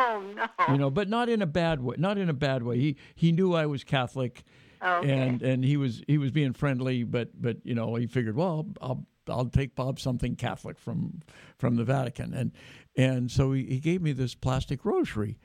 Oh 0.00 0.24
no! 0.34 0.46
You 0.68 0.78
know, 0.78 0.90
but 0.90 1.08
not 1.08 1.28
in 1.28 1.42
a 1.42 1.46
bad 1.46 1.82
way. 1.82 1.96
Not 1.98 2.16
in 2.16 2.30
a 2.30 2.34
bad 2.34 2.62
way. 2.62 2.78
He 2.78 2.96
he 3.14 3.32
knew 3.32 3.54
I 3.54 3.66
was 3.66 3.84
Catholic, 3.84 4.44
Okay. 4.82 5.10
and 5.10 5.42
and 5.42 5.64
he 5.64 5.76
was 5.76 6.02
he 6.06 6.18
was 6.18 6.30
being 6.30 6.52
friendly, 6.52 7.04
but 7.04 7.30
but 7.40 7.58
you 7.64 7.74
know 7.74 7.94
he 7.94 8.06
figured, 8.06 8.36
well, 8.36 8.66
I'll 8.80 9.06
I'll 9.28 9.46
take 9.46 9.74
Bob 9.74 9.98
something 9.98 10.36
Catholic 10.36 10.78
from 10.78 11.22
from 11.58 11.76
the 11.76 11.84
Vatican, 11.84 12.34
and 12.34 12.52
and 12.96 13.30
so 13.30 13.52
he, 13.52 13.64
he 13.64 13.80
gave 13.80 14.02
me 14.02 14.12
this 14.12 14.34
plastic 14.34 14.84
rosary, 14.84 15.38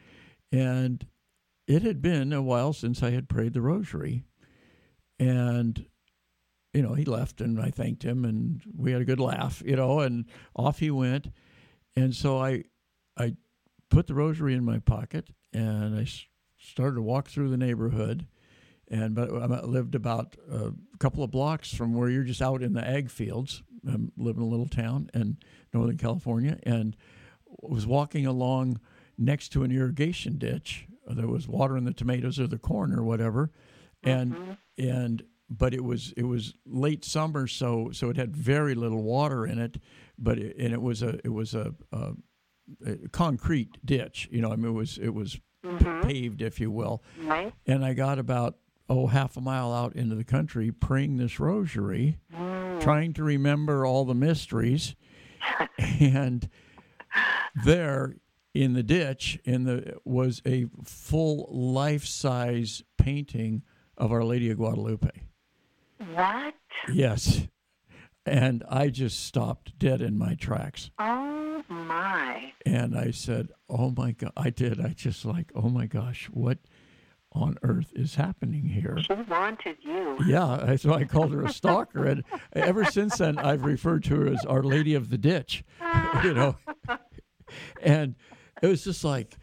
and 0.51 1.05
it 1.67 1.83
had 1.83 2.01
been 2.01 2.33
a 2.33 2.41
while 2.41 2.73
since 2.73 3.03
I 3.03 3.11
had 3.11 3.29
prayed 3.29 3.53
the 3.53 3.61
rosary, 3.61 4.23
and 5.19 5.85
you 6.73 6.81
know 6.81 6.93
he 6.93 7.05
left, 7.05 7.41
and 7.41 7.59
I 7.59 7.69
thanked 7.71 8.03
him, 8.03 8.25
and 8.25 8.61
we 8.75 8.91
had 8.91 9.01
a 9.01 9.05
good 9.05 9.19
laugh, 9.19 9.61
you 9.65 9.75
know, 9.75 9.99
and 9.99 10.25
off 10.55 10.79
he 10.79 10.91
went, 10.91 11.31
and 11.95 12.15
so 12.15 12.39
I 12.39 12.63
I 13.17 13.35
put 13.89 14.07
the 14.07 14.13
rosary 14.13 14.53
in 14.53 14.63
my 14.63 14.79
pocket, 14.79 15.29
and 15.53 15.97
I 15.97 16.05
started 16.57 16.95
to 16.95 17.01
walk 17.01 17.27
through 17.27 17.49
the 17.49 17.57
neighborhood. 17.57 18.27
And 18.91 19.13
but 19.13 19.31
I 19.31 19.45
lived 19.61 19.93
about 19.93 20.35
a 20.51 20.71
couple 20.97 21.23
of 21.23 21.29
blocks 21.29 21.71
from 21.71 21.93
where 21.93 22.09
you're 22.09 22.23
just 22.23 22.41
out 22.41 22.63
in 22.63 22.73
the 22.73 22.87
ag 22.87 23.11
fields. 23.11 23.61
I 23.87 23.95
live 24.17 24.37
in 24.37 24.41
a 24.41 24.47
little 24.47 24.67
town 24.67 25.09
in 25.13 25.37
Northern 25.73 25.97
California, 25.97 26.57
and 26.63 26.95
was 27.61 27.85
walking 27.85 28.25
along 28.25 28.79
next 29.17 29.49
to 29.49 29.63
an 29.63 29.71
irrigation 29.71 30.37
ditch. 30.37 30.87
There 31.07 31.27
was 31.27 31.47
water 31.47 31.75
in 31.75 31.85
the 31.85 31.93
tomatoes 31.93 32.39
or 32.39 32.47
the 32.47 32.59
corn 32.59 32.93
or 32.93 33.03
whatever, 33.03 33.51
and 34.03 34.33
mm-hmm. 34.33 34.51
and 34.77 35.23
but 35.49 35.73
it 35.73 35.83
was 35.83 36.13
it 36.15 36.23
was 36.23 36.53
late 36.65 37.03
summer, 37.03 37.47
so 37.47 37.89
so 37.91 38.09
it 38.09 38.17
had 38.17 38.35
very 38.35 38.75
little 38.75 39.01
water 39.01 39.45
in 39.45 39.57
it, 39.59 39.81
but 40.17 40.37
it, 40.37 40.55
and 40.57 40.73
it 40.73 40.81
was 40.81 41.01
a 41.01 41.19
it 41.23 41.33
was 41.33 41.55
a, 41.55 41.73
a, 41.91 42.13
a 42.85 43.09
concrete 43.09 43.77
ditch. 43.83 44.29
You 44.31 44.41
know, 44.41 44.51
I 44.51 44.55
mean, 44.55 44.67
it 44.67 44.75
was 44.75 44.97
it 44.99 45.13
was 45.13 45.39
mm-hmm. 45.65 46.01
paved, 46.07 46.41
if 46.41 46.59
you 46.59 46.71
will 46.71 47.03
Right. 47.23 47.53
and 47.65 47.83
I 47.83 47.93
got 47.93 48.19
about 48.19 48.57
oh 48.87 49.07
half 49.07 49.37
a 49.37 49.41
mile 49.41 49.73
out 49.73 49.95
into 49.95 50.15
the 50.15 50.23
country 50.23 50.71
praying 50.71 51.17
this 51.17 51.39
rosary, 51.39 52.19
mm. 52.33 52.58
Mm. 52.79 52.83
trying 52.83 53.13
to 53.13 53.23
remember 53.23 53.85
all 53.85 54.05
the 54.05 54.15
mysteries, 54.15 54.95
and 55.77 56.49
there 57.63 58.15
in 58.53 58.73
the 58.73 58.83
ditch 58.83 59.39
in 59.43 59.63
the 59.63 59.97
was 60.05 60.41
a 60.45 60.65
full 60.83 61.47
life 61.51 62.05
size 62.05 62.83
painting 62.97 63.63
of 63.97 64.11
Our 64.11 64.23
Lady 64.23 64.49
of 64.49 64.57
Guadalupe. 64.57 65.09
What? 66.13 66.55
Yes. 66.91 67.47
And 68.25 68.63
I 68.69 68.89
just 68.89 69.25
stopped 69.25 69.77
dead 69.79 70.01
in 70.01 70.17
my 70.17 70.35
tracks. 70.35 70.91
Oh 70.99 71.63
my! 71.67 72.53
And 72.65 72.97
I 72.97 73.11
said, 73.11 73.49
Oh 73.69 73.91
my 73.95 74.11
God. 74.11 74.31
I 74.37 74.49
did. 74.49 74.79
I 74.79 74.89
just 74.89 75.25
like, 75.25 75.51
Oh 75.55 75.69
my 75.69 75.85
gosh, 75.87 76.29
what 76.31 76.59
on 77.31 77.57
earth 77.63 77.91
is 77.95 78.15
happening 78.15 78.65
here? 78.65 78.97
She 79.05 79.13
wanted 79.13 79.77
you. 79.81 80.17
Yeah, 80.25 80.59
that's 80.65 80.83
why 80.85 80.97
I 80.97 81.03
called 81.05 81.33
her 81.33 81.43
a 81.43 81.51
stalker. 81.53 82.05
And 82.05 82.23
ever 82.53 82.85
since 82.85 83.17
then, 83.17 83.37
I've 83.37 83.63
referred 83.63 84.03
to 84.05 84.15
her 84.21 84.27
as 84.33 84.45
Our 84.45 84.63
Lady 84.63 84.95
of 84.95 85.09
the 85.09 85.17
Ditch, 85.17 85.63
you 86.23 86.33
know. 86.33 86.55
And 87.81 88.15
it 88.61 88.67
was 88.67 88.83
just 88.83 89.03
like, 89.03 89.35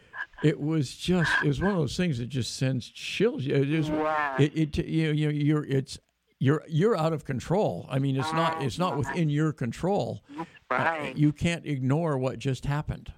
it 0.43 0.61
was 0.61 0.95
just, 0.95 1.31
it 1.43 1.49
was 1.49 1.61
one 1.61 1.71
of 1.71 1.77
those 1.79 1.97
things 1.97 2.19
that 2.19 2.27
just 2.29 2.57
sends 2.57 2.89
chills. 2.89 3.47
It 3.47 3.71
is, 3.71 3.91
Wow. 3.91 4.37
it, 4.39 4.53
it, 4.57 4.87
you 4.87 5.07
know, 5.07 5.13
you- 5.13 5.31
you're, 5.31 5.65
it's, 5.65 5.99
you're, 6.39 6.63
you're 6.69 6.97
out 6.97 7.13
of 7.15 7.25
control. 7.25 7.87
I 7.89 7.99
mean, 7.99 8.17
it's 8.17 8.33
not, 8.33 8.63
it's 8.63 8.79
not 8.79 8.99
within 8.99 9.29
your 9.31 9.53
control. 9.53 10.23
Uh, 10.39 10.45
Right. 10.69 11.17
You 11.17 11.33
can't 11.33 11.65
ignore 11.65 12.19
what 12.19 12.41
just 12.41 12.65
happened. 12.67 13.13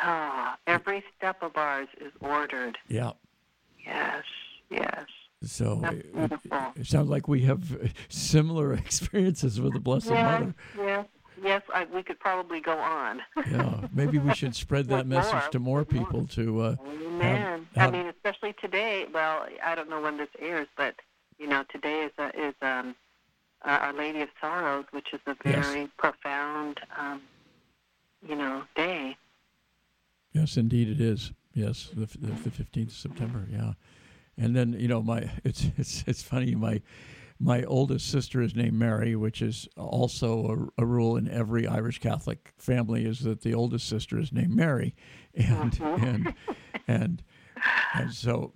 Ah, 0.00 0.58
every 0.66 1.04
step 1.16 1.36
of 1.42 1.52
ours 1.56 1.86
is 2.00 2.12
ordered. 2.20 2.76
Yeah. 2.88 3.12
Yes. 3.88 4.24
Yes. 4.70 5.04
So 5.44 5.80
it, 5.84 6.06
it 6.76 6.86
sounds 6.86 7.08
like 7.08 7.28
we 7.28 7.42
have 7.42 7.78
similar 8.08 8.72
experiences 8.84 9.60
with 9.60 9.72
the 9.72 9.80
Blessed 9.80 10.10
Yes. 10.10 10.40
Mother. 10.40 10.54
Yes. 10.76 11.06
Yes. 11.42 11.62
I, 11.72 11.84
we 11.94 12.02
could 12.02 12.18
probably 12.18 12.60
go 12.60 12.76
on. 12.78 13.20
Yeah, 13.50 13.86
maybe 13.92 14.18
we 14.18 14.34
should 14.34 14.54
spread 14.64 14.88
that 14.88 15.06
message 15.06 15.32
more. 15.32 15.48
to 15.52 15.58
more 15.60 15.84
people 15.84 16.26
to. 16.28 16.60
Uh, 16.60 16.76
Amen. 17.06 17.68
have- 17.76 17.94
I 17.94 17.96
mean, 17.96 18.06
especially 18.08 18.54
today. 18.60 19.06
Well, 19.12 19.46
I 19.64 19.74
don't 19.76 19.88
know 19.88 20.00
when 20.02 20.16
this 20.16 20.28
airs, 20.40 20.66
but 20.76 20.94
you 21.38 21.46
know, 21.46 21.64
today 21.70 22.00
is 22.06 22.12
a, 22.18 22.26
is 22.48 22.54
um, 22.62 22.96
uh, 23.64 23.78
Our 23.80 23.92
Lady 23.92 24.20
of 24.22 24.28
Sorrows, 24.40 24.86
which 24.90 25.06
is 25.12 25.20
a 25.28 25.36
Yes. 25.44 25.66
very 25.68 25.86
profound, 25.96 26.80
um, 26.98 27.22
you 28.28 28.34
know, 28.34 28.64
day. 28.74 29.16
yes, 30.32 30.56
indeed, 30.56 30.88
it 30.88 31.00
is. 31.00 31.32
Yes, 31.58 31.90
the 31.92 32.06
the 32.06 32.34
fifteenth 32.36 32.90
of 32.90 32.96
September. 32.96 33.44
Yeah, 33.50 33.72
and 34.36 34.54
then 34.54 34.74
you 34.74 34.86
know 34.86 35.02
my 35.02 35.28
it's 35.44 35.66
it's 35.76 36.04
it's 36.06 36.22
funny 36.22 36.54
my 36.54 36.80
my 37.40 37.64
oldest 37.64 38.10
sister 38.10 38.40
is 38.40 38.54
named 38.54 38.78
Mary, 38.78 39.16
which 39.16 39.42
is 39.42 39.68
also 39.76 40.70
a, 40.78 40.82
a 40.82 40.86
rule 40.86 41.16
in 41.16 41.28
every 41.28 41.66
Irish 41.66 41.98
Catholic 41.98 42.52
family 42.58 43.04
is 43.04 43.20
that 43.20 43.42
the 43.42 43.54
oldest 43.54 43.88
sister 43.88 44.20
is 44.20 44.32
named 44.32 44.54
Mary, 44.54 44.94
and 45.34 45.80
uh-huh. 45.80 45.98
and 46.00 46.34
and 46.86 47.22
and 47.94 48.14
so. 48.14 48.52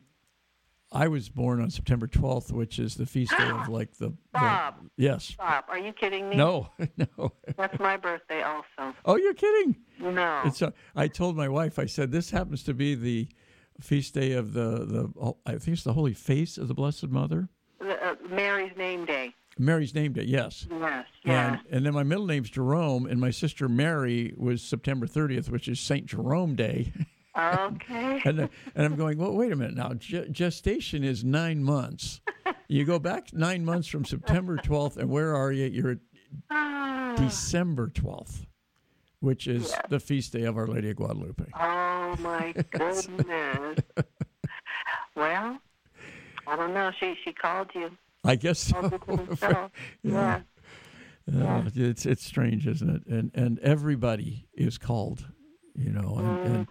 I 0.92 1.08
was 1.08 1.28
born 1.28 1.60
on 1.60 1.70
September 1.70 2.06
12th, 2.06 2.52
which 2.52 2.78
is 2.78 2.94
the 2.96 3.06
feast 3.06 3.36
day 3.36 3.48
of 3.48 3.68
like 3.68 3.96
the, 3.96 4.08
the 4.08 4.16
Bob. 4.32 4.74
yes. 4.96 5.24
Stop. 5.24 5.66
Are 5.68 5.78
you 5.78 5.92
kidding 5.92 6.28
me? 6.28 6.36
No, 6.36 6.68
no. 6.96 7.32
That's 7.56 7.78
my 7.80 7.96
birthday 7.96 8.42
also. 8.42 8.94
Oh, 9.04 9.16
you're 9.16 9.34
kidding. 9.34 9.76
No. 10.00 10.42
It's 10.44 10.60
a, 10.62 10.72
I 10.94 11.08
told 11.08 11.36
my 11.36 11.48
wife, 11.48 11.78
I 11.78 11.86
said, 11.86 12.12
this 12.12 12.30
happens 12.30 12.62
to 12.64 12.74
be 12.74 12.94
the 12.94 13.28
feast 13.80 14.14
day 14.14 14.32
of 14.32 14.52
the, 14.52 14.84
the 15.14 15.32
I 15.46 15.52
think 15.52 15.68
it's 15.76 15.84
the 15.84 15.94
Holy 15.94 16.12
Face 16.14 16.58
of 16.58 16.68
the 16.68 16.74
Blessed 16.74 17.08
Mother. 17.08 17.48
The, 17.80 18.00
uh, 18.04 18.14
Mary's 18.30 18.76
name 18.76 19.06
day. 19.06 19.34
Mary's 19.58 19.94
name 19.94 20.12
day, 20.12 20.22
yes. 20.24 20.66
Yes. 20.70 21.06
And, 21.24 21.54
Yes. 21.54 21.60
and 21.70 21.84
then 21.86 21.92
my 21.94 22.02
middle 22.04 22.26
name's 22.26 22.48
Jerome, 22.50 23.06
and 23.06 23.20
my 23.20 23.30
sister 23.30 23.68
Mary 23.68 24.32
was 24.36 24.62
September 24.62 25.06
30th, 25.06 25.50
which 25.50 25.68
is 25.68 25.78
St. 25.80 26.06
Jerome 26.06 26.54
Day. 26.54 26.92
Okay. 27.36 28.20
and, 28.24 28.40
and 28.40 28.50
I'm 28.86 28.96
going, 28.96 29.16
well, 29.18 29.32
wait 29.34 29.52
a 29.52 29.56
minute 29.56 29.74
now. 29.74 29.94
Ge- 29.94 30.30
gestation 30.30 31.02
is 31.04 31.24
nine 31.24 31.62
months. 31.64 32.20
You 32.68 32.84
go 32.84 32.98
back 32.98 33.32
nine 33.32 33.64
months 33.64 33.88
from 33.88 34.04
September 34.04 34.56
12th, 34.58 34.96
and 34.98 35.08
where 35.10 35.34
are 35.34 35.50
you? 35.52 35.66
You're 35.66 35.90
at 35.92 35.98
Ah. 36.50 37.14
December 37.16 37.88
12th, 37.88 38.46
which 39.20 39.46
is 39.46 39.70
Yes. 39.70 39.80
the 39.90 40.00
feast 40.00 40.32
day 40.32 40.44
of 40.44 40.56
Our 40.56 40.66
Lady 40.66 40.90
of 40.90 40.96
Guadalupe. 40.96 41.44
Oh 41.58 42.16
my 42.20 42.54
goodness. 42.70 43.06
well, 45.14 45.58
I 46.46 46.56
don't 46.56 46.74
know. 46.74 46.90
She 46.98 47.14
she 47.24 47.32
called 47.32 47.68
you. 47.74 47.90
I 48.24 48.36
guess 48.36 48.58
so. 48.58 48.88
To 48.88 49.70
yeah. 50.02 50.40
Uh, 51.32 51.62
it's 51.74 52.04
it's 52.06 52.24
strange, 52.24 52.66
isn't 52.66 52.88
it? 52.90 53.06
And 53.06 53.30
and 53.34 53.58
everybody 53.60 54.48
is 54.54 54.78
called, 54.78 55.26
you 55.76 55.90
know. 55.90 56.16
And, 56.18 56.66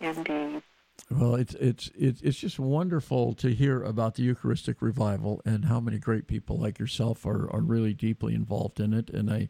Indeed. 0.00 0.62
Well, 1.10 1.36
it's 1.36 1.54
it's 1.54 1.90
it's 1.96 2.20
it's 2.20 2.38
just 2.38 2.58
wonderful 2.58 3.32
to 3.34 3.54
hear 3.54 3.82
about 3.82 4.16
the 4.16 4.22
Eucharistic 4.24 4.82
revival 4.82 5.40
and 5.44 5.64
how 5.64 5.80
many 5.80 5.98
great 5.98 6.26
people 6.26 6.58
like 6.58 6.78
yourself 6.78 7.24
are 7.24 7.50
are 7.50 7.62
really 7.62 7.94
deeply 7.94 8.34
involved 8.34 8.78
in 8.78 8.92
it. 8.92 9.08
And 9.10 9.30
I, 9.30 9.48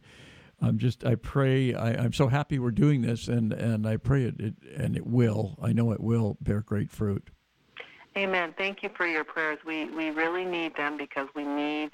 I'm 0.61 0.79
just 0.79 1.05
I 1.05 1.17
pray 1.17 1.75
I, 1.75 1.95
I'm 1.95 2.13
so 2.13 2.29
happy 2.29 2.59
we're 2.59 2.71
doing 2.71 3.03
this, 3.03 3.27
and 3.27 3.53
and 3.53 3.87
I 3.87 3.97
pray 3.97 4.25
it, 4.25 4.39
it 4.39 4.55
and 4.77 4.97
it 4.97 5.07
will. 5.07 5.59
I 5.61 5.73
know 5.73 5.91
it 5.91 6.01
will 6.01 6.37
bear 6.41 6.61
great 6.61 6.91
fruit. 6.91 7.29
Amen. 8.17 8.55
Thank 8.57 8.83
you 8.83 8.91
for 8.97 9.07
your 9.07 9.25
prayers. 9.25 9.59
We 9.67 9.87
we 9.87 10.11
really 10.11 10.45
need 10.45 10.77
them 10.77 10.97
because 10.97 11.29
we 11.35 11.45
need 11.45 11.91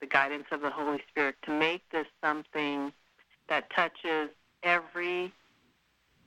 the 0.00 0.06
guidance 0.06 0.46
of 0.52 0.60
the 0.60 0.70
Holy 0.70 1.02
Spirit 1.08 1.36
to 1.44 1.50
make 1.50 1.82
this 1.90 2.06
something 2.22 2.92
that 3.48 3.70
touches 3.70 4.30
every 4.62 5.32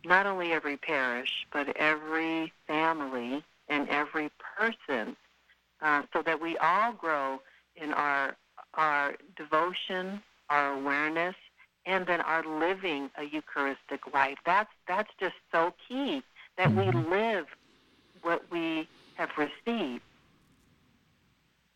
not 0.06 0.26
only 0.26 0.52
every 0.52 0.78
parish, 0.78 1.46
but 1.52 1.76
every 1.78 2.52
family 2.68 3.44
and 3.68 3.88
every 3.90 4.30
person, 4.58 5.16
uh, 5.82 6.04
so 6.14 6.22
that 6.22 6.42
we 6.42 6.58
all 6.58 6.94
grow 6.94 7.42
in 7.76 7.94
our 7.94 8.36
our 8.76 9.16
devotion, 9.36 10.22
our 10.50 10.74
awareness, 10.74 11.36
and 11.86 12.06
then 12.06 12.22
our 12.22 12.44
living 12.44 13.10
a 13.18 13.24
Eucharistic 13.24 14.02
life. 14.14 14.38
That's 14.46 14.70
that's 14.88 15.10
just 15.20 15.36
so 15.52 15.74
key 15.88 16.24
that 16.58 16.76
we 16.76 16.92
live 16.92 17.46
what 18.22 18.44
we 18.52 18.88
have 19.16 19.30
received. 19.38 20.02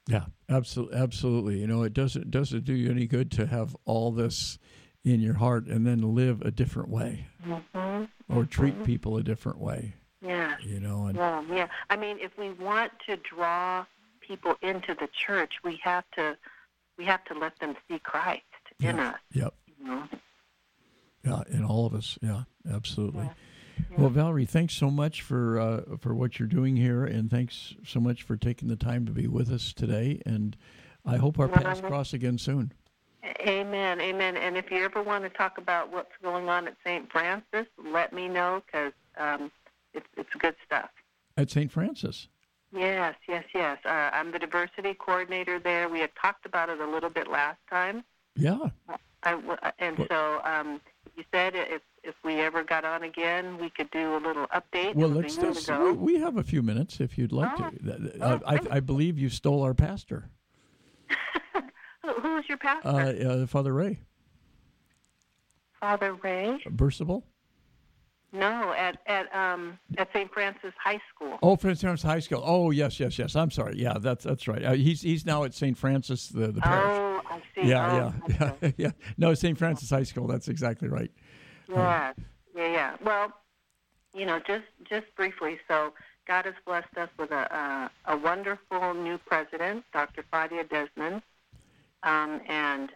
Yeah, 0.08 0.26
absolutely, 0.50 0.98
absolutely. 0.98 1.60
You 1.60 1.68
know, 1.68 1.84
it 1.84 1.94
doesn't 1.94 2.30
doesn't 2.30 2.64
do 2.64 2.74
you 2.74 2.92
any 2.92 3.08
good 3.08 3.32
to 3.32 3.48
have 3.48 3.76
all 3.86 4.12
this 4.12 4.60
in 5.06 5.22
your 5.22 5.36
heart 5.36 5.68
and 5.68 5.86
then 5.88 6.16
live 6.16 6.42
a 6.42 6.52
different 6.52 6.90
way 6.90 7.28
Mm-hmm. 7.48 8.06
or 8.36 8.44
treat 8.46 8.84
people 8.84 9.18
a 9.18 9.24
different 9.24 9.60
way. 9.60 9.94
Yeah. 10.22 10.56
You 10.62 10.80
know, 10.80 11.06
and 11.06 11.16
yeah, 11.16 11.44
yeah. 11.54 11.68
I 11.92 11.96
mean, 11.96 12.18
if 12.20 12.36
we 12.38 12.50
want 12.52 12.92
to 13.08 13.18
draw 13.18 13.86
people 14.20 14.56
into 14.64 14.96
the 14.96 15.08
church, 15.14 15.54
we 15.64 15.80
have 15.84 16.04
to 16.16 16.36
we 16.98 17.06
have 17.06 17.24
to 17.26 17.36
let 17.36 17.60
them 17.60 17.76
see 17.88 18.00
Christ 18.00 18.42
in 18.80 19.00
us. 19.00 19.16
Yep. 19.34 19.54
You 19.80 19.86
know? 19.88 20.04
Yeah, 21.24 21.44
in 21.52 21.64
all 21.64 21.86
of 21.86 21.94
us. 21.94 22.18
Yeah, 22.22 22.44
absolutely. 22.72 23.26
Yeah. 23.26 23.34
Yeah. 23.92 23.98
Well, 23.98 24.10
Valerie, 24.10 24.46
thanks 24.46 24.74
so 24.74 24.90
much 24.90 25.22
for 25.22 25.60
uh, 25.60 25.98
for 26.00 26.16
what 26.16 26.40
you're 26.40 26.48
doing 26.48 26.76
here, 26.78 27.06
and 27.06 27.30
thanks 27.30 27.76
so 27.86 28.00
much 28.00 28.24
for 28.24 28.38
taking 28.38 28.68
the 28.70 28.76
time 28.76 29.06
to 29.06 29.12
be 29.12 29.28
with 29.28 29.52
us 29.52 29.74
today. 29.74 30.22
And 30.26 30.58
I 31.06 31.18
hope 31.18 31.38
our 31.38 31.48
paths 31.50 31.82
cross 31.82 32.14
again 32.14 32.40
soon. 32.40 32.74
Amen, 33.42 34.02
amen. 34.02 34.38
And 34.38 34.58
if 34.58 34.72
you 34.72 34.84
ever 34.84 35.02
want 35.02 35.24
to 35.24 35.30
talk 35.30 35.58
about 35.58 35.92
what's 35.92 36.12
going 36.22 36.50
on 36.50 36.68
at 36.68 36.76
St. 36.86 37.12
Francis, 37.12 37.66
let 37.92 38.14
me 38.14 38.28
know 38.28 38.62
because 38.66 38.94
um, 39.18 39.52
it's 39.94 40.08
it's 40.18 40.30
good 40.38 40.56
stuff. 40.66 40.90
At 41.38 41.50
St. 41.50 41.72
Francis. 41.72 42.28
Yes, 42.74 43.16
yes, 43.28 43.46
yes. 43.54 43.78
Uh, 43.86 44.10
I'm 44.12 44.32
the 44.32 44.40
diversity 44.40 44.94
coordinator 44.94 45.60
there. 45.60 45.88
We 45.88 46.00
had 46.00 46.12
talked 46.22 46.46
about 46.46 46.70
it 46.70 46.80
a 46.80 46.88
little 46.88 47.10
bit 47.10 47.30
last 47.30 47.60
time. 47.70 48.04
Yeah. 48.36 48.58
I, 49.24 49.74
and 49.80 50.06
so 50.10 50.42
um, 50.44 50.82
you 51.16 51.24
said 51.32 51.54
if 51.56 51.82
if 52.04 52.16
we 52.24 52.36
ever 52.36 52.64
got 52.64 52.86
on 52.86 53.04
again, 53.04 53.58
we 53.58 53.70
could 53.70 53.90
do 53.92 54.16
a 54.16 54.20
little 54.20 54.46
update. 54.48 54.96
Well, 54.96 55.10
let's 55.10 55.36
just. 55.36 55.70
We 55.98 56.20
have 56.20 56.38
a 56.38 56.44
few 56.44 56.62
minutes 56.62 57.00
if 57.00 57.18
you'd 57.18 57.32
like 57.32 57.52
oh. 57.60 57.70
to. 57.70 58.22
Uh, 58.22 58.40
I, 58.46 58.60
I, 58.72 58.80
believe 58.80 59.18
you 59.18 59.30
stole 59.30 59.64
our 59.64 59.74
pastor. 59.74 60.30
Who 62.22 62.38
is 62.38 62.46
your 62.48 62.58
pastor? 62.58 62.88
Uh, 62.90 63.44
uh, 63.44 63.48
Father 63.48 63.74
Ray. 63.74 64.00
Father 65.80 66.14
Ray. 66.14 66.60
Burstable. 66.68 67.24
No, 68.36 68.74
at 68.74 68.98
at 69.08 69.34
um 69.34 69.80
at 69.98 70.10
St. 70.14 70.32
Francis 70.34 70.74
High 70.84 71.00
School. 71.14 71.40
Oh, 71.42 71.56
St. 71.56 71.80
Francis 71.80 72.04
High 72.04 72.20
School. 72.20 72.44
Oh, 72.44 72.72
yes, 72.72 73.00
yes, 73.00 73.18
yes. 73.18 73.36
I'm 73.36 73.50
sorry. 73.50 73.76
Yeah, 73.78 73.94
that's 74.00 74.26
that's 74.26 74.48
right. 74.48 74.64
Uh, 74.64 74.74
he's 74.74 75.02
he's 75.02 75.26
now 75.26 75.44
at 75.46 75.54
St. 75.54 75.78
Francis 75.78 76.28
the 76.28 76.52
the 76.52 76.60
parish. 76.60 76.98
Oh, 76.98 77.22
I 77.30 77.42
see. 77.56 77.70
Yeah, 77.70 78.12
oh, 78.22 78.28
yeah, 78.28 78.52
yeah, 78.62 78.72
yeah. 78.78 78.92
No, 79.18 79.34
St. 79.34 79.58
Francis 79.58 79.90
High 79.90 80.04
School. 80.04 80.28
That's 80.28 80.50
exactly 80.50 80.90
right. 80.90 81.12
Yeah, 81.70 82.12
yeah, 82.56 82.72
yeah. 82.72 82.96
Well, 83.04 83.32
you 84.14 84.26
know, 84.26 84.40
just 84.46 84.66
just 84.90 85.06
briefly. 85.16 85.58
So 85.70 85.94
God 86.28 86.44
has 86.44 86.56
blessed 86.66 86.98
us 86.98 87.10
with 87.18 87.32
a 87.32 87.90
a, 88.06 88.14
a 88.14 88.18
wonderful 88.18 88.94
new 88.96 89.18
president, 89.20 89.86
Dr. 89.94 90.26
Fadia 90.34 90.70
Desmond, 90.70 91.22
um, 92.04 92.42
and 92.48 92.90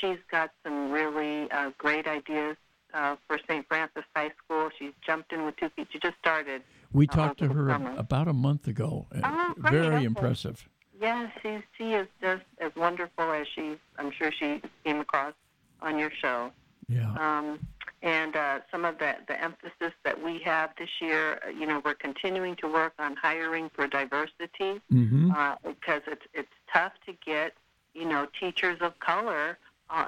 she's 0.00 0.18
got 0.30 0.50
some 0.64 0.90
really 0.90 1.50
uh, 1.50 1.70
great 1.78 2.06
ideas 2.06 2.56
uh, 2.94 3.16
for 3.26 3.38
St. 3.48 3.66
Francis 3.68 4.04
High 4.14 4.30
School. 4.44 4.70
She's 4.78 4.92
jumped 5.06 5.32
in 5.32 5.44
with 5.44 5.56
two 5.56 5.68
feet. 5.70 5.88
She 5.92 5.98
just 5.98 6.16
started. 6.18 6.62
We 6.92 7.06
uh, 7.08 7.12
talked 7.12 7.38
to 7.40 7.48
her 7.48 7.68
summer. 7.70 7.94
about 7.96 8.28
a 8.28 8.32
month 8.32 8.66
ago. 8.68 9.06
Uh, 9.14 9.20
Oh, 9.24 9.54
great. 9.58 9.72
Very 9.72 9.94
Okay. 9.96 10.04
impressive. 10.04 10.68
Yeah, 10.98 11.28
she's 11.42 11.60
she 11.76 11.92
is 11.92 12.06
just 12.22 12.44
as 12.58 12.74
wonderful 12.74 13.30
as 13.32 13.46
she 13.54 13.76
I'm 13.98 14.10
sure 14.12 14.32
she 14.32 14.62
came 14.84 15.00
across 15.00 15.34
on 15.82 15.98
your 15.98 16.10
show. 16.22 16.50
Yeah. 16.88 17.12
Um, 17.18 17.58
and 18.02 18.34
uh, 18.36 18.60
some 18.70 18.84
of 18.84 18.98
the, 18.98 19.16
the 19.28 19.42
emphasis 19.42 19.92
that 20.04 20.22
we 20.22 20.38
have 20.44 20.70
this 20.78 20.88
year, 21.00 21.40
uh, 21.44 21.50
you 21.50 21.66
know, 21.66 21.82
we're 21.84 21.94
continuing 21.94 22.54
to 22.56 22.68
work 22.68 22.92
on 22.98 23.16
hiring 23.16 23.68
for 23.74 23.86
diversity 23.86 24.80
Mm-hmm. 24.92 25.32
uh, 25.32 25.56
because 25.64 26.02
it's 26.06 26.24
it's 26.32 26.48
tough 26.72 26.92
to 27.06 27.12
get, 27.26 27.52
you 27.96 28.04
know, 28.04 28.26
teachers 28.38 28.78
of 28.80 28.98
color 29.00 29.58
uh, 29.90 30.06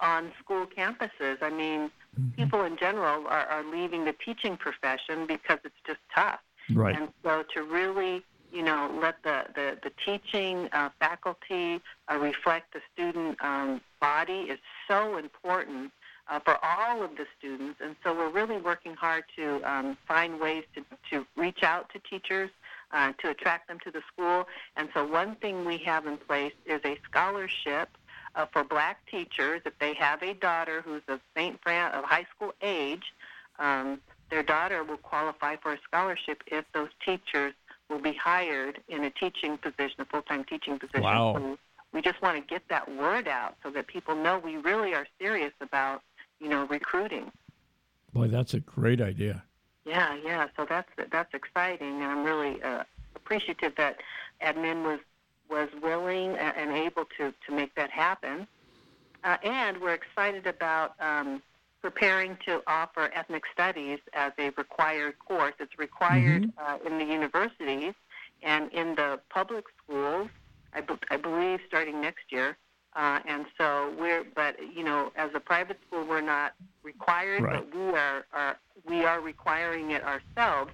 on 0.00 0.32
school 0.42 0.66
campuses. 0.66 1.42
I 1.42 1.50
mean, 1.50 1.90
people 2.36 2.64
in 2.64 2.76
general 2.76 3.26
are, 3.26 3.46
are 3.46 3.64
leaving 3.64 4.04
the 4.04 4.14
teaching 4.24 4.56
profession 4.56 5.26
because 5.26 5.58
it's 5.64 5.74
just 5.86 6.00
tough. 6.14 6.40
Right. 6.72 6.96
And 6.96 7.08
so 7.22 7.44
to 7.54 7.62
really, 7.62 8.22
you 8.52 8.62
know, 8.62 8.90
let 9.00 9.22
the, 9.22 9.44
the, 9.54 9.78
the 9.82 9.92
teaching 10.04 10.68
uh, 10.72 10.90
faculty 10.98 11.80
uh, 12.10 12.18
reflect 12.18 12.72
the 12.72 12.80
student 12.92 13.38
um, 13.42 13.80
body 14.00 14.46
is 14.50 14.58
so 14.88 15.16
important 15.16 15.92
uh, 16.28 16.38
for 16.40 16.58
all 16.62 17.02
of 17.02 17.10
the 17.16 17.26
students. 17.38 17.80
And 17.82 17.96
so 18.04 18.14
we're 18.14 18.30
really 18.30 18.58
working 18.60 18.94
hard 18.94 19.24
to 19.36 19.60
um, 19.64 19.96
find 20.06 20.40
ways 20.40 20.64
to, 20.74 20.84
to 21.10 21.26
reach 21.36 21.62
out 21.62 21.90
to 21.92 21.98
teachers, 21.98 22.50
uh, 22.92 23.12
to 23.18 23.30
attract 23.30 23.68
them 23.68 23.78
to 23.84 23.90
the 23.90 24.02
school. 24.12 24.46
And 24.76 24.88
so 24.94 25.06
one 25.06 25.36
thing 25.36 25.64
we 25.64 25.78
have 25.78 26.06
in 26.06 26.16
place 26.16 26.52
is 26.66 26.80
a 26.84 26.98
scholarship 27.08 27.88
uh, 28.34 28.46
for 28.52 28.64
black 28.64 28.98
teachers. 29.10 29.62
If 29.64 29.78
they 29.78 29.94
have 29.94 30.22
a 30.22 30.34
daughter 30.34 30.82
who's 30.82 31.02
of 31.08 31.20
St. 31.36 31.58
Fran 31.62 31.92
of 31.92 32.04
high 32.04 32.26
school 32.34 32.52
age, 32.62 33.04
um, 33.58 34.00
their 34.30 34.42
daughter 34.42 34.82
will 34.84 34.96
qualify 34.96 35.56
for 35.56 35.72
a 35.72 35.78
scholarship 35.84 36.42
if 36.46 36.64
those 36.72 36.88
teachers 37.04 37.52
will 37.90 38.00
be 38.00 38.14
hired 38.14 38.80
in 38.88 39.04
a 39.04 39.10
teaching 39.10 39.58
position, 39.58 40.00
a 40.00 40.04
full-time 40.06 40.44
teaching 40.44 40.78
position. 40.78 41.02
Wow. 41.02 41.34
So 41.36 41.58
we 41.92 42.00
just 42.00 42.20
want 42.22 42.36
to 42.36 42.42
get 42.42 42.62
that 42.70 42.90
word 42.96 43.28
out 43.28 43.56
so 43.62 43.70
that 43.70 43.86
people 43.86 44.14
know 44.14 44.38
we 44.38 44.56
really 44.56 44.94
are 44.94 45.06
serious 45.20 45.52
about, 45.60 46.02
you 46.40 46.48
know, 46.48 46.66
recruiting. 46.66 47.30
Boy, 48.12 48.28
that's 48.28 48.54
a 48.54 48.60
great 48.60 49.00
idea. 49.00 49.44
Yeah, 49.84 50.16
yeah. 50.24 50.46
So 50.56 50.66
that's 50.68 50.88
that's 51.10 51.34
exciting, 51.34 52.02
and 52.02 52.04
I'm 52.04 52.24
really 52.24 52.62
uh, 52.62 52.84
appreciative 53.16 53.72
that 53.76 53.96
admin 54.44 54.84
was 54.84 55.00
was 55.50 55.68
willing 55.82 56.36
and 56.36 56.70
able 56.72 57.04
to 57.18 57.32
to 57.46 57.52
make 57.54 57.74
that 57.74 57.90
happen. 57.90 58.46
Uh, 59.24 59.36
and 59.44 59.80
we're 59.80 59.94
excited 59.94 60.46
about 60.46 60.94
um, 61.00 61.42
preparing 61.80 62.36
to 62.46 62.60
offer 62.66 63.10
ethnic 63.14 63.42
studies 63.52 63.98
as 64.14 64.32
a 64.38 64.50
required 64.56 65.18
course. 65.18 65.54
It's 65.60 65.78
required 65.78 66.46
uh, 66.58 66.78
in 66.86 66.98
the 66.98 67.04
universities 67.04 67.94
and 68.42 68.72
in 68.72 68.94
the 68.94 69.20
public 69.30 69.64
schools. 69.84 70.28
I, 70.74 70.80
be- 70.80 70.94
I 71.10 71.16
believe 71.16 71.60
starting 71.68 72.00
next 72.00 72.30
year. 72.30 72.56
Uh, 72.94 73.20
and 73.26 73.46
so 73.56 73.94
we're, 73.98 74.24
but 74.34 74.56
you 74.74 74.84
know, 74.84 75.12
as 75.16 75.30
a 75.34 75.40
private 75.40 75.78
school, 75.86 76.04
we're 76.06 76.20
not 76.20 76.54
required, 76.82 77.42
Right. 77.42 77.64
but 77.70 77.78
we 77.78 77.96
are, 77.96 78.24
are 78.32 78.56
we 78.88 79.04
are 79.04 79.20
requiring 79.20 79.92
it 79.92 80.02
ourselves. 80.04 80.72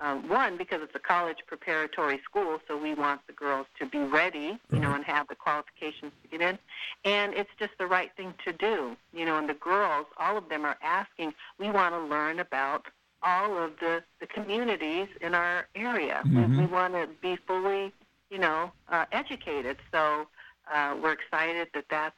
Um, 0.00 0.28
one, 0.28 0.56
because 0.56 0.80
it's 0.82 0.94
a 0.96 0.98
college 0.98 1.38
preparatory 1.46 2.20
school, 2.24 2.58
so 2.66 2.76
we 2.76 2.94
want 2.94 3.20
the 3.28 3.32
girls 3.32 3.68
to 3.78 3.86
be 3.86 3.98
ready, 3.98 4.58
you 4.72 4.80
know, 4.80 4.92
and 4.92 5.04
have 5.04 5.28
the 5.28 5.36
qualifications 5.36 6.10
to 6.22 6.28
get 6.28 6.40
in. 6.40 6.58
And 7.04 7.32
it's 7.34 7.50
just 7.60 7.74
the 7.78 7.86
right 7.86 8.10
thing 8.16 8.34
to 8.44 8.52
do, 8.52 8.96
you 9.12 9.24
know. 9.24 9.38
And 9.38 9.48
the 9.48 9.54
girls, 9.54 10.06
all 10.18 10.36
of 10.36 10.48
them 10.48 10.64
are 10.64 10.76
asking, 10.82 11.32
we 11.60 11.70
want 11.70 11.94
to 11.94 12.00
learn 12.00 12.40
about 12.40 12.86
all 13.22 13.56
of 13.56 13.78
the, 13.78 14.02
the 14.20 14.26
communities 14.26 15.06
in 15.20 15.32
our 15.32 15.68
area. 15.76 16.22
Mhm. 16.26 16.58
We, 16.58 16.64
we 16.64 16.66
want 16.66 16.94
to 16.94 17.08
be 17.22 17.36
fully, 17.46 17.92
you 18.30 18.38
know, 18.38 18.72
uh, 18.88 19.04
educated. 19.12 19.76
So 19.92 20.26
uh, 20.72 20.96
we're 21.02 21.12
excited 21.12 21.68
that 21.74 21.84
that's 21.90 22.14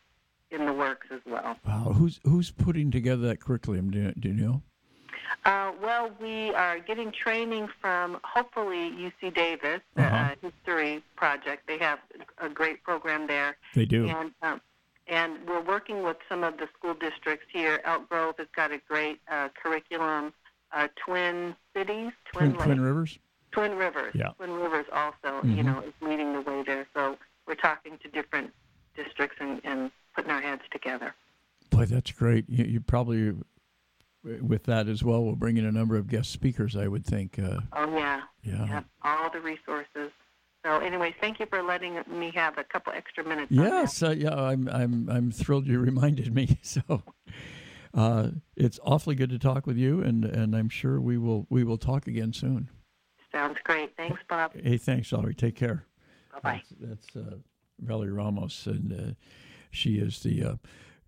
in 0.50 0.64
the 0.66 0.72
works 0.72 1.06
as 1.10 1.20
well. 1.26 1.56
Wow. 1.66 1.92
Who's 1.96 2.20
who's 2.24 2.50
putting 2.50 2.90
together 2.90 3.26
that 3.28 3.40
curriculum? 3.40 3.90
Do 3.90 3.98
you, 3.98 4.12
do 4.18 4.28
you 4.28 4.34
know? 4.34 4.62
Uh, 5.44 5.72
well, 5.82 6.10
we 6.20 6.50
are 6.54 6.78
getting 6.78 7.10
training 7.12 7.68
from 7.80 8.18
hopefully 8.22 8.90
UC 8.92 9.34
Davis, 9.34 9.80
Uh-huh. 9.96 10.04
uh, 10.14 10.34
History 10.40 11.02
Project. 11.16 11.66
They 11.66 11.78
have 11.78 11.98
a 12.38 12.48
great 12.48 12.82
program 12.84 13.26
there, 13.26 13.56
They 13.74 13.84
do. 13.86 14.06
and 14.08 14.30
um, 14.42 14.60
and 15.08 15.38
we're 15.46 15.62
working 15.62 16.02
with 16.02 16.16
some 16.28 16.42
of 16.44 16.56
the 16.58 16.68
school 16.76 16.94
districts 16.94 17.46
here. 17.52 17.80
Elk 17.84 18.08
Grove 18.08 18.36
has 18.38 18.48
got 18.54 18.72
a 18.72 18.78
great 18.88 19.20
uh, 19.30 19.48
curriculum. 19.60 20.32
Uh, 20.72 20.88
Twin 20.96 21.54
Cities, 21.74 22.10
Twin, 22.32 22.52
Twin, 22.54 22.64
Twin 22.66 22.80
Rivers. 22.80 23.18
Twin 23.52 23.76
Rivers, 23.76 24.14
Yeah. 24.16 24.30
Twin 24.36 24.52
Rivers 24.52 24.86
also, 24.92 25.40
Mhm. 25.42 25.56
you 25.56 25.62
know, 25.62 25.78
is 25.80 25.92
leading 26.00 26.32
the 26.32 26.40
way 26.42 26.62
there. 26.64 26.86
So 26.92 27.16
we're 27.46 27.54
talking 27.54 27.98
to 28.02 28.08
different 28.08 28.52
districts 28.96 29.36
and, 29.40 29.60
and 29.64 29.90
putting 30.14 30.30
our 30.30 30.40
heads 30.40 30.62
together. 30.70 31.14
Boy, 31.70 31.84
that's 31.86 32.12
great. 32.12 32.44
You, 32.48 32.64
you 32.64 32.80
probably, 32.80 33.34
with 34.24 34.64
that 34.64 34.88
as 34.88 35.02
well, 35.02 35.24
will 35.24 35.36
bring 35.36 35.56
in 35.56 35.64
a 35.64 35.72
number 35.72 35.96
of 35.96 36.08
guest 36.08 36.30
speakers. 36.30 36.76
I 36.76 36.88
would 36.88 37.04
think. 37.04 37.38
Uh, 37.38 37.60
Oh 37.72 37.96
yeah, 37.96 38.22
yeah. 38.42 38.66
yeah, 38.66 38.82
all 39.02 39.30
the 39.30 39.40
resources. 39.40 40.10
So, 40.64 40.80
anyway, 40.80 41.14
thank 41.20 41.38
you 41.38 41.46
for 41.46 41.62
letting 41.62 42.02
me 42.08 42.32
have 42.34 42.58
a 42.58 42.64
couple 42.64 42.92
extra 42.92 43.22
minutes. 43.22 43.52
Yes, 43.52 44.02
uh, 44.02 44.10
yeah, 44.10 44.34
I'm, 44.34 44.68
I'm, 44.68 45.08
I'm 45.08 45.30
thrilled 45.30 45.66
you 45.68 45.78
reminded 45.92 46.34
me. 46.34 46.58
So, 46.62 47.02
uh, 47.94 48.30
it's 48.56 48.80
awfully 48.82 49.14
good 49.14 49.30
to 49.30 49.38
talk 49.38 49.66
with 49.66 49.76
you, 49.76 50.02
and, 50.02 50.24
and 50.24 50.54
I'm 50.56 50.68
sure 50.68 51.00
we 51.00 51.16
will, 51.18 51.46
we 51.48 51.62
will 51.62 51.78
talk 51.78 52.06
again 52.08 52.32
soon. 52.32 52.68
Sounds 53.32 53.58
great. 53.64 53.96
Thanks, 53.96 54.20
Bob. 54.28 54.52
Hey, 54.60 54.76
thanks, 54.76 55.08
Valerie. 55.10 55.34
Take 55.34 55.54
care. 55.54 55.84
Bye 56.42 56.52
bye. 56.52 56.62
That's, 56.80 57.06
that's 57.14 57.16
uh, 57.16 57.36
Valerie 57.80 58.12
Ramos, 58.12 58.66
and 58.66 58.92
uh, 58.92 59.14
she 59.70 59.96
is 59.98 60.20
the 60.20 60.42
uh, 60.42 60.54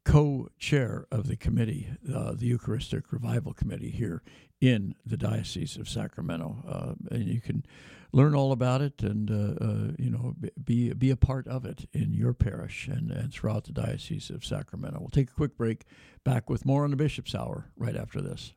co-chair 0.05 1.07
of 1.11 1.29
the 1.29 1.37
committee, 1.37 1.89
uh, 2.15 2.33
the 2.33 2.47
Eucharistic 2.47 3.13
Revival 3.13 3.53
Committee 3.53 3.91
here 3.91 4.23
in 4.61 4.95
the 5.05 5.17
Diocese 5.17 5.77
of 5.77 5.89
Sacramento. 5.89 6.57
Uh, 6.67 7.15
and 7.15 7.27
you 7.27 7.41
can 7.41 7.65
learn 8.13 8.35
all 8.35 8.53
about 8.53 8.81
it, 8.81 9.03
and 9.03 9.31
uh, 9.31 9.95
you 9.99 10.11
know, 10.11 10.35
be 10.63 10.93
be 10.95 11.11
a 11.11 11.17
part 11.17 11.47
of 11.47 11.65
it 11.65 11.89
in 11.93 12.15
your 12.15 12.33
parish 12.33 12.89
and, 12.89 13.11
and 13.11 13.33
throughout 13.33 13.65
the 13.65 13.73
Diocese 13.73 14.31
of 14.31 14.45
Sacramento. 14.45 14.99
We'll 15.01 15.11
take 15.11 15.31
a 15.31 15.35
quick 15.35 15.57
break. 15.57 15.85
Back 16.25 16.51
with 16.51 16.67
more 16.67 16.85
on 16.85 16.91
the 16.91 16.97
Bishop's 16.97 17.35
Hour 17.35 17.71
right 17.77 17.97
after 17.97 18.21
this. 18.21 18.53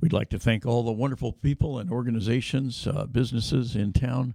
We'd 0.00 0.12
like 0.12 0.28
to 0.30 0.38
thank 0.38 0.66
all 0.66 0.82
the 0.82 0.92
wonderful 0.92 1.32
people 1.32 1.78
and 1.78 1.90
organizations, 1.90 2.86
uh, 2.86 3.06
businesses 3.06 3.74
in 3.74 3.92
town 3.92 4.34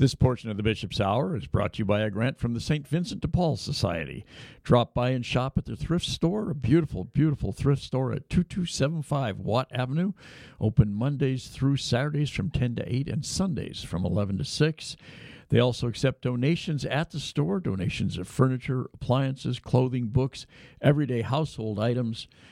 This 0.00 0.14
portion 0.14 0.48
of 0.48 0.56
the 0.56 0.62
Bishop's 0.62 0.98
Hour 0.98 1.36
is 1.36 1.46
brought 1.46 1.74
to 1.74 1.80
you 1.80 1.84
by 1.84 2.00
a 2.00 2.08
grant 2.08 2.38
from 2.38 2.54
the 2.54 2.60
St. 2.60 2.88
Vincent 2.88 3.20
de 3.20 3.28
Paul 3.28 3.58
Society. 3.58 4.24
Drop 4.64 4.94
by 4.94 5.10
and 5.10 5.26
shop 5.26 5.58
at 5.58 5.66
their 5.66 5.76
thrift 5.76 6.06
store, 6.06 6.50
a 6.50 6.54
beautiful, 6.54 7.04
beautiful 7.04 7.52
thrift 7.52 7.82
store 7.82 8.10
at 8.10 8.30
2275 8.30 9.40
Watt 9.40 9.68
Avenue. 9.70 10.12
Open 10.58 10.94
Mondays 10.94 11.48
through 11.48 11.76
Saturdays 11.76 12.30
from 12.30 12.48
10 12.48 12.76
to 12.76 12.90
8 12.90 13.08
and 13.08 13.26
Sundays 13.26 13.82
from 13.82 14.06
11 14.06 14.38
to 14.38 14.44
6. 14.46 14.96
They 15.50 15.58
also 15.58 15.86
accept 15.86 16.22
donations 16.22 16.86
at 16.86 17.10
the 17.10 17.20
store 17.20 17.60
donations 17.60 18.16
of 18.16 18.26
furniture, 18.26 18.88
appliances, 18.94 19.58
clothing, 19.58 20.06
books, 20.06 20.46
everyday 20.80 21.20
household 21.20 21.78
items. 21.78 22.26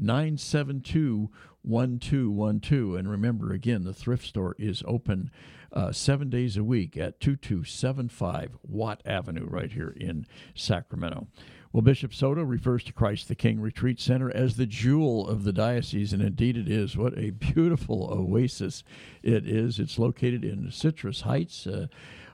972 0.00 1.30
1212. 1.62 2.94
And 2.98 3.10
remember, 3.10 3.52
again, 3.52 3.84
the 3.84 3.94
thrift 3.94 4.26
store 4.26 4.56
is 4.58 4.82
open 4.86 5.30
uh, 5.72 5.92
seven 5.92 6.30
days 6.30 6.56
a 6.56 6.64
week 6.64 6.96
at 6.96 7.20
2275 7.20 8.56
Watt 8.62 9.02
Avenue, 9.04 9.46
right 9.46 9.70
here 9.70 9.94
in 9.96 10.26
Sacramento. 10.54 11.28
Well, 11.72 11.82
Bishop 11.82 12.12
Soto 12.12 12.42
refers 12.42 12.82
to 12.84 12.92
Christ 12.92 13.28
the 13.28 13.36
King 13.36 13.60
Retreat 13.60 14.00
Center 14.00 14.28
as 14.28 14.56
the 14.56 14.66
jewel 14.66 15.28
of 15.28 15.44
the 15.44 15.52
diocese, 15.52 16.12
and 16.12 16.20
indeed 16.20 16.56
it 16.56 16.68
is. 16.68 16.96
What 16.96 17.16
a 17.16 17.30
beautiful 17.30 18.08
oasis 18.10 18.82
it 19.22 19.46
is. 19.46 19.78
It's 19.78 19.96
located 19.96 20.44
in 20.44 20.72
Citrus 20.72 21.20
Heights, 21.20 21.68
uh, 21.68 21.86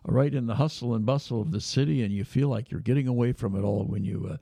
right 0.06 0.32
in 0.32 0.46
the 0.46 0.54
hustle 0.54 0.94
and 0.94 1.04
bustle 1.04 1.40
of 1.40 1.50
the 1.50 1.60
city, 1.60 2.02
and 2.02 2.12
you 2.12 2.24
feel 2.24 2.48
like 2.48 2.70
you're 2.70 2.80
getting 2.80 3.08
away 3.08 3.32
from 3.32 3.56
it 3.56 3.62
all 3.62 3.84
when 3.84 4.04
you. 4.04 4.30
Uh, 4.32 4.36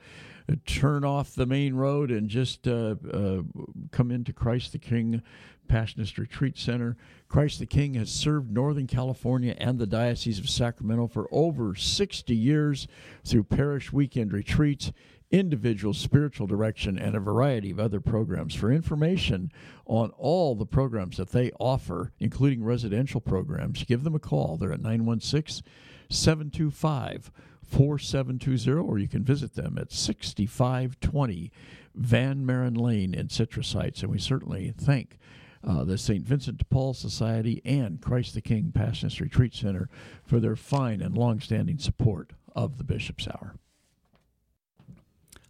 turn 0.66 1.04
off 1.04 1.34
the 1.34 1.46
main 1.46 1.74
road 1.74 2.10
and 2.10 2.28
just 2.28 2.68
uh, 2.68 2.96
uh, 3.12 3.40
come 3.90 4.10
into 4.10 4.30
Christ 4.30 4.72
the 4.72 4.78
King 4.78 5.22
Passionist 5.68 6.18
Retreat 6.18 6.58
Center. 6.58 6.96
Christ 7.28 7.58
the 7.58 7.66
King 7.66 7.94
has 7.94 8.10
served 8.10 8.50
Northern 8.50 8.86
California 8.86 9.54
and 9.58 9.78
the 9.78 9.86
Diocese 9.86 10.38
of 10.38 10.48
Sacramento 10.48 11.06
for 11.08 11.28
over 11.32 11.74
60 11.74 12.34
years 12.34 12.86
through 13.24 13.44
parish 13.44 13.92
weekend 13.92 14.32
retreats, 14.32 14.92
individual 15.38 15.92
spiritual 15.92 16.46
direction, 16.46 16.98
and 16.98 17.16
a 17.16 17.20
variety 17.20 17.70
of 17.70 17.80
other 17.80 18.00
programs. 18.00 18.54
For 18.54 18.70
information 18.70 19.50
on 19.84 20.10
all 20.10 20.54
the 20.54 20.66
programs 20.66 21.16
that 21.16 21.30
they 21.30 21.50
offer, 21.58 22.12
including 22.20 22.62
residential 22.62 23.20
programs, 23.20 23.84
give 23.84 24.04
them 24.04 24.14
a 24.14 24.20
call. 24.20 24.56
They're 24.56 24.72
at 24.72 24.80
916 24.80 25.64
725 26.08 27.32
4720, 27.66 28.80
or 28.80 28.98
you 28.98 29.08
can 29.08 29.24
visit 29.24 29.54
them 29.54 29.76
at 29.78 29.90
6520 29.90 31.50
Van 31.94 32.46
Maren 32.46 32.74
Lane 32.74 33.14
in 33.14 33.28
Citrus 33.28 33.72
Heights. 33.72 34.02
And 34.02 34.12
we 34.12 34.18
certainly 34.18 34.72
thank 34.76 35.18
uh, 35.66 35.82
the 35.82 35.98
St. 35.98 36.24
Vincent 36.24 36.58
de 36.58 36.64
Paul 36.66 36.94
Society 36.94 37.60
and 37.64 38.00
Christ 38.00 38.34
the 38.34 38.40
King 38.40 38.72
Passionist 38.74 39.20
Retreat 39.20 39.54
Center 39.54 39.88
for 40.24 40.38
their 40.38 40.56
fine 40.56 41.00
and 41.00 41.16
long-standing 41.16 41.78
support 41.78 42.32
of 42.54 42.78
the 42.78 42.84
Bishop's 42.84 43.26
Hour. 43.26 43.56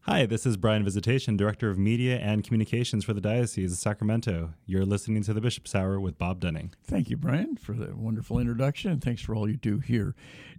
Hi, 0.07 0.27
this 0.27 0.45
is 0.45 0.59
Brian 0.59 0.85
Visitation, 0.85 1.35
Director 1.35 1.71
of 1.71 1.79
Media 1.79 2.19
and 2.19 2.45
Communications 2.45 3.07
for 3.07 3.15
the 3.15 3.23
Diocese 3.23 3.73
of 3.73 3.79
Sacramento. 3.79 4.53
You're 4.67 4.85
listening 4.85 5.23
to 5.23 5.33
the 5.33 5.41
Bishop's 5.41 5.75
Hour 5.75 5.99
with 5.99 6.19
Bob 6.19 6.41
Dunning. 6.41 6.75
Thank 6.85 7.09
you, 7.09 7.17
Brian, 7.17 7.57
for 7.57 7.73
the 7.73 7.97
wonderful 7.97 8.39
introduction, 8.39 8.91
and 8.93 9.03
thanks 9.03 9.23
for 9.23 9.35
all 9.35 9.49
you 9.49 9.57
do 9.57 9.79
here 9.79 10.15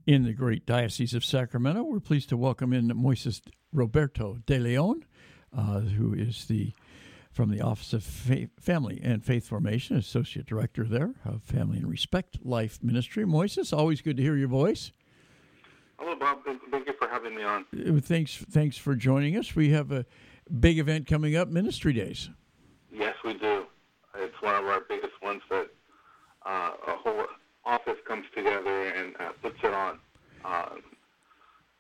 in 0.08 0.24
the 0.24 0.34
great 0.34 0.66
Diocese 0.66 1.14
of 1.14 1.24
Sacramento. 1.24 1.84
We're 1.84 2.00
pleased 2.00 2.30
to 2.30 2.38
welcome 2.38 2.74
in 2.74 2.88
Moises 2.88 3.42
Roberto 3.72 4.40
de 4.48 4.58
Leon, 4.58 5.06
uh, 5.56 5.82
who 5.82 6.12
is 6.12 6.46
the 6.46 6.74
from 7.32 7.52
the 7.52 7.62
Office 7.62 7.94
of 7.94 8.04
Fa- 8.04 8.50
Family 8.60 9.00
and 9.04 9.24
Faith 9.24 9.48
Formation, 9.48 9.96
Associate 9.96 10.48
Director 10.48 10.86
there 10.86 11.14
of 11.24 11.44
Family 11.44 11.78
and 11.78 11.88
Respect 11.88 12.44
Life 12.44 12.80
Ministry. 12.82 13.26
Moises, 13.26 13.78
always 13.78 14.02
good 14.02 14.18
to 14.18 14.24
hear 14.24 14.38
your 14.38 14.48
voice. 14.48 14.92
Hello, 15.98 16.16
Bob. 16.16 16.40
Thank 16.72 16.88
you 16.88 16.94
for 17.00 17.08
having 17.08 17.36
me 17.36 17.44
on. 17.44 17.66
Uh, 17.74 18.00
thanks, 18.02 18.36
thanks 18.52 18.78
for 18.78 18.96
joining 18.96 19.38
us. 19.38 19.56
We 19.56 19.70
have 19.70 19.92
a 19.92 20.06
big 20.60 20.78
event 20.78 21.08
coming 21.08 21.36
up, 21.36 21.48
Ministry 21.48 21.94
Days. 21.94 22.30
Yes, 22.92 23.16
we 23.24 23.34
do. 23.34 23.66
It's 24.16 24.42
one 24.42 24.56
of 24.56 24.66
our 24.66 24.82
biggest 24.82 25.14
ones 25.22 25.42
that 25.50 25.68
uh, 26.46 26.72
a 26.88 26.92
whole 26.98 27.26
office 27.66 27.98
comes 28.08 28.26
together 28.36 28.90
and 28.90 29.16
uh, 29.20 29.30
puts 29.42 29.58
it 29.64 29.74
on. 29.74 30.00
Uh, 30.44 30.70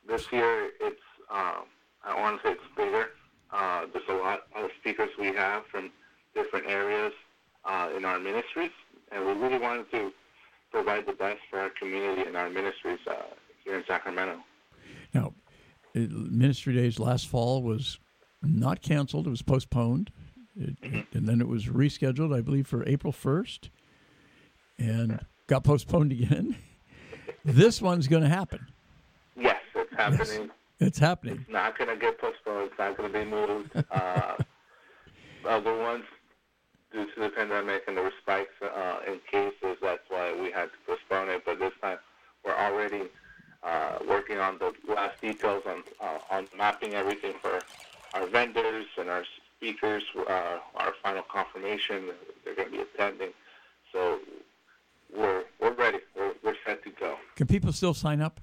this 0.07 0.31
year, 0.31 0.69
it's 0.79 1.01
uh, 1.29 1.61
I 2.03 2.19
want 2.19 2.41
to 2.41 2.47
say 2.47 2.53
it's 2.53 2.63
bigger. 2.75 3.09
Uh, 3.51 3.85
there's 3.91 4.07
a 4.09 4.13
lot 4.13 4.43
of 4.55 4.69
speakers 4.79 5.09
we 5.19 5.27
have 5.27 5.65
from 5.67 5.91
different 6.33 6.67
areas 6.67 7.13
uh, 7.65 7.89
in 7.95 8.05
our 8.05 8.19
ministries, 8.19 8.71
and 9.11 9.25
we 9.25 9.33
really 9.33 9.59
wanted 9.59 9.89
to 9.91 10.11
provide 10.71 11.05
the 11.05 11.13
best 11.13 11.39
for 11.49 11.59
our 11.59 11.69
community 11.69 12.21
and 12.23 12.35
our 12.35 12.49
ministries 12.49 12.99
uh, 13.07 13.13
here 13.65 13.77
in 13.77 13.83
Sacramento. 13.85 14.37
Now, 15.13 15.33
Ministry 15.93 16.73
Days 16.73 16.99
last 16.99 17.27
fall 17.27 17.61
was 17.61 17.99
not 18.41 18.81
canceled; 18.81 19.27
it 19.27 19.31
was 19.31 19.41
postponed, 19.41 20.11
it, 20.55 20.79
mm-hmm. 20.81 21.17
and 21.17 21.27
then 21.27 21.41
it 21.41 21.47
was 21.47 21.65
rescheduled, 21.65 22.35
I 22.35 22.41
believe, 22.41 22.67
for 22.67 22.87
April 22.87 23.11
first, 23.11 23.69
and 24.77 25.19
got 25.47 25.63
postponed 25.63 26.11
again. 26.11 26.55
this 27.45 27.81
one's 27.81 28.07
going 28.07 28.23
to 28.23 28.29
happen. 28.29 28.67
Yes, 29.35 29.61
it's 29.75 29.93
happening. 29.93 30.41
Yes. 30.41 30.49
It's 30.79 30.99
happening. 30.99 31.39
It's 31.41 31.51
not 31.51 31.77
going 31.77 31.89
to 31.89 31.95
get 31.95 32.19
postponed. 32.19 32.69
It's 32.69 32.79
not 32.79 32.97
going 32.97 33.11
to 33.11 33.19
be 33.19 33.25
moved. 33.25 33.71
Uh, 33.91 34.35
other 35.47 35.77
ones, 35.77 36.03
due 36.91 37.05
to 37.05 37.19
the 37.21 37.29
pandemic 37.29 37.83
and 37.87 37.95
the 37.95 38.11
spikes 38.21 38.49
uh, 38.63 38.97
in 39.07 39.19
cases, 39.31 39.77
that's 39.81 40.01
why 40.09 40.33
we 40.33 40.51
had 40.51 40.65
to 40.65 40.77
postpone 40.87 41.29
it. 41.29 41.43
But 41.45 41.59
this 41.59 41.71
time, 41.81 41.97
we're 42.43 42.55
already 42.55 43.03
uh, 43.65 43.97
working 44.07 44.37
on 44.37 44.59
the 44.59 44.71
last 44.87 45.19
details 45.21 45.63
on 45.65 45.83
uh, 45.99 46.19
on 46.29 46.47
mapping 46.57 46.93
everything 46.93 47.33
for 47.41 47.59
our 48.13 48.25
vendors 48.27 48.85
and 48.97 49.09
our 49.09 49.25
speakers. 49.57 50.03
Uh, 50.15 50.59
our 50.75 50.93
final 51.03 51.23
confirmation 51.23 52.11
they're 52.43 52.55
going 52.55 52.71
to 52.71 52.77
be 52.77 52.81
attending. 52.81 53.31
So 53.91 54.19
we're 55.15 55.43
we're 55.59 55.73
ready. 55.73 55.99
We're, 56.15 56.33
we're 56.43 56.55
set 56.65 56.83
to 56.83 56.89
go. 56.91 57.17
Can 57.35 57.47
people 57.47 57.73
still 57.73 57.93
sign 57.93 58.21
up? 58.21 58.39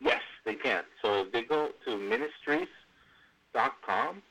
Yes, 0.00 0.22
they 0.44 0.54
can. 0.54 0.84
So 1.00 1.26
they 1.32 1.42
go 1.42 1.70
to 1.84 1.90
ministrydays.com. 1.90 4.22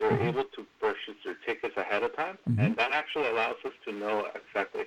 They're 0.00 0.12
mm-hmm. 0.12 0.28
able 0.28 0.44
to 0.44 0.64
purchase 0.80 1.16
their 1.24 1.34
tickets 1.44 1.76
ahead 1.76 2.04
of 2.04 2.14
time, 2.14 2.38
mm-hmm. 2.48 2.60
and 2.60 2.76
that 2.76 2.92
actually 2.92 3.26
allows 3.26 3.56
us 3.64 3.72
to 3.84 3.90
know 3.92 4.28
exactly 4.34 4.84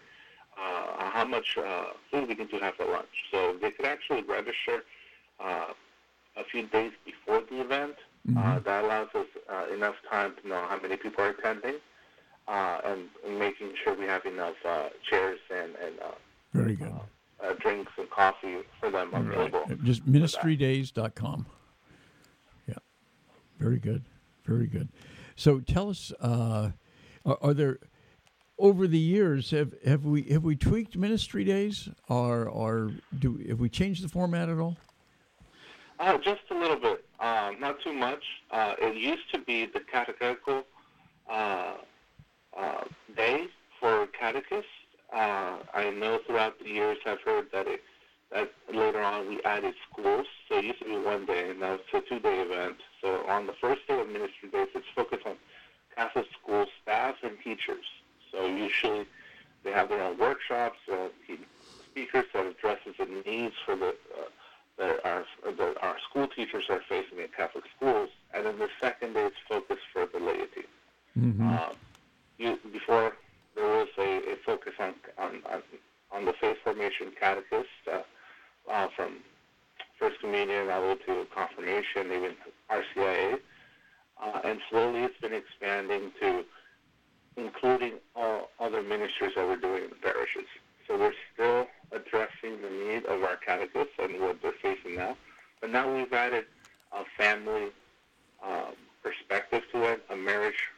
uh, 0.58 1.10
how 1.10 1.26
much 1.26 1.58
uh, 1.58 1.86
food 2.10 2.28
we 2.28 2.36
need 2.36 2.50
to 2.50 2.58
have 2.60 2.76
for 2.76 2.86
lunch. 2.86 3.08
So 3.32 3.58
they 3.62 3.72
could 3.72 3.86
actually 3.86 4.24
register 4.24 4.84
uh, 5.40 5.74
a 6.38 6.44
few 6.52 6.68
days 6.68 6.92
before 7.06 7.42
the 7.50 7.62
event. 7.62 7.96
Mm-hmm. 8.28 8.38
Uh, 8.38 8.60
that 8.60 8.84
allows 8.84 9.08
us 9.16 9.26
uh, 9.50 9.74
enough 9.74 9.96
time 10.08 10.34
to 10.42 10.48
know 10.48 10.64
how 10.70 10.80
many 10.80 10.96
people 10.96 11.24
are 11.24 11.30
attending 11.30 11.78
uh, 12.48 12.80
and, 12.86 13.10
making 13.40 13.74
sure 13.84 13.96
we 13.96 14.06
have 14.06 14.24
enough 14.26 14.54
chairs 15.10 15.40
and, 15.50 15.72
and 15.84 15.96
Very 16.54 16.76
good. 16.76 16.92
Uh, 16.92 17.00
uh, 17.44 17.54
drinks 17.60 17.92
and 17.98 18.10
coffee 18.10 18.58
for 18.80 18.90
them 18.92 19.14
available. 19.14 19.64
Right. 19.68 19.84
Just 19.84 20.06
ministrydays.com. 20.06 21.46
Yeah. 22.68 22.76
Very 23.60 23.80
good. 23.80 24.04
Very 24.46 24.68
good. 24.68 24.90
So 25.36 25.60
tell 25.60 25.90
us, 25.90 26.12
uh, 26.22 26.72
are, 27.26 27.38
are, 27.42 27.54
there 27.54 27.80
over 28.62 28.88
the 28.88 28.98
years 28.98 29.50
have 29.52 29.74
have 29.84 30.06
we 30.06 30.22
have 30.24 30.44
we 30.44 30.56
tweaked 30.56 30.96
ministry 30.96 31.44
days 31.44 31.90
or 32.08 32.46
or 32.46 32.92
do 33.20 33.44
have 33.50 33.60
we 33.60 33.68
changed 33.68 34.04
the 34.04 34.08
format 34.08 34.48
at 34.48 34.60
all? 34.60 34.78
Uh, 36.00 36.18
just 36.20 36.42
a 36.52 36.54
little 36.54 36.80
bit, 36.80 37.04
um, 37.20 37.60
not 37.60 37.76
too 37.84 37.94
much. 37.94 38.24
Uh, 38.52 38.74
it 38.80 38.96
used 38.96 39.32
to 39.34 39.40
be 39.40 39.66
the 39.66 39.80
catechetical 39.92 40.64
uh, 41.30 41.74
uh 42.58 42.84
day 43.16 43.48
for 43.80 44.08
catechists. 44.08 44.70
Uh, 45.14 45.58
I 45.74 45.90
know 45.90 46.20
throughout 46.26 46.58
the 46.60 46.70
years 46.70 46.98
I've 47.06 47.22
heard 47.22 47.48
that 47.52 47.68
it 47.68 47.82
that 48.32 48.52
later 48.74 49.02
on 49.02 49.28
we 49.28 49.42
added 49.44 49.74
schools. 49.92 50.26
So 50.48 50.60
it 50.60 50.66
used 50.66 50.80
to 50.80 50.86
be 50.86 50.98
one 50.98 51.26
day, 51.26 51.50
and 51.50 51.60
now 51.60 51.74
it's 51.74 51.84
a 51.94 52.02
two-day 52.08 52.42
event. 52.42 52.78
So 53.02 53.26
on 53.28 53.48
the 53.48 53.54
first 53.60 53.82
day 53.88 54.00
of 54.00 54.08
ministry 54.08 54.50
days, 54.52 54.68
it's 54.74 54.86
focused 54.96 55.26
on 55.26 55.36
Catholic 55.96 56.26
school 56.42 56.66
staff 56.82 57.16
and 57.24 57.34
teachers. 57.44 57.86
So 58.32 58.46
usually 58.46 59.06
they 59.64 59.72
have 59.72 59.90
their 59.90 60.02
own 60.02 60.18
workshops, 60.18 60.78
uh, 60.92 61.10
speakers 61.92 62.26
that 62.34 62.46
addresses 62.46 62.96
the 62.98 63.06
needs 63.26 63.56
for 63.66 63.76
the 63.76 63.90
uh, 63.90 64.30
that 64.78 65.06
our 65.06 65.26
that 65.46 65.78
our 65.82 65.98
school 66.10 66.28
teachers 66.28 66.66
are 66.70 66.82
facing 66.88 67.20
in 67.20 67.28
Catholic 67.36 67.66
schools, 67.76 68.10
and 68.34 68.46
then 68.46 68.58
the 68.58 68.70
second 68.80 69.14
day 69.14 69.26
is 69.26 69.34
focused 69.48 69.84
for 69.94 70.08
the 70.12 70.20
laity. 70.20 70.68
Mm-hmm. 71.18 71.48
Uh, 71.48 71.74
you, 72.38 72.58
before 72.72 73.14
there 73.56 73.68
was 73.68 73.88
a, 73.98 74.32
a 74.32 74.36
focus 74.46 74.74
on, 74.80 74.94
on 75.18 75.42
on 75.52 75.62
on 76.12 76.26
the 76.26 76.34
faith 76.34 76.58
formation 76.64 77.12
catechist 77.20 77.68
uh, 77.92 78.02
uh, 78.72 78.88
from 78.96 79.18
First 80.00 80.20
Communion 80.20 80.70
all 80.70 80.82
the 80.82 80.88
way 80.88 80.96
to 81.06 81.28
confirmation, 81.34 82.08
even 82.08 82.32
RCIA, 82.70 83.40
uh, 84.22 84.42
and 84.44 84.60
slowly 84.70 85.02
it's 85.02 85.20
been 85.22 85.34
expanding 85.34 86.12
to 86.20 86.44
including 87.38 87.94
all 88.16 88.50
other 88.60 88.82
ministries 88.82 89.32
that 89.36 89.48
we're 89.48 89.56
doing 89.56 89.84
in 89.84 89.90
the 89.90 89.96
parishes. 89.96 90.46
So 90.88 90.98
we're 90.98 91.14
still 91.34 91.68
addressing 91.92 92.62
the 92.62 92.70
need 92.70 93.06
of 93.06 93.24
our 93.24 93.38
catechists 93.38 93.94
and 94.00 94.20
what 94.20 94.42
they're 94.42 94.54
facing 94.62 94.96
now. 94.96 95.16
But 95.60 95.70
now 95.70 95.94
we've 95.94 96.12
added 96.12 96.46
a 96.92 97.04
family 97.18 97.70
um, 98.44 98.74
perspective 99.04 99.64
to 99.72 99.84
it, 99.84 100.04
a 100.10 100.16
marriage 100.16 100.70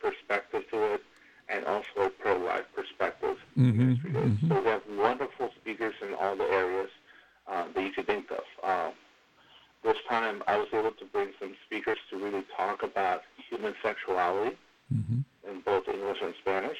perspective 0.00 0.62
to 0.70 0.94
it, 0.94 1.02
and 1.48 1.64
also 1.64 2.02
a 2.02 2.10
pro-life 2.10 2.64
perspective. 2.74 3.36
Mm-hmm, 3.56 4.16
mm-hmm. 4.16 4.48
So 4.48 4.60
we 4.60 4.66
have 4.66 4.82
wonderful 4.96 5.50
speakers 5.60 5.94
in 6.02 6.14
all 6.14 6.36
the 6.36 6.44
areas 6.44 6.90
uh, 7.46 7.64
that 7.74 7.82
you 7.82 7.90
could 7.90 8.06
think 8.06 8.30
of. 8.30 8.44
Uh, 8.62 8.90
this 9.82 9.96
time, 10.08 10.42
I 10.46 10.56
was 10.56 10.68
able 10.72 10.92
to 10.92 11.04
bring 11.04 11.28
some 11.38 11.54
speakers 11.66 11.98
to 12.10 12.16
really 12.16 12.44
talk 12.56 12.82
about 12.82 13.22
human 13.50 13.74
sexuality 13.82 14.56
mm-hmm. 14.92 15.20
In 15.50 15.60
both 15.60 15.88
English 15.88 16.18
and 16.22 16.34
Spanish. 16.40 16.78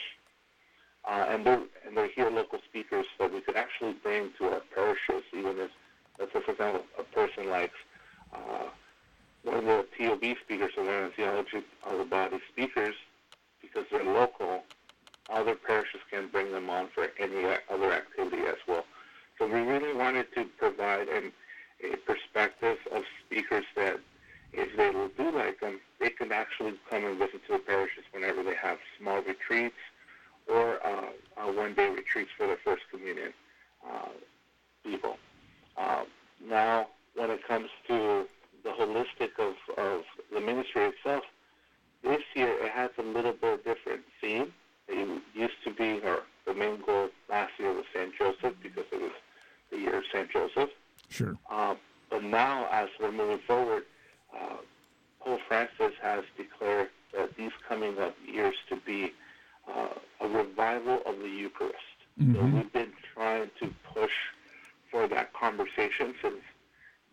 Uh, 1.06 1.26
and 1.28 1.44
they're 1.44 1.62
and 1.86 1.96
they're 1.96 2.08
here 2.08 2.30
local 2.30 2.58
speakers 2.68 3.04
that 3.18 3.32
we 3.32 3.40
could 3.40 3.56
actually 3.56 3.92
bring 4.02 4.30
to 4.38 4.44
our 4.46 4.62
parishes, 4.74 5.22
even 5.36 5.58
if, 5.58 5.70
let's 6.18 6.32
say, 6.32 6.40
for 6.40 6.52
example, 6.52 6.84
a 6.98 7.02
person 7.02 7.50
likes 7.50 7.74
uh, 8.32 8.68
one 9.42 9.56
of 9.58 9.64
the 9.64 9.86
TOB 9.98 10.36
speakers, 10.42 10.72
or 10.78 10.84
one 10.84 10.94
of 10.94 11.10
the 11.10 11.16
theology 11.16 11.62
of 11.86 11.98
the 11.98 12.04
body 12.04 12.40
speakers, 12.50 12.94
because 13.60 13.84
they're 13.90 14.04
local. 14.04 14.62
Other 15.30 15.54
parishes 15.54 16.00
can 16.10 16.28
bring 16.28 16.52
them 16.52 16.68
on 16.68 16.88
for 16.94 17.08
any 17.18 17.44
other 17.70 17.92
activity 17.92 18.42
as 18.42 18.56
well. 18.68 18.84
So 19.38 19.46
we 19.46 19.60
really 19.60 19.94
wanted 19.94 20.26
to 20.34 20.44
provide 20.58 21.08
an, 21.08 21.32
a 21.82 21.96
perspective 21.96 22.78
of 22.92 23.02
speakers 23.24 23.64
that, 23.76 24.00
if 24.56 24.76
they 24.76 24.90
will 24.90 25.08
do 25.08 25.36
like 25.36 25.60
them, 25.60 25.80
they 26.00 26.10
can 26.10 26.32
actually 26.32 26.74
come 26.88 27.04
and 27.04 27.18
visit 27.18 27.46
to 27.46 27.54
the 27.54 27.58
parishes 27.58 28.04
whenever 28.12 28.42
they 28.42 28.54
have 28.54 28.78
small 28.98 29.20
retreats 29.22 29.74
or 30.48 30.78
uh, 30.86 31.06
uh, 31.36 31.52
one-day 31.52 31.88
retreats 31.88 32.30
for 32.36 32.46
the 32.46 32.56
First 32.64 32.82
Communion 32.90 33.32
uh, 33.86 34.08
people. 34.84 35.16
Uh, 35.76 36.04
now, 36.46 36.86
when 37.14 37.30
it 37.30 37.46
comes 37.46 37.68
to 37.88 38.26
the 38.62 38.70
holistic 38.70 39.30
of, 39.38 39.54
of 39.76 40.02
the 40.32 40.40
ministry 40.40 40.84
itself, 40.86 41.24
this 42.02 42.22
year 42.34 42.54
it 42.60 42.70
has 42.70 42.90
a 42.98 43.02
little 43.02 43.32
bit 43.32 43.64
different 43.64 44.02
theme. 44.20 44.52
It 44.88 45.22
used 45.34 45.62
to 45.64 45.72
be, 45.72 46.00
or 46.06 46.20
the 46.46 46.54
main 46.54 46.80
goal 46.84 47.08
last 47.30 47.52
year 47.58 47.72
was 47.72 47.84
St. 47.94 48.12
Joseph 48.16 48.54
because 48.62 48.84
it 48.92 49.00
was 49.00 49.12
the 49.70 49.78
year 49.78 49.98
of 49.98 50.04
St. 50.12 50.30
Joseph. 50.30 50.70
Sure. 51.08 51.36
Uh, 51.50 51.74
but 52.10 52.22
now, 52.22 52.68
as 52.70 52.88
we're 53.00 53.10
moving 53.10 53.40
forward, 53.46 53.84
uh, 54.34 54.56
Pope 55.20 55.40
Francis 55.48 55.92
has 56.02 56.24
declared 56.36 56.88
that 57.16 57.36
these 57.36 57.52
coming 57.68 57.98
up 57.98 58.14
years 58.26 58.54
to 58.68 58.76
be 58.76 59.12
uh, 59.68 59.88
a 60.20 60.28
revival 60.28 61.00
of 61.06 61.18
the 61.18 61.28
Eucharist. 61.28 61.76
Mm-hmm. 62.20 62.34
So 62.34 62.56
we've 62.56 62.72
been 62.72 62.92
trying 63.14 63.50
to 63.60 63.72
push 63.92 64.12
for 64.90 65.08
that 65.08 65.32
conversation 65.32 66.14
since 66.20 66.42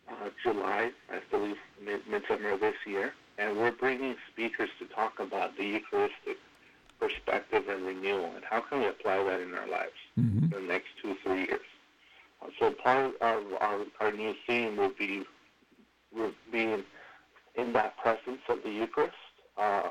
uh, 0.10 0.30
July, 0.44 0.92
I 1.10 1.20
believe, 1.30 1.58
mid- 1.84 2.08
midsummer 2.08 2.52
of 2.52 2.60
this 2.60 2.76
year, 2.86 3.14
and 3.38 3.58
we're 3.58 3.72
bringing 3.72 4.16
speakers 4.32 4.70
to 4.80 4.86
talk 4.86 5.20
about 5.20 5.58
the 5.58 5.66
Eucharistic 5.66 6.38
perspective 7.00 7.64
and 7.68 7.86
renewal, 7.86 8.32
and 8.36 8.44
how 8.44 8.60
can 8.60 8.82
we 8.82 8.88
apply 8.88 9.24
that 9.24 9.40
in 9.40 9.54
our 9.54 9.68
lives 9.68 9.92
mm-hmm. 10.20 10.46
in 10.46 10.50
the 10.50 10.62
next 10.62 10.90
two, 11.02 11.16
three 11.24 11.40
years. 11.40 11.66
Uh, 12.42 12.48
so 12.60 12.72
part 12.72 13.06
of 13.06 13.14
our, 13.22 13.42
our, 13.60 13.86
our 14.00 14.12
new 14.12 14.36
theme 14.46 14.78
will 14.78 14.94
be 14.98 15.24
will 16.14 16.34
be 16.52 16.84
in, 17.56 17.74
that 17.74 17.97
presence 17.97 18.41
of 18.49 18.64
the 18.64 18.70
Eucharist, 18.70 19.16
uh, 19.58 19.89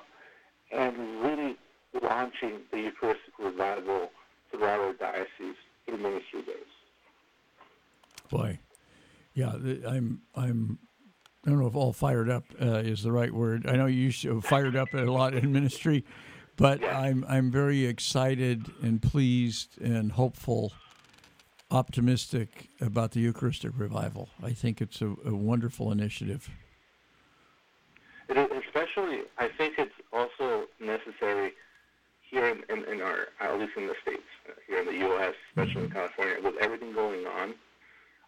and 0.72 0.96
really 1.22 1.56
launching 2.02 2.60
the 2.70 2.80
Eucharistic 2.80 3.38
revival 3.38 4.10
throughout 4.50 4.80
our 4.80 4.92
diocese 4.94 5.56
through 5.86 5.98
ministry 5.98 6.42
days. 6.42 6.56
Boy, 8.30 8.58
yeah, 9.34 9.52
I'm 9.88 10.22
I'm 10.34 10.78
I 11.44 11.50
don't 11.50 11.58
know 11.58 11.66
if 11.66 11.74
all 11.74 11.92
fired 11.92 12.28
up 12.30 12.44
uh, 12.60 12.76
is 12.76 13.02
the 13.02 13.12
right 13.12 13.32
word. 13.32 13.66
I 13.66 13.76
know 13.76 13.86
you 13.86 14.12
fired 14.40 14.76
up 14.76 14.92
a 14.94 14.98
lot 14.98 15.34
in 15.34 15.52
ministry, 15.52 16.04
but. 16.56 16.84
I'm 16.84 17.24
I'm 17.28 17.50
very 17.50 17.86
excited 17.86 18.70
and 18.82 19.00
pleased 19.00 19.80
and 19.80 20.12
hopeful, 20.12 20.72
optimistic 21.70 22.68
about 22.80 23.12
the 23.12 23.20
Eucharistic 23.20 23.72
revival. 23.76 24.28
I 24.42 24.52
think 24.52 24.80
it's 24.80 25.00
a, 25.00 25.14
a 25.24 25.34
wonderful 25.34 25.90
initiative. 25.90 26.50
Especially, 29.00 29.24
I 29.38 29.48
think 29.48 29.74
it's 29.78 29.94
also 30.12 30.66
necessary 30.78 31.52
here 32.28 32.46
in, 32.48 32.62
in, 32.68 32.84
in, 32.84 33.00
our, 33.00 33.28
at 33.40 33.58
least 33.58 33.72
in 33.76 33.86
the 33.86 33.94
States, 34.02 34.22
uh, 34.46 34.52
here 34.66 34.80
in 34.80 34.86
the 34.86 34.98
U.S., 35.06 35.34
especially 35.48 35.84
in 35.84 35.90
California, 35.90 36.36
with 36.42 36.56
everything 36.60 36.92
going 36.92 37.26
on 37.26 37.54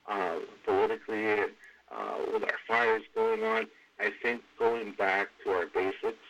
uh, 0.09 0.39
politically 0.64 1.27
and 1.27 1.51
uh, 1.95 2.14
with 2.33 2.43
our 2.45 2.59
fires 2.66 3.03
going 3.14 3.45
on, 3.45 3.66
I 4.01 4.12
think 4.23 4.43
going 4.59 4.93
back 4.93 5.29
to 5.45 5.51
our 5.51 5.66
basics, 5.66 6.25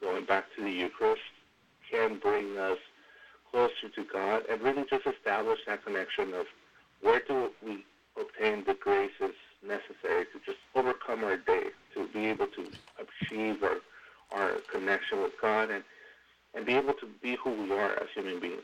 going 0.00 0.24
back 0.24 0.46
to 0.56 0.64
the 0.64 0.70
Eucharist, 0.70 1.20
can 1.90 2.18
bring 2.18 2.56
us 2.56 2.78
closer 3.50 3.90
to 3.94 4.04
God 4.10 4.44
and 4.50 4.62
really 4.62 4.84
just 4.88 5.06
establish 5.06 5.60
that 5.66 5.84
connection 5.84 6.32
of 6.32 6.46
where 7.02 7.20
do 7.28 7.50
we 7.64 7.84
obtain 8.18 8.64
the 8.64 8.74
graces 8.74 9.36
necessary 9.66 10.26
to 10.32 10.38
just 10.44 10.58
overcome 10.74 11.24
our 11.24 11.36
day, 11.36 11.64
to 11.94 12.06
be 12.08 12.26
able 12.26 12.46
to 12.48 12.66
achieve 12.98 13.62
our, 13.62 13.78
our 14.32 14.60
connection 14.72 15.22
with 15.22 15.32
God 15.40 15.70
and 15.70 15.84
and 16.54 16.64
be 16.64 16.74
able 16.74 16.94
to 16.94 17.06
be 17.20 17.36
who 17.36 17.50
we 17.50 17.72
are 17.72 17.92
as 18.00 18.08
human 18.14 18.38
beings. 18.38 18.62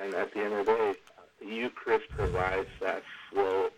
And 0.00 0.14
at 0.14 0.32
the 0.32 0.40
end 0.40 0.54
of 0.54 0.66
the 0.66 0.72
day, 0.72 0.94
the 1.40 1.46
Eucharist 1.46 2.06
provides 2.16 2.68
that 2.80 3.02
flow 3.30 3.68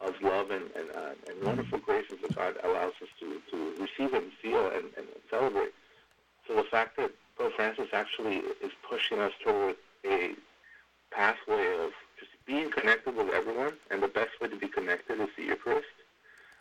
of 0.00 0.14
love 0.20 0.50
and, 0.50 0.64
and, 0.76 0.90
uh, 0.94 1.10
and 1.28 1.44
wonderful 1.44 1.78
graces 1.78 2.18
that 2.22 2.34
God 2.34 2.56
allows 2.64 2.92
us 3.00 3.08
to, 3.20 3.40
to 3.50 3.74
receive 3.80 4.12
and 4.14 4.32
feel 4.42 4.66
and, 4.66 4.86
and 4.96 5.06
celebrate. 5.30 5.72
So 6.46 6.56
the 6.56 6.64
fact 6.64 6.96
that 6.96 7.12
Pope 7.38 7.52
Francis 7.54 7.88
actually 7.92 8.42
is 8.62 8.72
pushing 8.88 9.20
us 9.20 9.32
toward 9.42 9.76
a 10.04 10.32
pathway 11.10 11.76
of 11.84 11.92
just 12.18 12.32
being 12.46 12.70
connected 12.70 13.16
with 13.16 13.28
everyone, 13.32 13.74
and 13.90 14.02
the 14.02 14.08
best 14.08 14.40
way 14.40 14.48
to 14.48 14.56
be 14.56 14.68
connected 14.68 15.20
is 15.20 15.28
the 15.36 15.44
Eucharist 15.44 15.86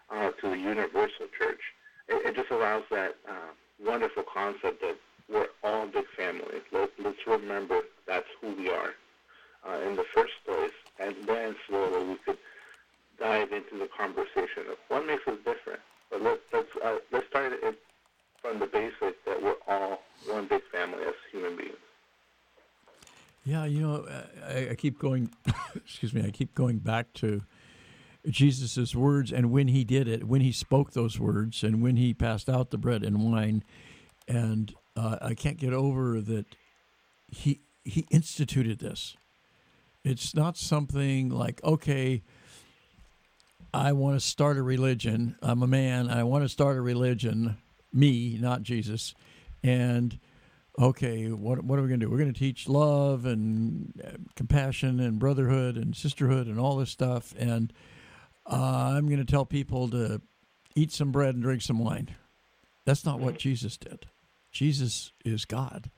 uh, 0.09 0.31
to 0.41 0.49
the 0.49 0.57
universal 0.57 1.27
church. 1.37 1.61
It, 2.07 2.25
it 2.27 2.35
just 2.35 2.51
allows 2.51 2.83
that 2.91 3.15
uh, 3.27 3.51
wonderful 3.83 4.23
concept 4.23 4.81
that 4.81 4.97
we're 5.29 5.47
all 5.63 5.83
a 5.83 5.87
big 5.87 6.05
family. 6.17 6.61
Let, 6.71 6.89
us 7.05 7.15
remember 7.25 7.81
that's 8.07 8.27
who 8.41 8.53
we 8.55 8.69
are 8.69 8.93
uh, 9.67 9.79
in 9.87 9.95
the 9.95 10.05
first 10.13 10.33
place, 10.45 10.71
and 10.99 11.15
then 11.25 11.55
slowly 11.67 12.09
we 12.09 12.15
could 12.25 12.37
dive 13.19 13.51
into 13.51 13.77
the 13.77 13.89
conversation 13.97 14.63
of 14.71 14.77
what 14.89 15.05
makes 15.07 15.27
us 15.27 15.37
different. 15.45 15.79
But 16.09 16.21
let, 16.21 16.39
let's 16.51 16.69
uh, 16.83 16.97
let's 17.11 17.27
start 17.27 17.53
it 17.53 17.79
from 18.41 18.59
the 18.59 18.67
basic 18.67 19.23
that 19.25 19.41
we're 19.41 19.55
all 19.67 20.01
one 20.27 20.47
big 20.47 20.61
family 20.71 21.03
as 21.05 21.13
human 21.31 21.55
beings. 21.55 21.77
Yeah, 23.45 23.65
you 23.65 23.81
know, 23.81 24.05
I, 24.45 24.69
I 24.71 24.75
keep 24.75 24.99
going. 24.99 25.29
excuse 25.75 26.13
me. 26.13 26.23
I 26.25 26.31
keep 26.31 26.53
going 26.55 26.77
back 26.77 27.11
to 27.15 27.41
Jesus' 28.29 28.95
words 28.95 29.31
and 29.31 29.51
when 29.51 29.67
he 29.67 29.83
did 29.83 30.07
it, 30.07 30.25
when 30.25 30.41
he 30.41 30.51
spoke 30.51 30.91
those 30.91 31.19
words, 31.19 31.63
and 31.63 31.81
when 31.81 31.97
he 31.97 32.13
passed 32.13 32.49
out 32.49 32.69
the 32.69 32.77
bread 32.77 33.03
and 33.03 33.31
wine, 33.31 33.63
and 34.27 34.73
uh, 34.95 35.17
I 35.21 35.33
can't 35.33 35.57
get 35.57 35.73
over 35.73 36.21
that 36.21 36.45
he 37.29 37.61
he 37.83 38.05
instituted 38.11 38.79
this. 38.79 39.17
It's 40.03 40.35
not 40.35 40.57
something 40.57 41.29
like 41.29 41.63
okay, 41.63 42.23
I 43.73 43.91
want 43.93 44.19
to 44.19 44.25
start 44.25 44.57
a 44.57 44.63
religion. 44.63 45.35
I'm 45.41 45.63
a 45.63 45.67
man. 45.67 46.09
I 46.09 46.23
want 46.23 46.43
to 46.43 46.49
start 46.49 46.77
a 46.77 46.81
religion. 46.81 47.57
Me, 47.91 48.37
not 48.39 48.63
Jesus, 48.63 49.13
and 49.61 50.17
okay, 50.79 51.27
what 51.29 51.63
what 51.63 51.77
are 51.77 51.81
we 51.81 51.87
going 51.87 51.99
to 51.99 52.05
do? 52.05 52.09
We're 52.09 52.17
going 52.17 52.33
to 52.33 52.39
teach 52.39 52.67
love 52.67 53.25
and 53.25 54.01
uh, 54.03 54.17
compassion 54.35 54.99
and 54.99 55.19
brotherhood 55.19 55.75
and 55.75 55.95
sisterhood 55.95 56.47
and 56.47 56.59
all 56.59 56.77
this 56.77 56.89
stuff, 56.89 57.33
and 57.37 57.73
uh, 58.45 58.93
I'm 58.95 59.07
going 59.07 59.23
to 59.23 59.31
tell 59.31 59.45
people 59.45 59.89
to 59.89 60.21
eat 60.75 60.91
some 60.91 61.11
bread 61.11 61.35
and 61.35 61.43
drink 61.43 61.61
some 61.61 61.79
wine. 61.79 62.15
That's 62.85 63.05
not 63.05 63.19
what 63.19 63.37
Jesus 63.37 63.77
did. 63.77 64.07
Jesus 64.51 65.11
is 65.23 65.45
God. 65.45 65.89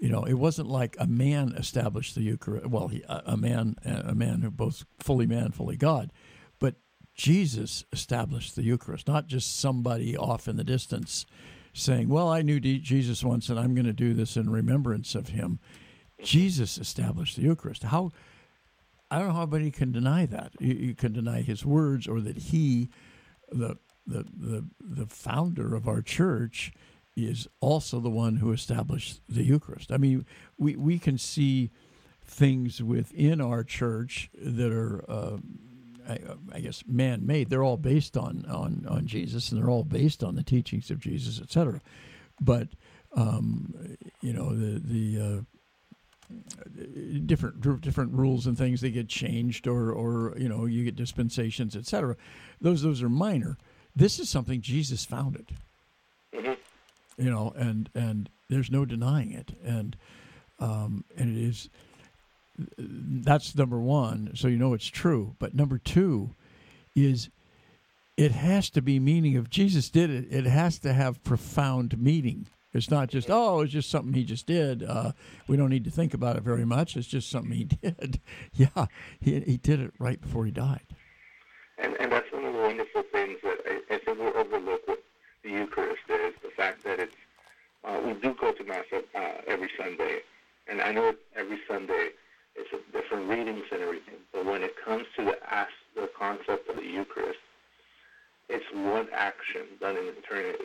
You 0.00 0.08
know, 0.08 0.24
it 0.24 0.34
wasn't 0.34 0.68
like 0.68 0.96
a 0.98 1.06
man 1.06 1.54
established 1.56 2.14
the 2.14 2.22
Eucharist. 2.22 2.66
Well, 2.66 2.88
he, 2.88 3.02
a 3.08 3.36
man, 3.36 3.76
a 3.84 4.14
man 4.14 4.42
who 4.42 4.50
both 4.50 4.84
fully 4.98 5.26
man, 5.26 5.52
fully 5.52 5.76
God, 5.76 6.12
but 6.58 6.76
Jesus 7.14 7.84
established 7.92 8.56
the 8.56 8.64
Eucharist, 8.64 9.06
not 9.06 9.28
just 9.28 9.58
somebody 9.58 10.16
off 10.16 10.48
in 10.48 10.56
the 10.56 10.64
distance 10.64 11.26
saying, 11.72 12.08
"Well, 12.08 12.28
I 12.28 12.42
knew 12.42 12.60
Jesus 12.60 13.24
once, 13.24 13.48
and 13.48 13.58
I'm 13.58 13.74
going 13.74 13.86
to 13.86 13.92
do 13.92 14.14
this 14.14 14.36
in 14.36 14.50
remembrance 14.50 15.14
of 15.14 15.28
him." 15.28 15.58
Jesus 16.22 16.76
established 16.76 17.36
the 17.36 17.42
Eucharist. 17.42 17.84
How 17.84 18.10
I 19.14 19.18
don't 19.18 19.28
know 19.28 19.34
how 19.34 19.42
anybody 19.42 19.70
can 19.70 19.92
deny 19.92 20.26
that. 20.26 20.54
You, 20.58 20.74
you, 20.74 20.94
can 20.96 21.12
deny 21.12 21.42
his 21.42 21.64
words 21.64 22.08
or 22.08 22.20
that 22.20 22.36
he, 22.36 22.90
the, 23.48 23.78
the, 24.08 24.24
the, 24.36 24.64
the 24.80 25.06
founder 25.06 25.76
of 25.76 25.86
our 25.86 26.02
church, 26.02 26.72
is 27.16 27.46
also 27.60 28.00
the 28.00 28.10
one 28.10 28.36
who 28.36 28.50
established 28.50 29.20
the 29.28 29.44
Eucharist. 29.44 29.92
I 29.92 29.98
mean, 29.98 30.26
we, 30.58 30.74
we 30.74 30.98
can 30.98 31.16
see 31.16 31.70
things 32.24 32.82
within 32.82 33.40
our 33.40 33.62
church 33.62 34.30
that 34.36 34.72
are, 34.72 35.04
uh, 35.08 35.36
I, 36.08 36.18
I, 36.52 36.58
guess, 36.58 36.82
man 36.88 37.24
made. 37.24 37.50
They're 37.50 37.62
all 37.62 37.76
based 37.76 38.16
on, 38.16 38.44
on, 38.48 38.84
on 38.88 39.06
Jesus 39.06 39.52
and 39.52 39.62
they're 39.62 39.70
all 39.70 39.84
based 39.84 40.24
on 40.24 40.34
the 40.34 40.42
teachings 40.42 40.90
of 40.90 40.98
Jesus, 40.98 41.40
etc. 41.40 41.80
But, 42.40 42.70
um, 43.14 43.96
you 44.20 44.32
know, 44.32 44.52
the, 44.52 44.80
the, 44.80 45.20
uh, 45.20 45.53
different 47.26 47.80
different 47.80 48.12
rules 48.12 48.46
and 48.46 48.56
things 48.56 48.80
they 48.80 48.90
get 48.90 49.08
changed 49.08 49.66
or 49.66 49.90
or 49.92 50.34
you 50.36 50.48
know 50.48 50.66
you 50.66 50.84
get 50.84 50.96
dispensations 50.96 51.76
etc 51.76 52.16
those 52.60 52.82
those 52.82 53.02
are 53.02 53.08
minor. 53.08 53.56
This 53.94 54.18
is 54.18 54.28
something 54.28 54.60
jesus 54.60 55.04
founded. 55.04 55.46
Mm-hmm. 56.34 57.22
you 57.22 57.30
know 57.30 57.52
and 57.56 57.88
and 57.94 58.28
there's 58.48 58.70
no 58.70 58.84
denying 58.84 59.32
it. 59.32 59.52
And 59.64 59.96
um 60.58 61.04
and 61.16 61.36
it 61.36 61.40
is 61.40 61.68
that's 62.68 63.54
number 63.56 63.78
one 63.78 64.30
so 64.34 64.48
you 64.48 64.56
know 64.56 64.74
it's 64.74 64.86
true. 64.86 65.34
But 65.38 65.54
number 65.54 65.78
two 65.78 66.30
is 66.96 67.28
it 68.16 68.32
has 68.32 68.70
to 68.70 68.82
be 68.82 68.98
meaning. 68.98 69.34
If 69.34 69.50
jesus 69.50 69.90
did 69.90 70.10
it 70.10 70.26
it 70.30 70.46
has 70.46 70.78
to 70.80 70.92
have 70.92 71.22
profound 71.22 71.98
meaning 71.98 72.46
it's 72.74 72.90
not 72.90 73.08
just 73.08 73.30
oh, 73.30 73.60
it's 73.60 73.72
just 73.72 73.88
something 73.88 74.12
he 74.12 74.24
just 74.24 74.46
did. 74.46 74.82
Uh, 74.82 75.12
we 75.48 75.56
don't 75.56 75.70
need 75.70 75.84
to 75.84 75.90
think 75.90 76.12
about 76.12 76.36
it 76.36 76.42
very 76.42 76.64
much. 76.64 76.96
It's 76.96 77.06
just 77.06 77.30
something 77.30 77.52
he 77.52 77.64
did. 77.82 78.20
yeah, 78.52 78.86
he 79.20 79.40
he 79.40 79.56
did 79.56 79.80
it 79.80 79.92
right 79.98 80.20
before 80.20 80.44
he 80.44 80.50
died. 80.50 80.84
And 81.78 81.94
and 82.00 82.12
that's 82.12 82.30
one 82.32 82.44
of 82.44 82.52
the 82.52 82.60
wonderful 82.60 83.04
things 83.12 83.38
that 83.42 83.58
I, 83.66 83.94
I 83.94 83.98
think 83.98 84.18
we 84.18 84.26
overlook 84.26 84.86
with 84.86 84.98
the 85.42 85.50
Eucharist 85.50 86.02
is 86.08 86.34
the 86.42 86.50
fact 86.56 86.84
that 86.84 86.98
it's 87.00 87.16
uh, 87.84 88.00
we 88.04 88.14
do 88.14 88.34
go 88.34 88.52
to 88.52 88.64
mass 88.64 88.84
uh, 88.92 89.20
every 89.46 89.70
Sunday, 89.78 90.20
and 90.68 90.80
I 90.80 90.92
know 90.92 91.14
every 91.36 91.60
Sunday 91.68 92.10
it's 92.56 92.70
a 92.72 92.92
different 92.92 93.28
readings 93.28 93.64
and 93.72 93.82
everything. 93.82 94.14
But 94.32 94.46
when 94.46 94.62
it 94.62 94.74
comes 94.84 95.04
to 95.16 95.24
the 95.24 95.36
ask, 95.52 95.72
the 95.94 96.08
concept 96.18 96.68
of 96.68 96.76
the 96.76 96.86
Eucharist, 96.86 97.38
it's 98.48 98.64
one 98.72 99.08
action 99.12 99.62
done 99.80 99.96
in 99.96 100.08
eternity. 100.08 100.64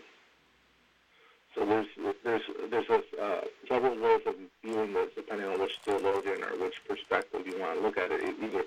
So 1.55 1.65
there's 1.65 1.87
there's 2.23 2.41
there's 2.69 2.89
a, 2.89 3.21
uh, 3.21 3.41
several 3.67 3.99
ways 3.99 4.21
of 4.25 4.35
viewing 4.63 4.93
this 4.93 5.09
depending 5.15 5.47
on 5.47 5.59
which 5.59 5.79
theologian 5.83 6.43
or 6.43 6.57
which 6.59 6.75
perspective 6.87 7.47
you 7.47 7.59
want 7.59 7.77
to 7.77 7.81
look 7.81 7.97
at 7.97 8.11
it. 8.11 8.35
Either 8.41 8.63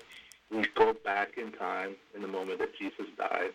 we 0.51 0.65
go 0.75 0.93
back 0.93 1.37
in 1.37 1.51
time 1.51 1.95
in 2.13 2.21
the 2.21 2.27
moment 2.27 2.59
that 2.59 2.75
Jesus 2.77 3.07
died 3.17 3.51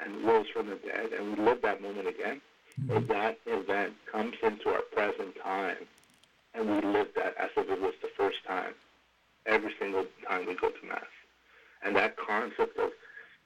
and 0.00 0.24
rose 0.24 0.46
from 0.52 0.68
the 0.68 0.76
dead, 0.76 1.12
and 1.12 1.36
we 1.36 1.44
live 1.44 1.62
that 1.62 1.82
moment 1.82 2.08
again, 2.08 2.40
mm-hmm. 2.80 2.92
or 2.92 3.00
that 3.00 3.38
event 3.46 3.94
comes 4.10 4.34
into 4.42 4.68
our 4.68 4.82
present 4.82 5.34
time, 5.42 5.76
and 6.54 6.68
we 6.68 6.80
live 6.92 7.08
that 7.16 7.34
as 7.38 7.50
if 7.56 7.68
it 7.70 7.80
was 7.80 7.94
the 8.02 8.10
first 8.16 8.38
time, 8.46 8.74
every 9.46 9.72
single 9.78 10.04
time 10.28 10.46
we 10.46 10.54
go 10.54 10.68
to 10.68 10.86
mass, 10.86 11.00
and 11.82 11.96
that 11.96 12.16
concept 12.16 12.78
of 12.78 12.90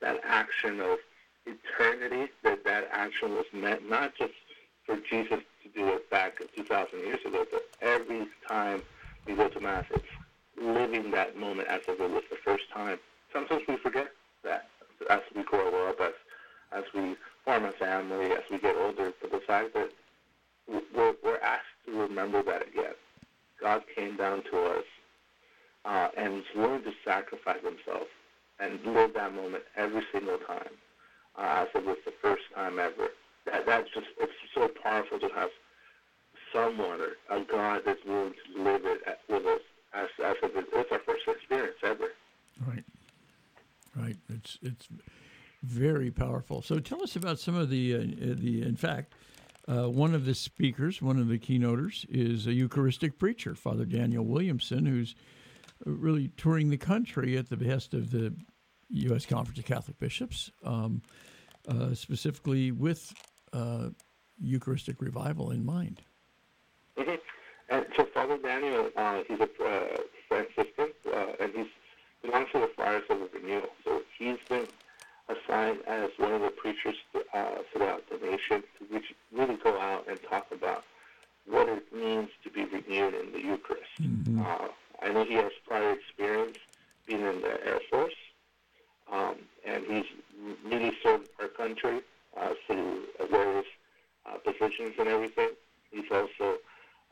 that 0.00 0.20
action 0.24 0.80
of 0.80 0.98
eternity, 1.46 2.30
that 2.42 2.64
that 2.64 2.88
action 2.92 3.30
was 3.34 3.46
meant 3.52 3.88
not 3.88 4.14
just 4.16 4.32
for 4.86 4.96
Jesus 5.10 5.40
to 5.62 5.68
do 5.74 5.88
it 5.88 6.10
back 6.10 6.38
2,000 6.56 6.98
years 7.00 7.20
ago, 7.24 7.44
but 7.50 7.62
every 7.80 8.26
time 8.48 8.82
we 9.26 9.34
go 9.34 9.48
to 9.48 9.60
Mass, 9.60 9.84
it's 9.90 10.04
living 10.60 11.10
that 11.12 11.36
moment 11.36 11.68
as 11.68 11.80
if 11.88 12.00
it 12.00 12.10
was 12.10 12.22
the 12.30 12.36
first 12.44 12.64
time. 12.74 12.98
Sometimes 13.32 13.62
we 13.68 13.76
forget 13.76 14.08
that 14.44 14.68
as 15.10 15.20
we 15.34 15.42
grow 15.42 15.88
up, 15.88 16.00
as, 16.00 16.12
as 16.72 16.84
we 16.94 17.16
form 17.44 17.64
a 17.64 17.72
family, 17.72 18.32
as 18.32 18.42
we 18.50 18.58
get 18.58 18.76
older, 18.76 19.12
but 19.20 19.30
the 19.30 19.40
fact 19.46 19.74
that 19.74 19.90
we're, 20.68 21.14
we're 21.24 21.38
asked 21.38 21.64
to 21.86 21.92
remember 21.92 22.42
that 22.42 22.62
again. 22.68 22.94
God 23.60 23.82
came 23.94 24.16
down 24.16 24.42
to 24.50 24.58
us 24.64 24.84
uh, 25.84 26.08
and 26.16 26.34
was 26.34 26.44
willing 26.54 26.82
to 26.82 26.92
sacrifice 27.04 27.62
himself 27.62 28.08
and 28.60 28.80
live 28.84 29.14
that 29.14 29.34
moment 29.34 29.64
every 29.76 30.02
single 30.12 30.38
time 30.38 30.70
uh, 31.38 31.64
as 31.64 31.68
if 31.74 31.82
it 31.82 31.86
was 31.86 31.96
the 32.04 32.12
first 32.20 32.42
time 32.54 32.78
ever 32.78 33.08
that 33.46 33.66
that's 33.66 33.88
just 33.94 34.06
it's 34.20 34.32
so 34.54 34.68
powerful 34.82 35.18
to 35.18 35.28
have 35.34 35.50
someone 36.52 37.00
or 37.00 37.16
a 37.30 37.44
God 37.44 37.82
that's 37.84 38.04
willing 38.04 38.32
to 38.32 38.62
live 38.62 38.82
it 38.84 39.02
with 39.28 39.46
us 39.46 39.60
as 39.94 40.08
as 40.24 40.36
if 40.42 40.66
it's 40.72 40.92
our 40.92 40.98
first 41.00 41.22
experience 41.26 41.76
ever. 41.82 42.08
Right, 42.66 42.84
right. 43.96 44.16
It's 44.28 44.58
it's 44.62 44.88
very 45.62 46.10
powerful. 46.10 46.62
So 46.62 46.78
tell 46.78 47.02
us 47.02 47.16
about 47.16 47.38
some 47.38 47.54
of 47.54 47.70
the 47.70 47.94
uh, 47.94 47.98
the. 48.34 48.62
In 48.62 48.76
fact, 48.76 49.14
uh, 49.68 49.88
one 49.88 50.14
of 50.14 50.24
the 50.24 50.34
speakers, 50.34 51.00
one 51.00 51.18
of 51.18 51.28
the 51.28 51.38
keynoters, 51.38 52.04
is 52.08 52.46
a 52.46 52.52
Eucharistic 52.52 53.18
preacher, 53.18 53.54
Father 53.54 53.84
Daniel 53.84 54.24
Williamson, 54.24 54.86
who's 54.86 55.14
really 55.84 56.28
touring 56.36 56.70
the 56.70 56.76
country 56.76 57.36
at 57.36 57.48
the 57.48 57.56
behest 57.56 57.94
of 57.94 58.10
the 58.10 58.34
U.S. 58.90 59.26
Conference 59.26 59.58
of 59.58 59.64
Catholic 59.64 59.98
Bishops, 59.98 60.50
um, 60.64 61.02
uh, 61.68 61.94
specifically 61.94 62.70
with 62.70 63.12
uh, 63.52 63.88
Eucharistic 64.40 65.00
revival 65.00 65.50
in 65.50 65.64
mind. 65.64 66.02
Mm-hmm. 66.96 67.14
And 67.70 67.86
so 67.96 68.04
Father 68.04 68.38
Daniel, 68.38 68.90
uh, 68.96 69.22
he's 69.26 69.40
a 69.40 69.44
uh, 69.44 69.96
Franciscan, 70.28 70.88
uh, 71.12 71.26
and 71.40 71.52
he's 71.54 71.66
belongs 72.22 72.48
to 72.52 72.60
the 72.60 72.70
Friars 72.76 73.02
of 73.10 73.18
the 73.18 73.28
Renewal. 73.34 73.68
So 73.84 74.02
he's 74.18 74.38
been 74.48 74.66
assigned 75.28 75.80
as 75.86 76.10
one 76.18 76.32
of 76.32 76.42
the 76.42 76.50
preachers 76.50 76.94
uh, 77.34 77.46
throughout 77.72 78.04
the 78.08 78.24
nation 78.24 78.62
to 78.78 79.02
really 79.32 79.56
go 79.56 79.78
out 79.80 80.06
and 80.08 80.18
talk 80.28 80.46
about 80.52 80.84
what 81.46 81.68
it 81.68 81.92
means 81.92 82.28
to 82.44 82.50
be 82.50 82.64
renewed 82.64 83.14
in 83.14 83.32
the 83.32 83.40
Eucharist. 83.40 83.90
Mm-hmm. 84.00 84.40
Uh, 84.40 84.68
I 85.02 85.12
know 85.12 85.24
he 85.24 85.34
has 85.34 85.50
prior 85.66 85.92
experience 85.92 86.58
being 87.06 87.22
in 87.22 87.40
the 87.40 87.66
Air 87.66 87.80
Force, 87.90 88.14
um, 89.10 89.36
and 89.66 89.84
he's 89.88 90.04
really 90.64 90.92
served 91.02 91.28
our 91.40 91.48
country 91.48 92.00
uh, 92.40 92.54
through 92.66 93.04
various 93.30 93.66
uh, 94.26 94.38
positions 94.38 94.94
and 94.98 95.08
everything. 95.08 95.50
He's 95.90 96.10
also 96.10 96.56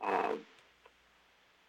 um, 0.05 0.41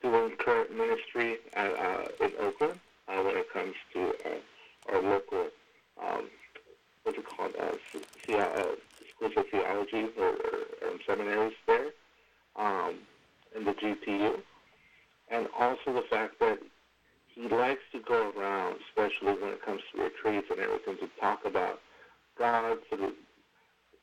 doing 0.01 0.31
current 0.37 0.75
ministry 0.75 1.37
at, 1.53 1.73
uh, 1.73 2.07
in 2.21 2.31
Oakland 2.39 2.79
uh, 3.07 3.21
when 3.23 3.37
it 3.37 3.51
comes 3.51 3.75
to 3.93 4.13
uh, 4.25 4.93
our 4.93 5.01
local, 5.01 5.47
um, 6.01 6.29
what's 7.03 7.17
it 7.17 7.25
called, 7.25 7.53
uh, 7.59 7.71
the, 8.27 8.37
uh, 8.37 8.65
schools 9.15 9.33
of 9.37 9.45
theology 9.49 10.07
or, 10.17 10.29
or, 10.29 10.33
or 10.83 10.97
seminaries 11.05 11.53
there 11.67 11.89
um, 12.55 12.95
in 13.55 13.65
the 13.65 13.73
GTU, 13.73 14.41
And 15.29 15.47
also 15.59 15.93
the 15.93 16.05
fact 16.09 16.39
that 16.39 16.59
he 17.27 17.47
likes 17.47 17.81
to 17.91 17.99
go 17.99 18.31
around, 18.37 18.77
especially 18.89 19.33
when 19.33 19.53
it 19.53 19.63
comes 19.63 19.81
to 19.93 20.03
retreats 20.03 20.47
and 20.49 20.59
everything, 20.59 20.97
to 20.97 21.09
talk 21.19 21.45
about 21.45 21.79
God, 22.37 22.77
to 22.89 23.13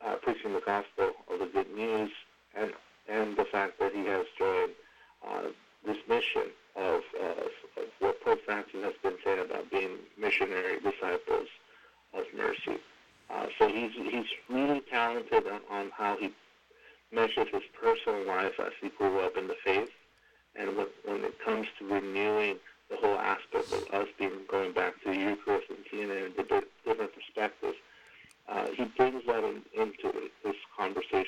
uh, 0.05 0.15
preaching 0.17 0.53
the 0.53 0.61
gospel 0.61 1.13
of 1.31 1.39
the 1.39 1.47
good 1.47 1.75
news 1.75 2.11
and 2.55 2.73
and 3.09 3.37
the 3.37 3.45
fact 3.45 3.79
that 3.79 3.93
he 3.95 4.05
has 4.05 4.27
joined 4.39 4.73
uh, 5.27 5.49
this 5.85 5.97
mission 6.09 6.51
of, 6.77 7.01
of, 7.21 7.51
of 7.77 7.85
what 8.01 8.23
Pope 8.23 8.41
Francis 8.45 8.85
has 8.85 8.93
been 9.03 9.17
saying 9.25 9.41
about 9.41 9.71
being 9.71 9.97
missionary 10.19 10.79
disciples 10.81 11.49
of 12.15 12.25
mercy. 12.37 12.79
Uh, 13.31 13.47
so 13.59 13.69
he's 13.69 13.93
he's 13.93 14.27
really 14.49 14.81
talented 14.91 15.47
on, 15.47 15.61
on 15.71 15.91
how 15.97 16.17
he 16.17 16.33
measures 17.13 17.49
his 17.53 17.63
personal 17.81 18.27
life 18.27 18.61
as 18.61 18.73
he 18.81 18.91
grew 18.91 19.21
up 19.21 19.37
in 19.37 19.49
the 19.49 19.57
faith, 19.65 19.91
and 20.57 20.77
when, 20.77 20.87
when 21.05 21.25
it 21.25 21.39
comes 21.45 21.67
to 21.79 21.87
renewing 21.87 22.57
the 22.91 22.97
whole 22.97 23.19
aspect 23.19 23.73
of 23.73 23.95
us 23.95 24.09
being 24.19 24.31
going 24.49 24.73
back 24.73 24.95
to 25.03 25.11
the 25.11 25.17
Eucharist 25.17 25.69
and 25.69 25.79
seeing 25.91 26.11
it 26.11 26.25
in 26.25 26.33
different 26.33 27.11
perspectives, 27.15 27.77
uh, 28.49 28.67
he 28.75 28.85
brings 28.85 29.25
that 29.27 29.45
in, 29.45 29.63
into 29.75 30.13
his 30.45 30.55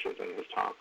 conversations 0.03 0.17
and 0.21 0.37
his 0.37 0.47
talks. 0.55 0.77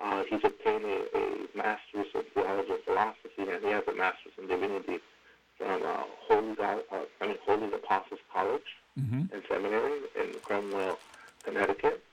Uh, 0.00 0.22
he's 0.28 0.44
obtained 0.44 0.84
a, 0.84 1.18
a, 1.18 1.56
master's 1.56 2.06
in 2.14 2.22
theology 2.34 2.70
and 2.70 2.82
philosophy, 2.84 3.50
and 3.50 3.64
he 3.64 3.70
has 3.70 3.82
a 3.88 3.94
master's 3.94 4.32
in 4.38 4.46
divinity 4.46 4.98
from 5.56 5.82
uh, 5.82 6.02
Holy, 6.28 6.54
God, 6.54 6.80
uh, 6.92 7.00
I 7.20 7.26
mean, 7.26 7.36
Holy 7.44 7.66
Apostles 7.72 8.20
College 8.32 8.62
mm-hmm. 8.98 9.34
and 9.34 9.42
Seminary 9.48 9.98
in 10.20 10.38
Cromwell, 10.44 10.98
Connecticut. 11.42 12.04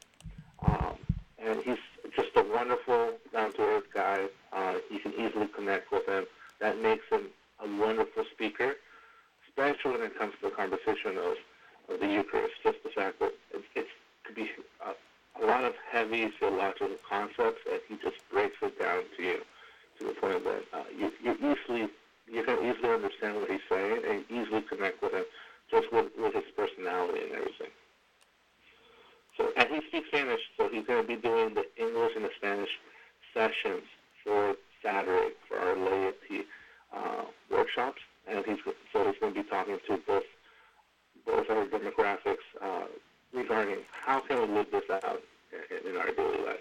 Um, 0.66 0.96
and 1.38 1.62
he's 1.62 1.78
just 2.16 2.30
a 2.38 2.44
wonderful, 2.44 3.14
down-to-earth 3.32 3.84
guy. 3.94 4.26
Uh, 4.52 4.76
you 4.90 5.00
can 5.00 5.14
easily 5.14 5.48
connect 5.48 5.92
with 5.92 6.08
him. 6.08 6.26
That 6.60 6.82
makes 6.82 7.04
him 7.12 7.28
a 7.64 7.68
wonderful 7.80 8.24
speaker, 8.34 8.74
especially 9.48 9.92
when 9.92 10.02
it 10.02 10.18
comes 10.18 10.34
to 10.42 10.50
the 10.50 10.56
conversation 10.56 11.18
of, 11.18 11.94
of 11.94 12.00
the 12.00 12.08
Eucharist. 12.08 12.56
Just 12.64 12.78
the 12.84 12.90
fact 12.90 13.20
that 13.20 13.34
it, 13.54 13.64
it 13.76 13.86
could 14.24 14.36
be 14.36 14.50
a, 14.84 14.94
a 15.42 15.46
lot 15.46 15.64
of 15.64 15.74
heavy 15.92 16.32
theological 16.40 16.96
concepts, 17.08 17.62
and 17.70 17.80
he 17.88 17.96
just 17.96 18.18
breaks 18.32 18.56
it 18.62 18.80
down 18.80 19.04
to 19.18 19.24
you 19.24 19.38
to 20.00 20.08
the 20.08 20.14
point 20.14 20.44
that 20.44 20.64
uh, 20.74 20.84
you, 20.98 21.12
you 21.24 21.34
easily 21.34 21.90
you 22.28 22.44
can 22.44 22.58
easily 22.58 22.90
understand 22.90 23.36
what 23.36 23.50
he's 23.50 23.62
saying 23.70 24.02
and 24.10 24.24
easily 24.32 24.62
connect 24.62 25.02
with 25.04 25.14
him 25.14 25.26
just 25.70 25.92
with, 25.92 26.08
with 26.18 26.34
his 26.34 26.44
personality 26.58 27.20
and 27.22 27.32
everything. 27.34 27.70
So, 29.38 29.50
and 29.56 29.70
he 29.70 29.88
speaks 29.88 30.08
Spanish, 30.08 30.42
so 30.58 30.68
he's 30.70 30.88
going 30.88 31.04
to 31.04 31.08
be 31.08 31.18
doing 31.18 31.54
the 31.54 31.66
English 31.78 32.14
and 32.16 32.26
the 32.26 32.32
Spanish 32.38 32.70
sessions 33.32 33.84
for 34.24 34.56
Saturday 34.82 35.34
for 35.48 35.60
our 35.60 35.76
laity 35.78 36.46
uh, 36.96 37.26
workshops, 37.52 38.02
and 38.28 38.44
he's 38.44 38.58
so 38.92 39.06
he's 39.06 39.20
going 39.20 39.34
to 39.36 39.44
be 39.44 39.48
talking 39.48 39.78
to 39.88 40.00
both 40.08 40.24
both 41.28 41.50
our 41.50 41.66
demographics 41.66 42.46
uh, 42.62 42.86
regarding 43.36 43.78
how 43.92 44.20
can 44.22 44.42
we 44.42 44.56
live 44.56 44.68
this 44.72 44.84
out 44.90 45.22
in, 45.72 45.92
in 45.92 45.98
our 45.98 46.12
daily 46.12 46.44
lives. 46.44 46.60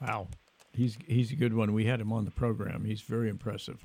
Wow, 0.00 0.26
he's 0.72 0.98
he's 1.06 1.31
a 1.31 1.31
good 1.42 1.54
one. 1.54 1.72
We 1.72 1.86
had 1.86 2.00
him 2.00 2.12
on 2.12 2.24
the 2.24 2.30
program. 2.30 2.84
He's 2.84 3.00
very 3.00 3.28
impressive. 3.28 3.84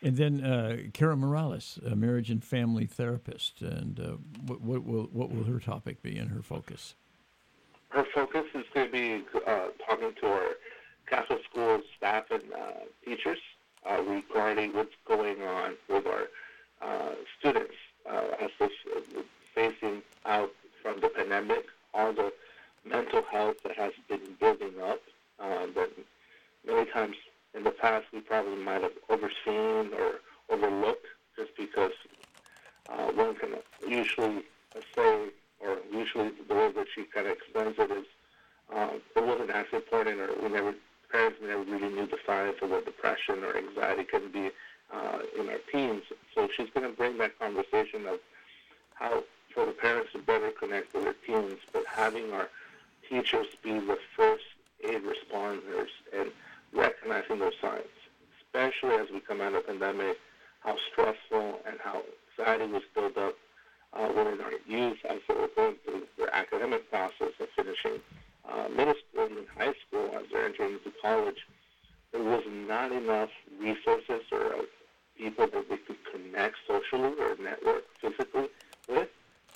And 0.00 0.16
then 0.16 0.42
uh, 0.42 0.76
Kara 0.94 1.16
Morales, 1.16 1.78
a 1.84 1.94
marriage 1.94 2.30
and 2.30 2.42
family 2.42 2.86
therapist, 2.86 3.60
and 3.60 4.00
uh, 4.00 4.02
what, 4.46 4.62
what, 4.62 4.84
will 4.84 5.08
what 5.12 5.30
will 5.30 5.44
her 5.44 5.60
topic 5.60 6.02
be 6.02 6.16
and 6.16 6.30
her 6.30 6.40
focus? 6.40 6.94
Her 7.90 8.06
focus 8.14 8.46
is 8.54 8.64
going 8.72 8.86
to 8.86 8.92
be 8.92 9.24
uh, 9.46 9.66
talking 9.86 10.12
to 10.20 10.26
our 10.26 10.48
Catholic 11.06 11.42
school 11.50 11.82
staff 11.98 12.24
and 12.30 12.42
uh, 12.54 12.72
teachers 13.04 13.38
uh, 13.84 14.00
regarding 14.02 14.72
what's 14.72 14.96
going 15.06 15.42
on 15.42 15.74
with 15.90 16.06
our 16.06 16.28
uh, 16.80 17.14
students 17.38 17.74
as 18.40 18.50
they're 18.58 19.24
facing 19.54 20.00
out 20.24 20.50
from 20.82 21.00
the 21.00 21.08
pandemic, 21.08 21.66
all 21.92 22.12
the 22.12 22.32
mental 22.84 23.22
health 23.30 23.56
that 23.62 23.76
has 23.76 23.92
been 24.08 24.20
building 24.38 24.74
up. 24.82 25.00
that 25.38 25.90
many 26.66 26.90
times 26.90 27.16
in 27.54 27.62
the 27.62 27.70
past 27.70 28.06
we 28.12 28.20
probably 28.20 28.56
might 28.56 28.82
have 28.82 28.92
overseen 29.08 29.92
or 29.94 30.20
overlooked 30.50 31.06
just 31.36 31.56
because 31.56 31.92
uh, 32.88 33.10
one 33.12 33.34
can 33.34 33.54
usually 33.94 34.42
say, 34.94 35.28
or 35.60 35.78
usually 35.92 36.30
the 36.48 36.54
way 36.54 36.72
that 36.72 36.86
she 36.94 37.04
kind 37.04 37.26
of 37.26 37.32
explains 37.32 37.76
it 37.78 37.90
is, 37.90 38.06
uh, 38.74 38.90
it 39.16 39.24
wasn't 39.24 39.50
as 39.50 39.66
important, 39.72 40.20
or 40.20 40.30
we 40.42 40.48
never, 40.48 40.74
parents 41.10 41.38
never 41.42 41.62
really 41.62 41.94
knew 41.94 42.06
the 42.06 42.18
signs 42.26 42.56
of 42.62 42.70
what 42.70 42.84
depression 42.84 43.44
or 43.44 43.56
anxiety 43.56 44.04
can 44.04 44.30
be 44.30 44.50
uh, 44.92 45.18
in 45.38 45.48
our 45.48 45.58
teens. 45.70 46.02
So 46.34 46.48
she's 46.56 46.68
going 46.74 46.90
to 46.90 46.96
bring 46.96 47.18
that 47.18 47.38
conversation 47.38 48.06
of 48.06 48.18
how 48.94 49.24
for 49.54 49.66
the 49.66 49.72
parents 49.72 50.10
to 50.12 50.18
better 50.18 50.50
connect 50.50 50.92
with 50.94 51.04
their 51.04 51.14
teens, 51.26 51.60
but 51.72 51.84
having 51.86 52.32
our 52.32 52.48
teachers 53.08 53.46
be 53.62 53.78
the 53.78 53.98
first 54.16 54.44
aid 54.84 55.02
responders 55.02 55.88
and 56.16 56.30
recognizing 56.72 57.38
those 57.38 57.52
signs, 57.60 57.84
especially 58.42 58.96
as 58.96 59.06
we 59.12 59.20
come 59.20 59.40
out 59.40 59.54
of 59.54 59.66
the 59.66 59.72
pandemic, 59.72 60.18
how 60.60 60.76
stressful 60.90 61.60
and 61.66 61.76
how 61.82 62.02
anxiety 62.36 62.72
was 62.72 62.82
built 62.94 63.16
up 63.16 63.36
uh, 63.96 64.00
our 64.00 64.52
youth 64.66 64.98
as 65.08 65.18
they 65.28 65.34
were 65.34 65.50
going 65.54 65.76
through 65.84 66.02
their 66.18 66.34
academic 66.34 66.90
process 66.90 67.32
of 67.40 67.48
finishing 67.56 68.00
uh, 68.48 68.68
middle 68.68 68.94
school 69.10 69.26
and 69.26 69.46
high 69.56 69.74
school 69.86 70.10
as 70.16 70.24
they're 70.32 70.46
entering 70.46 70.74
into 70.74 70.92
college. 71.00 71.46
There 72.12 72.22
was 72.22 72.42
not 72.48 72.92
enough 72.92 73.30
resources 73.60 74.22
or 74.30 74.54
uh, 74.54 74.62
people 75.16 75.46
that 75.46 75.68
they 75.68 75.76
could 75.78 75.98
connect 76.12 76.56
socially 76.66 77.14
or 77.18 77.36
network 77.42 77.84
physically 78.00 78.48
with. 78.88 79.08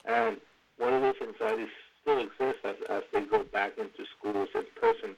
And 0.05 0.39
one 0.79 0.95
of 0.95 1.03
those 1.03 1.15
anxieties 1.21 1.69
still 2.03 2.19
exists 2.19 2.61
as, 2.65 2.77
as 2.89 3.03
they 3.13 3.21
go 3.23 3.45
back 3.45 3.79
into 3.79 4.05
schools 4.19 4.49
in 4.55 4.65
person 4.81 5.17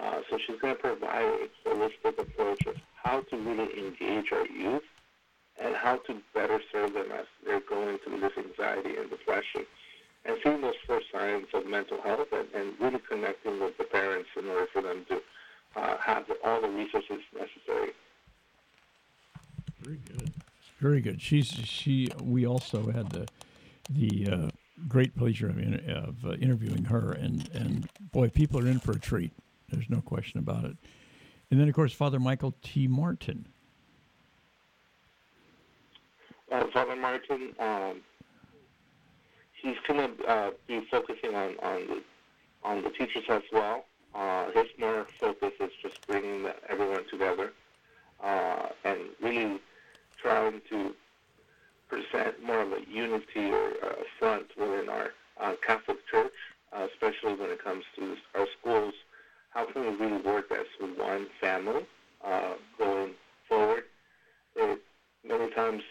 uh, 0.00 0.20
so 0.28 0.38
she's 0.38 0.58
going 0.60 0.74
to 0.74 0.80
provide 0.80 1.24
a 1.24 1.68
holistic 1.68 2.18
approach 2.18 2.66
of 2.66 2.74
how 3.02 3.20
to 3.20 3.36
really 3.36 3.78
engage 3.78 4.32
our 4.32 4.46
youth 4.46 4.82
and 5.62 5.74
how 5.74 5.96
to 5.96 6.16
better 6.34 6.60
serve 6.72 6.92
them 6.92 7.10
as 7.12 7.26
they're 7.44 7.60
going 7.60 7.98
through 7.98 8.20
this 8.20 8.32
anxiety 8.36 8.96
and 8.96 9.08
depression. 9.10 9.64
And 10.24 10.36
seeing 10.42 10.60
those 10.60 10.74
first 10.86 11.06
signs 11.12 11.46
of 11.54 11.66
mental 11.66 12.00
health 12.02 12.28
and, 12.32 12.48
and 12.54 12.74
really 12.80 13.00
connecting 13.08 13.60
with 13.60 13.78
the 13.78 13.84
parents 13.84 14.28
in 14.36 14.46
order 14.48 14.66
for 14.72 14.82
them 14.82 15.06
to 15.08 15.22
uh, 15.76 15.96
have 15.98 16.24
all 16.44 16.60
the 16.60 16.68
resources 16.68 17.20
necessary. 17.32 17.92
Very 19.82 19.98
good. 20.04 20.32
Very 20.80 21.00
good. 21.00 21.22
She's 21.22 21.46
she. 21.46 22.08
We 22.22 22.46
also 22.46 22.90
had 22.90 23.10
the 23.10 23.28
the 23.88 24.28
uh, 24.30 24.50
great 24.88 25.16
pleasure 25.16 25.48
of, 25.48 25.58
of 25.58 26.24
uh, 26.24 26.32
interviewing 26.32 26.84
her, 26.84 27.12
and 27.12 27.48
and 27.54 27.88
boy, 28.12 28.28
people 28.28 28.60
are 28.60 28.68
in 28.68 28.80
for 28.80 28.92
a 28.92 28.98
treat. 28.98 29.32
There's 29.70 29.88
no 29.88 30.00
question 30.00 30.38
about 30.38 30.64
it. 30.64 30.76
And 31.50 31.60
then, 31.60 31.68
of 31.68 31.74
course, 31.74 31.92
Father 31.92 32.18
Michael 32.18 32.54
T. 32.62 32.88
Martin. 32.88 33.46
Uh, 36.50 36.64
Father 36.72 36.96
Martin, 36.96 37.52
um, 37.58 38.00
he's 39.60 39.76
going 39.86 40.16
to 40.16 40.24
uh, 40.24 40.50
be 40.66 40.80
focusing 40.90 41.34
on, 41.34 41.56
on, 41.62 41.86
the, 41.88 42.02
on 42.64 42.82
the 42.82 42.90
teachers 42.90 43.24
as 43.28 43.42
well. 43.52 43.84
Uh, 44.14 44.50
his 44.52 44.66
more 44.78 45.06
focus 45.18 45.52
is 45.60 45.70
just 45.82 46.06
bringing 46.06 46.44
the, 46.44 46.54
everyone 46.70 47.04
together 47.10 47.52
uh, 48.22 48.68
and 48.84 48.98
really 49.20 49.60
trying 50.16 50.60
to 50.70 50.94
present 51.88 52.42
more 52.42 52.62
of 52.62 52.72
a 52.72 52.80
unity 52.90 53.50
or 53.50 53.70
a 53.82 54.04
front 54.18 54.46
within 54.56 54.88
our 54.88 55.10
uh, 55.40 55.54
Catholic 55.66 55.98
Church, 56.06 56.32
uh, 56.72 56.86
especially 56.92 57.34
when 57.34 57.50
it 57.50 57.62
comes 57.62 57.84
to 57.96 58.16
our 58.34 58.46
schools 58.58 58.94
how 59.56 59.64
can 59.64 59.80
we 59.80 60.06
really 60.06 60.20
work 60.20 60.52
as 60.52 60.66
one 60.98 61.28
family 61.40 61.86
uh, 62.22 62.52
going 62.78 63.12
forward? 63.48 63.84
It, 64.54 64.80
many 65.26 65.50
times, 65.52 65.82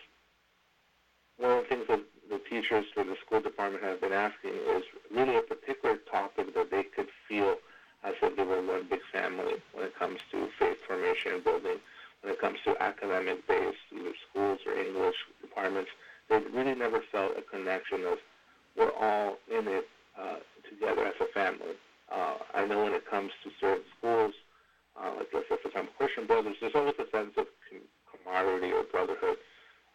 one 1.37 1.51
of 1.51 1.63
the 1.63 1.69
things 1.69 1.85
that 1.89 2.01
the 2.29 2.39
teachers 2.47 2.85
or 2.95 3.03
the 3.03 3.15
school 3.25 3.41
department 3.65 3.83
have 3.83 4.01
been 4.01 4.13
asking 4.13 4.51
is 4.75 4.83
really 5.11 5.37
a 5.37 5.41
particular 5.41 5.97
topic 6.11 6.53
that 6.53 6.69
they 6.69 6.83
could 6.83 7.07
feel 7.27 7.55
as 8.03 8.13
if 8.21 8.35
they 8.35 8.43
were 8.43 8.61
one 8.61 8.85
big 8.89 8.99
family 9.11 9.55
when 9.73 9.85
it 9.85 9.97
comes 9.97 10.19
to 10.31 10.47
faith 10.59 10.77
formation 10.87 11.33
and 11.33 11.43
building, 11.43 11.77
when 12.21 12.33
it 12.33 12.39
comes 12.39 12.59
to 12.63 12.81
academic-based 12.81 13.77
either 13.91 14.13
schools 14.29 14.59
or 14.67 14.73
English 14.73 15.15
departments. 15.41 15.89
They 16.29 16.39
really 16.53 16.75
never 16.75 17.01
felt 17.11 17.31
a 17.37 17.41
connection 17.41 18.03
of 18.05 18.19
we're 18.77 18.91
all 18.99 19.37
in 19.49 19.67
it 19.67 19.87
uh, 20.19 20.37
together 20.69 21.07
as 21.07 21.15
a 21.21 21.31
family. 21.33 21.75
Uh, 22.11 22.35
I 22.53 22.65
know 22.65 22.83
when 22.83 22.93
it 22.93 23.09
comes 23.09 23.31
to 23.43 23.49
certain 23.59 23.83
schools, 23.97 24.33
uh, 24.99 25.11
like 25.17 25.29
let's 25.33 25.49
say 25.49 25.55
for 25.61 25.69
example 25.69 25.93
Christian 25.97 26.27
Brothers, 26.27 26.57
there's 26.61 26.75
always 26.75 26.95
a 26.99 27.09
sense 27.09 27.33
of 27.37 27.47
camaraderie 28.11 28.73
or 28.73 28.83
brotherhood. 28.83 29.37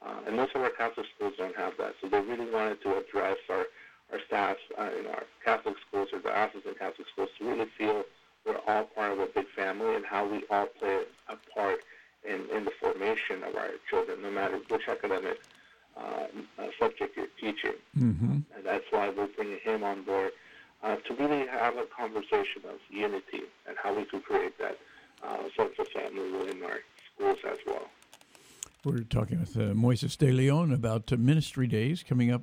Uh, 0.02 0.14
and 0.26 0.36
most 0.36 0.54
of 0.54 0.62
our 0.62 0.70
Catholic 0.70 1.06
schools 1.14 1.34
don't 1.36 1.56
have 1.56 1.74
that. 1.78 1.94
So 2.00 2.08
they 2.08 2.20
really 2.20 2.50
wanted 2.50 2.82
to 2.82 2.96
address 2.96 3.36
our, 3.50 3.66
our 4.12 4.20
staff 4.26 4.56
uh, 4.78 4.88
in 4.98 5.06
our 5.06 5.24
Catholic 5.44 5.76
schools 5.86 6.08
or 6.12 6.20
diocesan 6.20 6.74
Catholic 6.78 7.06
schools 7.12 7.28
to 7.38 7.44
really 7.44 7.66
feel 7.76 8.04
we're 8.46 8.58
all 8.66 8.84
part 8.84 9.12
of 9.12 9.18
a 9.18 9.26
big 9.26 9.46
family 9.54 9.94
and 9.94 10.04
how 10.04 10.26
we 10.26 10.44
all 10.50 10.66
play 10.66 11.02
a 11.28 11.36
part 11.54 11.80
in, 12.26 12.46
in 12.54 12.64
the 12.64 12.70
formation 12.80 13.42
of 13.42 13.54
our 13.56 13.72
children, 13.88 14.22
no 14.22 14.30
matter 14.30 14.58
which 14.68 14.88
academic 14.88 15.38
uh, 15.96 16.26
uh 16.58 16.66
subject 16.78 17.16
you're 17.16 17.26
teaching. 17.38 17.74
Mm-hmm. 17.98 18.38
And 18.56 18.64
that's 18.64 18.84
why 18.90 19.10
we're 19.10 19.26
bringing 19.26 19.58
him 19.58 19.84
on 19.84 20.02
board 20.02 20.30
uh, 20.82 20.96
to 20.96 21.14
really 21.14 21.46
have 21.46 21.76
a 21.76 21.84
conversation 21.84 22.62
of 22.70 22.78
unity 22.88 23.42
and 23.68 23.76
how 23.82 23.94
we 23.94 24.04
could 24.04 24.24
create 24.24 24.56
that 24.58 24.78
uh, 25.22 25.42
sense 25.54 25.74
of 25.78 25.88
family 25.88 26.30
within 26.32 26.62
our 26.62 26.80
schools 27.14 27.38
as 27.44 27.58
well. 27.66 27.90
We're 28.82 29.00
talking 29.00 29.38
with 29.40 29.49
uh, 29.49 29.49
Moises 29.68 30.16
de 30.16 30.32
Leon 30.32 30.72
about 30.72 31.12
uh, 31.12 31.16
ministry 31.16 31.66
days 31.66 32.02
coming 32.02 32.30
up. 32.30 32.42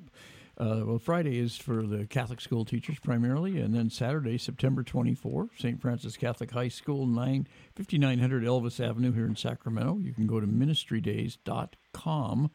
Uh, 0.58 0.82
well, 0.84 1.00
Friday 1.00 1.38
is 1.38 1.58
for 1.58 1.86
the 1.86 2.08
Catholic 2.08 2.42
school 2.42 2.66
teachers 2.66 2.98
primarily, 3.00 3.60
and 3.60 3.76
then 3.76 3.92
Saturday, 3.92 4.40
September 4.40 4.82
24, 4.82 5.50
St. 5.58 5.80
Francis 5.80 6.18
Catholic 6.18 6.50
High 6.52 6.70
School, 6.70 7.06
9, 7.06 7.48
5900 7.76 8.44
Elvas 8.44 8.84
Avenue 8.84 9.12
here 9.12 9.28
in 9.28 9.36
Sacramento. 9.36 10.00
You 10.02 10.14
can 10.14 10.26
go 10.26 10.40
to 10.40 10.48
ministrydays.com. 10.48 12.50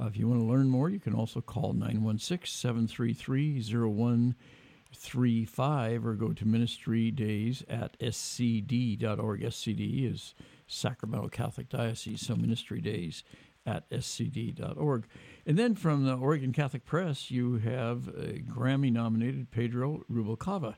Uh, 0.00 0.06
if 0.06 0.16
you 0.16 0.26
want 0.26 0.40
to 0.40 0.46
learn 0.46 0.70
more, 0.70 0.88
you 0.88 1.00
can 1.00 1.14
also 1.14 1.42
call 1.42 1.74
916 1.74 2.46
733 2.46 3.60
0135 3.60 6.06
or 6.06 6.14
go 6.14 6.32
to 6.32 6.46
ministrydays 6.46 7.62
at 7.68 8.00
scd.org. 8.00 9.42
SCD 9.42 10.10
is 10.10 10.34
Sacramento 10.66 11.28
Catholic 11.28 11.68
Diocese, 11.68 12.26
so 12.26 12.34
ministry 12.34 12.80
days 12.80 13.22
at 13.66 13.88
scd.org. 13.90 15.04
And 15.46 15.58
then 15.58 15.74
from 15.74 16.04
the 16.04 16.14
Oregon 16.14 16.52
Catholic 16.52 16.84
Press, 16.84 17.30
you 17.30 17.58
have 17.58 18.08
a 18.08 18.40
Grammy 18.40 18.92
nominated 18.92 19.50
Pedro 19.50 20.02
Rubalcava. 20.10 20.74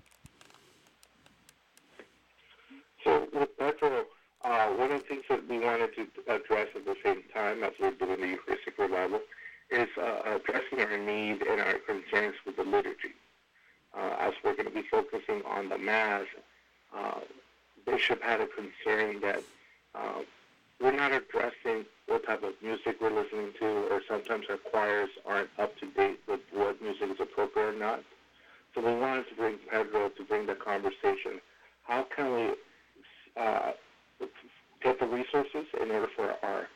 So, 3.04 3.26
Pedro, 3.58 4.04
uh, 4.44 4.66
one 4.68 4.90
of 4.90 5.02
the 5.02 5.08
things 5.08 5.24
that 5.28 5.48
we 5.48 5.58
wanted 5.58 5.90
to 5.94 6.06
address 6.28 6.68
at 6.74 6.84
the 6.84 6.96
same 7.04 7.22
time 7.32 7.62
as 7.62 7.72
we're 7.80 7.92
doing 7.92 8.20
the 8.20 8.28
Eucharistic 8.28 8.78
Revival 8.78 9.20
is 9.70 9.88
uh, 10.00 10.36
addressing 10.36 10.80
our 10.80 10.98
need 10.98 11.42
and 11.42 11.60
our 11.60 11.78
concerns 11.78 12.34
with 12.44 12.56
the 12.56 12.62
liturgy. 12.62 13.14
Uh, 13.96 14.16
as 14.18 14.34
we're 14.44 14.54
going 14.54 14.66
to 14.68 14.74
be 14.74 14.82
focusing 14.82 15.42
on 15.46 15.68
the 15.68 15.78
Mass, 15.78 16.26
uh, 16.96 17.20
Bishop 17.84 18.22
had 18.22 18.40
a 18.40 18.46
concern 18.46 19.20
that 19.20 19.42
uh, 19.94 20.20
we're 20.80 20.92
not 20.92 21.12
addressing 21.12 21.84
what 22.06 22.26
type 22.26 22.42
of 22.42 22.52
music 22.62 22.96
we're 23.00 23.10
listening 23.10 23.52
to, 23.58 23.66
or 23.90 24.02
sometimes 24.08 24.46
our 24.50 24.56
choirs 24.56 25.10
aren't 25.26 25.50
up 25.58 25.76
to 25.78 25.86
date 25.86 26.20
with 26.28 26.40
what 26.52 26.80
music 26.82 27.10
is 27.10 27.20
appropriate 27.20 27.74
or 27.74 27.78
not. 27.78 28.02
So 28.74 28.80
we 28.82 28.94
wanted 29.00 29.28
to 29.28 29.34
bring 29.34 29.58
Pedro 29.70 30.10
to 30.10 30.24
bring 30.24 30.46
the 30.46 30.54
conversation. 30.54 31.40
How 31.84 32.06
can 32.14 32.34
we 32.34 32.54
uh, 33.36 33.72
get 34.82 35.00
the 35.00 35.06
resources 35.06 35.66
in 35.80 35.90
order 35.90 36.08
for 36.14 36.34
our 36.42 36.68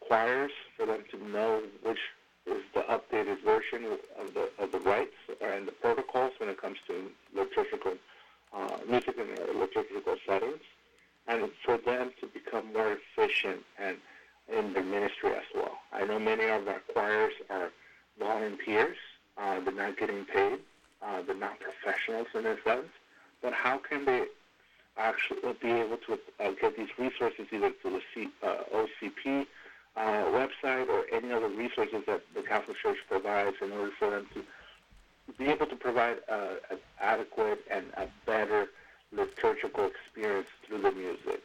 choirs, 0.00 0.52
for 0.76 0.86
them 0.86 1.04
to 1.10 1.28
know 1.28 1.62
which 1.82 1.98
is 2.46 2.62
the 2.74 2.80
updated 2.80 3.42
version 3.44 3.86
of 4.18 4.34
the 4.34 4.48
of 4.58 4.72
the 4.72 4.78
rites 4.80 5.14
and 5.40 5.66
the 5.66 5.72
protocols 5.72 6.32
when 6.38 6.48
it 6.48 6.60
comes 6.60 6.76
to 6.86 7.10
liturgical 7.34 7.94
uh, 8.54 8.76
music 8.88 9.16
in 9.16 9.58
liturgical 9.58 10.16
settings 10.26 10.60
and 11.26 11.50
for 11.64 11.78
them 11.78 12.10
to 12.20 12.26
become 12.26 12.72
more 12.72 12.96
efficient 13.16 13.60
and 13.78 13.96
in 14.52 14.72
their 14.74 14.84
ministry 14.84 15.30
as 15.30 15.44
well. 15.54 15.78
I 15.92 16.04
know 16.04 16.18
many 16.18 16.44
of 16.44 16.68
our 16.68 16.82
choirs 16.92 17.32
are 17.48 17.70
volunteers. 18.18 18.96
Uh, 19.38 19.60
they're 19.60 19.72
not 19.72 19.96
getting 19.96 20.24
paid. 20.26 20.58
Uh, 21.02 21.22
they're 21.22 21.34
not 21.34 21.58
professionals 21.60 22.28
in 22.34 22.46
a 22.46 22.56
sense. 22.62 22.88
But 23.42 23.52
how 23.52 23.78
can 23.78 24.04
they 24.04 24.24
actually 24.96 25.54
be 25.60 25.70
able 25.70 25.96
to 25.96 26.18
uh, 26.40 26.52
get 26.60 26.76
these 26.76 26.88
resources 26.98 27.46
either 27.52 27.72
through 27.82 28.00
the 28.14 28.30
uh, 28.46 28.62
OCP 28.72 29.46
uh, 29.96 30.00
website 30.00 30.88
or 30.88 31.04
any 31.12 31.32
other 31.32 31.48
resources 31.48 32.02
that 32.06 32.22
the 32.34 32.42
Catholic 32.42 32.76
Church 32.78 32.98
provides 33.08 33.56
in 33.62 33.72
order 33.72 33.90
for 33.98 34.10
them 34.10 34.26
to 34.34 34.44
be 35.38 35.46
able 35.46 35.66
to 35.66 35.76
provide 35.76 36.18
uh, 36.30 36.54
an 36.70 36.78
adequate 37.00 37.60
and 37.70 37.86
a 37.96 38.06
better 38.26 38.68
liturgical 39.16 39.86
experience 39.86 40.48
through 40.66 40.82
the 40.82 40.92
music. 40.92 41.42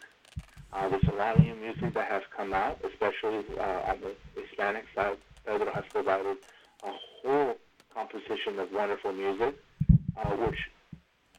Uh, 0.71 0.87
there's 0.89 1.03
a 1.11 1.15
lot 1.15 1.37
of 1.37 1.43
new 1.43 1.55
music 1.55 1.93
that 1.93 2.07
has 2.07 2.21
come 2.35 2.53
out, 2.53 2.79
especially 2.83 3.43
uh, 3.57 3.91
on 3.91 3.99
the 4.01 4.15
Hispanic 4.39 4.85
side. 4.95 5.17
Pedro 5.45 5.71
has 5.71 5.83
provided 5.91 6.37
a 6.83 6.91
whole 7.21 7.55
composition 7.93 8.59
of 8.59 8.71
wonderful 8.71 9.11
music, 9.11 9.55
uh, 10.17 10.29
which 10.35 10.57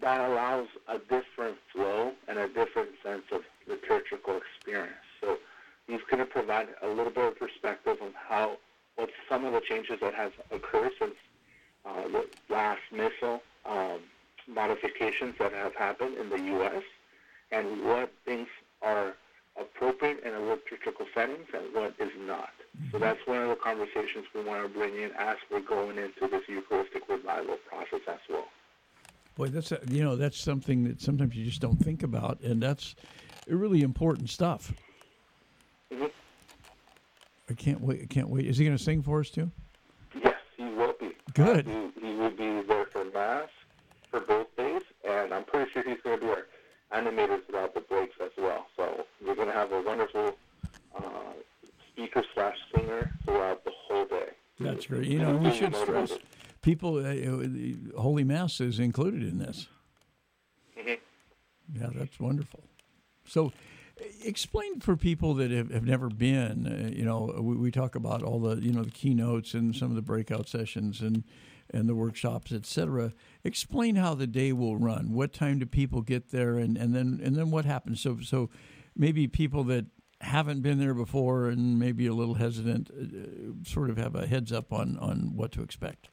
that 0.01 0.21
allows 0.31 0.67
a 0.89 0.99
different 0.99 1.57
flow 1.73 2.13
and 2.27 2.39
a 2.39 2.49
different 2.49 2.91
sense 3.05 3.23
of 3.33 3.43
liturgical 3.69 4.39
experience. 4.39 4.95
So 5.21 5.37
he's 5.87 6.01
going 6.11 6.21
to 6.21 6.27
provide 6.27 6.69
a 6.83 6.89
little 6.89 7.13
bit 7.13 7.25
of 7.25 7.39
perspective 7.39 7.99
on 8.03 8.13
how, 8.15 8.57
what 8.97 9.11
some 9.29 9.45
of 9.45 9.53
the 9.53 9.61
changes 9.61 9.99
that 10.01 10.15
have 10.15 10.33
occurred 10.51 10.93
since 10.99 11.15
uh, 11.85 12.09
the 12.09 12.27
last 12.49 12.81
missal. 12.93 13.43
Um, 13.67 14.01
modifications 14.53 15.35
that 15.39 15.53
have 15.53 15.75
happened 15.75 16.17
in 16.17 16.29
the 16.29 16.41
U.S. 16.55 16.83
and 17.53 17.85
what 17.85 18.13
things 18.25 18.49
are 18.83 19.15
appropriate 19.61 20.23
in 20.25 20.35
a 20.35 20.41
liturgical 20.41 21.07
settings 21.15 21.47
and 21.53 21.75
what 21.75 21.95
is 21.99 22.11
not. 22.27 22.51
So 22.91 22.97
mm-hmm. 22.97 22.99
that's 23.01 23.27
one 23.27 23.39
of 23.39 23.49
the 23.49 23.57
conversations 23.57 24.27
we 24.35 24.43
want 24.43 24.63
to 24.63 24.69
bring 24.69 24.97
in 24.97 25.11
as 25.19 25.37
we're 25.51 25.61
going 25.61 25.99
into 25.99 26.29
this 26.29 26.43
Eucharistic 26.49 27.09
revival 27.09 27.57
process 27.69 28.01
as 28.09 28.19
well. 28.29 28.49
Boy, 29.37 29.49
that's 29.49 29.73
a, 29.73 29.81
you 29.89 30.05
know 30.05 30.17
that's 30.17 30.39
something 30.39 30.85
that 30.85 31.01
sometimes 31.01 31.35
you 31.35 31.45
just 31.45 31.61
don't 31.61 31.83
think 31.83 32.03
about, 32.03 32.41
and 32.41 32.63
that's 32.63 32.95
really 33.47 33.83
important 33.83 34.29
stuff. 34.31 34.73
Mm-hmm. 35.93 36.07
I 37.49 37.55
can't 37.55 37.81
wait. 37.81 38.03
I 38.03 38.07
can't 38.07 38.29
wait. 38.29 38.47
Is 38.47 38.59
he 38.59 38.65
going 38.65 38.77
to 38.77 38.83
sing 38.83 39.03
for 39.03 39.21
us 39.21 39.31
too? 39.31 39.51
Yes, 40.23 40.35
he 40.57 40.65
will 40.65 40.95
be. 40.99 41.13
Good. 41.35 41.67
Uh, 41.69 41.89
he, 42.01 42.09
he 42.09 42.15
will 42.15 42.31
be 42.31 42.63
there 42.67 42.87
for 42.87 43.05
mass 43.07 43.49
for 44.11 44.21
both 44.21 44.55
days, 44.57 44.83
and 45.09 45.33
I'm 45.91 45.97
pretty 45.97 46.03
sure 46.03 46.17
he's 46.17 46.21
going 46.21 46.21
to 46.21 46.27
be 46.27 46.31
our 46.31 47.03
animator 47.03 47.47
throughout 47.47 47.75
the 47.75 47.81
breaks 47.81 48.15
as 48.23 48.31
well. 48.39 48.67
So 48.77 49.05
we're 49.25 49.35
going 49.35 49.49
to 49.49 49.55
have 49.55 49.73
a 49.73 49.83
wonderful 49.83 50.37
uh, 50.97 51.03
speaker 51.93 52.25
slash 52.35 52.57
singer 52.75 53.11
throughout 53.25 53.65
the 53.65 53.73
whole 53.87 54.07
day. 54.07 54.29
That's 54.59 54.87
great. 54.87 55.07
You 55.07 55.21
know, 55.21 55.37
we 55.37 55.53
should 55.53 55.75
stress 55.75 56.13
people. 56.63 56.99
Uh, 56.99 57.99
Holy 57.99 58.25
Mass 58.25 58.61
is 58.61 58.79
included 58.79 59.23
in 59.23 59.39
this. 59.39 59.69
Mm-hmm. 60.79 61.81
Yeah, 61.81 61.89
that's 61.95 62.21
wonderful. 62.21 62.65
So, 63.25 63.53
explain 64.23 64.81
for 64.81 64.97
people 64.97 65.35
that 65.35 65.51
have, 65.51 65.71
have 65.71 65.87
never 65.87 66.09
been. 66.09 66.67
Uh, 66.67 66.95
you 66.95 67.05
know, 67.05 67.35
we, 67.41 67.57
we, 67.57 67.71
talk 67.71 67.95
about 67.95 68.23
all 68.23 68.41
the 68.41 68.57
you 68.57 68.73
know 68.73 68.83
the 68.83 68.91
keynotes 68.91 69.55
and 69.55 69.75
some 69.75 69.89
of 69.89 69.97
the 69.97 70.03
breakout 70.03 70.49
sessions 70.49 71.01
and 71.01 71.25
and 71.73 71.89
the 71.89 71.95
workshops, 71.95 72.53
etc. 72.53 73.13
Explain 73.45 73.97
how 73.97 74.15
the 74.15 74.27
day 74.27 74.53
will 74.53 74.77
run. 74.77 75.13
What 75.13 75.33
time 75.33 75.59
do 75.59 75.67
people 75.67 76.03
get 76.03 76.31
there, 76.31 76.59
and, 76.59 76.77
and 76.77 76.95
then 76.95 77.21
and 77.23 77.37
then 77.37 77.51
what 77.51 77.65
happens? 77.65 78.01
So 78.01 78.19
so 78.23 78.51
maybe 78.97 79.27
people 79.29 79.65
that 79.65 79.87
haven't 80.21 80.61
been 80.61 80.79
there 80.79 80.95
before 80.95 81.49
and 81.49 81.79
maybe 81.79 82.07
a 82.07 82.13
little 82.13 82.35
hesitant, 82.35 82.91
uh, 82.91 83.69
sort 83.69 83.89
of 83.89 83.97
have 83.97 84.15
a 84.15 84.27
heads 84.27 84.53
up 84.53 84.73
on 84.73 84.99
on 84.99 85.33
what 85.35 85.53
to 85.53 85.63
expect. 85.63 86.09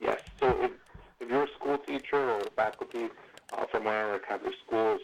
Yes. 0.00 0.20
So 0.40 0.48
if, 0.62 0.70
if 1.20 1.28
you're 1.28 1.44
a 1.44 1.48
school 1.58 1.78
teacher 1.78 2.30
or 2.30 2.42
faculty 2.56 3.08
uh, 3.52 3.66
from 3.66 3.84
one 3.84 3.94
of 3.94 4.10
our 4.10 4.18
Catholic 4.18 4.54
schools, 4.66 5.00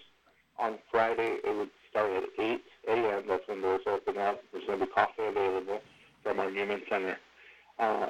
on 0.59 0.78
Friday 0.90 1.38
it 1.44 1.57
would 1.57 1.70
start 1.90 2.11
at 2.12 2.24
8 2.38 2.62
a.m. 2.88 3.24
That's 3.26 3.46
when 3.48 3.61
doors 3.61 3.82
open 3.86 4.18
up. 4.18 4.42
There's 4.53 4.64
going 4.66 4.78
to 4.80 4.86
be 4.86 4.92
coffee 4.92 5.24
available 5.26 5.80
from 6.22 6.38
our 6.40 6.51
Newman 6.51 6.82
Center. 6.88 7.18
Uh, 7.78 8.09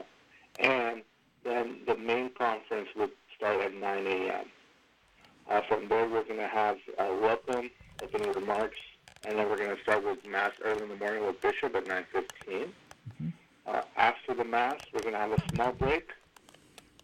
and 0.59 1.03
then 1.45 1.79
the 1.87 1.97
main 1.97 2.31
conference 2.37 2.89
would 2.97 3.11
start 3.37 3.61
at 3.61 3.75
9 3.75 4.07
a.m. 4.07 4.45
Uh, 5.51 5.61
from 5.69 5.89
there, 5.89 6.09
we're 6.09 6.25
going 6.25 6.39
to 6.39 6.49
have 6.49 6.77
a 6.99 7.15
welcome, 7.21 7.71
opening 8.03 8.33
remarks, 8.35 8.79
and 9.25 9.39
then 9.39 9.49
we're 9.49 9.57
going 9.57 9.75
to 9.75 9.83
start 9.83 10.05
with 10.05 10.19
Mass 10.29 10.53
early 10.65 10.83
in 10.83 10.89
the 10.89 10.97
morning 10.97 11.27
with 11.27 11.41
Bishop 11.43 11.75
at 11.75 11.87
9.15. 11.87 12.05
Mm-hmm. 12.49 13.29
Uh, 13.67 13.81
after 13.97 14.35
the 14.35 14.45
Mass, 14.45 14.77
we're 14.93 15.01
going 15.01 15.15
to 15.15 15.19
have 15.19 15.33
a 15.33 15.39
small 15.51 15.73
break. 15.73 16.09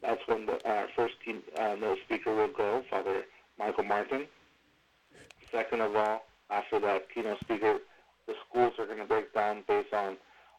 That's 0.02 0.20
when 0.26 0.46
the 0.46 0.66
uh, 0.68 0.86
first 0.94 1.14
key, 1.24 1.40
uh, 1.58 1.76
no 1.80 1.96
speaker 2.04 2.34
will 2.34 2.52
go, 2.56 2.82
Father 2.90 3.22
Michael 3.58 3.84
Martin. 3.84 4.26
Second 5.50 5.80
of 5.80 5.96
all, 5.96 6.26
after 6.50 6.78
that 6.80 7.06
keynote 7.12 7.40
speaker, 7.40 7.78
the 8.26 8.34
schools 8.48 8.74
are 8.78 8.86
going 8.86 8.98
to 8.98 9.04
break 9.04 9.32
down 9.32 9.64
based 9.66 9.92
on 9.92 10.16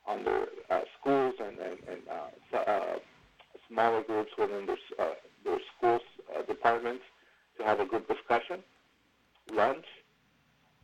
on 0.08 0.24
their 0.24 0.48
uh, 0.70 0.82
schools 1.00 1.34
and, 1.40 1.58
and, 1.60 1.78
and 1.90 2.02
uh, 2.10 2.58
uh, 2.58 2.96
smaller 3.70 4.04
groups 4.04 4.32
within 4.38 4.66
their, 4.66 4.78
uh, 5.00 5.14
their 5.44 5.60
schools 5.78 6.02
uh, 6.36 6.44
departments 6.44 7.04
to 7.58 7.64
have 7.64 7.80
a 7.80 7.86
group 7.86 8.08
discussion, 8.08 8.60
lunch. 9.52 9.86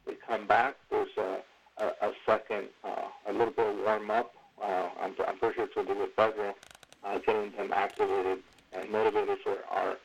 We 0.05 0.15
come 0.27 0.47
back. 0.47 0.75
There's 0.89 1.07
a, 1.17 1.38
a, 1.77 1.86
a 2.07 2.11
second, 2.25 2.67
uh, 2.84 3.07
a 3.29 3.31
little 3.31 3.53
bit 3.53 3.67
of 3.67 3.77
warm 3.77 4.09
up. 4.11 4.31
Uh, 4.61 4.89
I'm, 5.01 5.15
I'm 5.27 5.38
pretty 5.39 5.55
sure 5.55 5.65
it's 5.65 5.73
to 5.75 5.84
be 5.84 5.93
with 5.93 6.15
Pedro, 6.15 6.55
uh, 7.03 7.19
getting 7.25 7.51
them 7.57 7.71
activated 7.73 8.39
and 8.73 8.91
motivated 8.91 9.38
for 9.43 9.57
our 9.71 9.97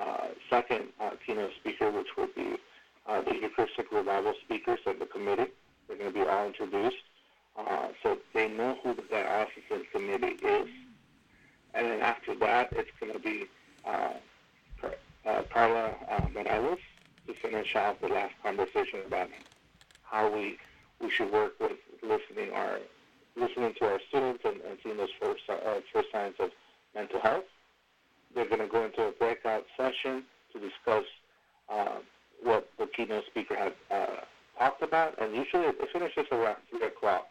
uh, 0.00 0.28
second 0.50 0.86
uh, 1.00 1.10
keynote 1.26 1.50
speaker, 1.60 1.90
which 1.90 2.08
will 2.16 2.28
be 2.34 2.56
uh, 3.08 3.22
the 3.22 3.34
Eucharistic 3.34 3.90
Revival 3.92 4.34
speakers 4.44 4.80
of 4.86 4.98
the 4.98 5.06
committee. 5.06 5.46
They're 5.88 5.96
going 5.96 6.12
to 6.12 6.18
be 6.18 6.28
all 6.28 6.46
introduced. 6.46 6.96
Uh, 7.58 7.88
so 8.02 8.18
they 8.34 8.48
know 8.48 8.76
who 8.82 8.94
the 8.94 9.02
diocesan 9.10 9.86
committee 9.90 10.36
is 10.44 10.68
and 11.76 11.86
then 11.86 12.00
after 12.00 12.34
that, 12.36 12.72
it's 12.72 12.90
going 12.98 13.12
to 13.12 13.18
be 13.18 13.44
uh, 13.84 14.14
uh, 15.26 15.42
Carla 15.52 15.94
uh, 16.10 16.20
Morales, 16.32 16.78
to 17.26 17.34
finish 17.34 17.74
off 17.74 18.00
the 18.00 18.08
last 18.08 18.34
conversation 18.42 19.00
about 19.06 19.28
how 20.04 20.32
we 20.32 20.58
we 21.00 21.10
should 21.10 21.30
work 21.32 21.54
with 21.60 21.72
listening 22.02 22.52
our 22.54 22.78
listening 23.36 23.74
to 23.78 23.84
our 23.84 24.00
students 24.08 24.42
and, 24.44 24.60
and 24.62 24.78
seeing 24.82 24.96
those 24.96 25.10
first 25.20 25.42
uh, 25.48 25.80
first 25.92 26.08
signs 26.12 26.34
of 26.38 26.50
mental 26.94 27.20
health. 27.20 27.44
They're 28.34 28.48
going 28.48 28.60
to 28.60 28.68
go 28.68 28.84
into 28.84 29.02
a 29.02 29.12
breakout 29.12 29.64
session 29.76 30.24
to 30.52 30.60
discuss 30.60 31.04
uh, 31.68 31.98
what 32.42 32.68
the 32.78 32.86
keynote 32.86 33.24
speaker 33.26 33.56
had 33.56 33.72
uh, 33.90 34.06
talked 34.58 34.82
about, 34.82 35.20
and 35.20 35.34
usually 35.34 35.64
it 35.64 35.76
finishes 35.92 36.26
around 36.30 36.56
three 36.70 36.86
o'clock 36.86 37.26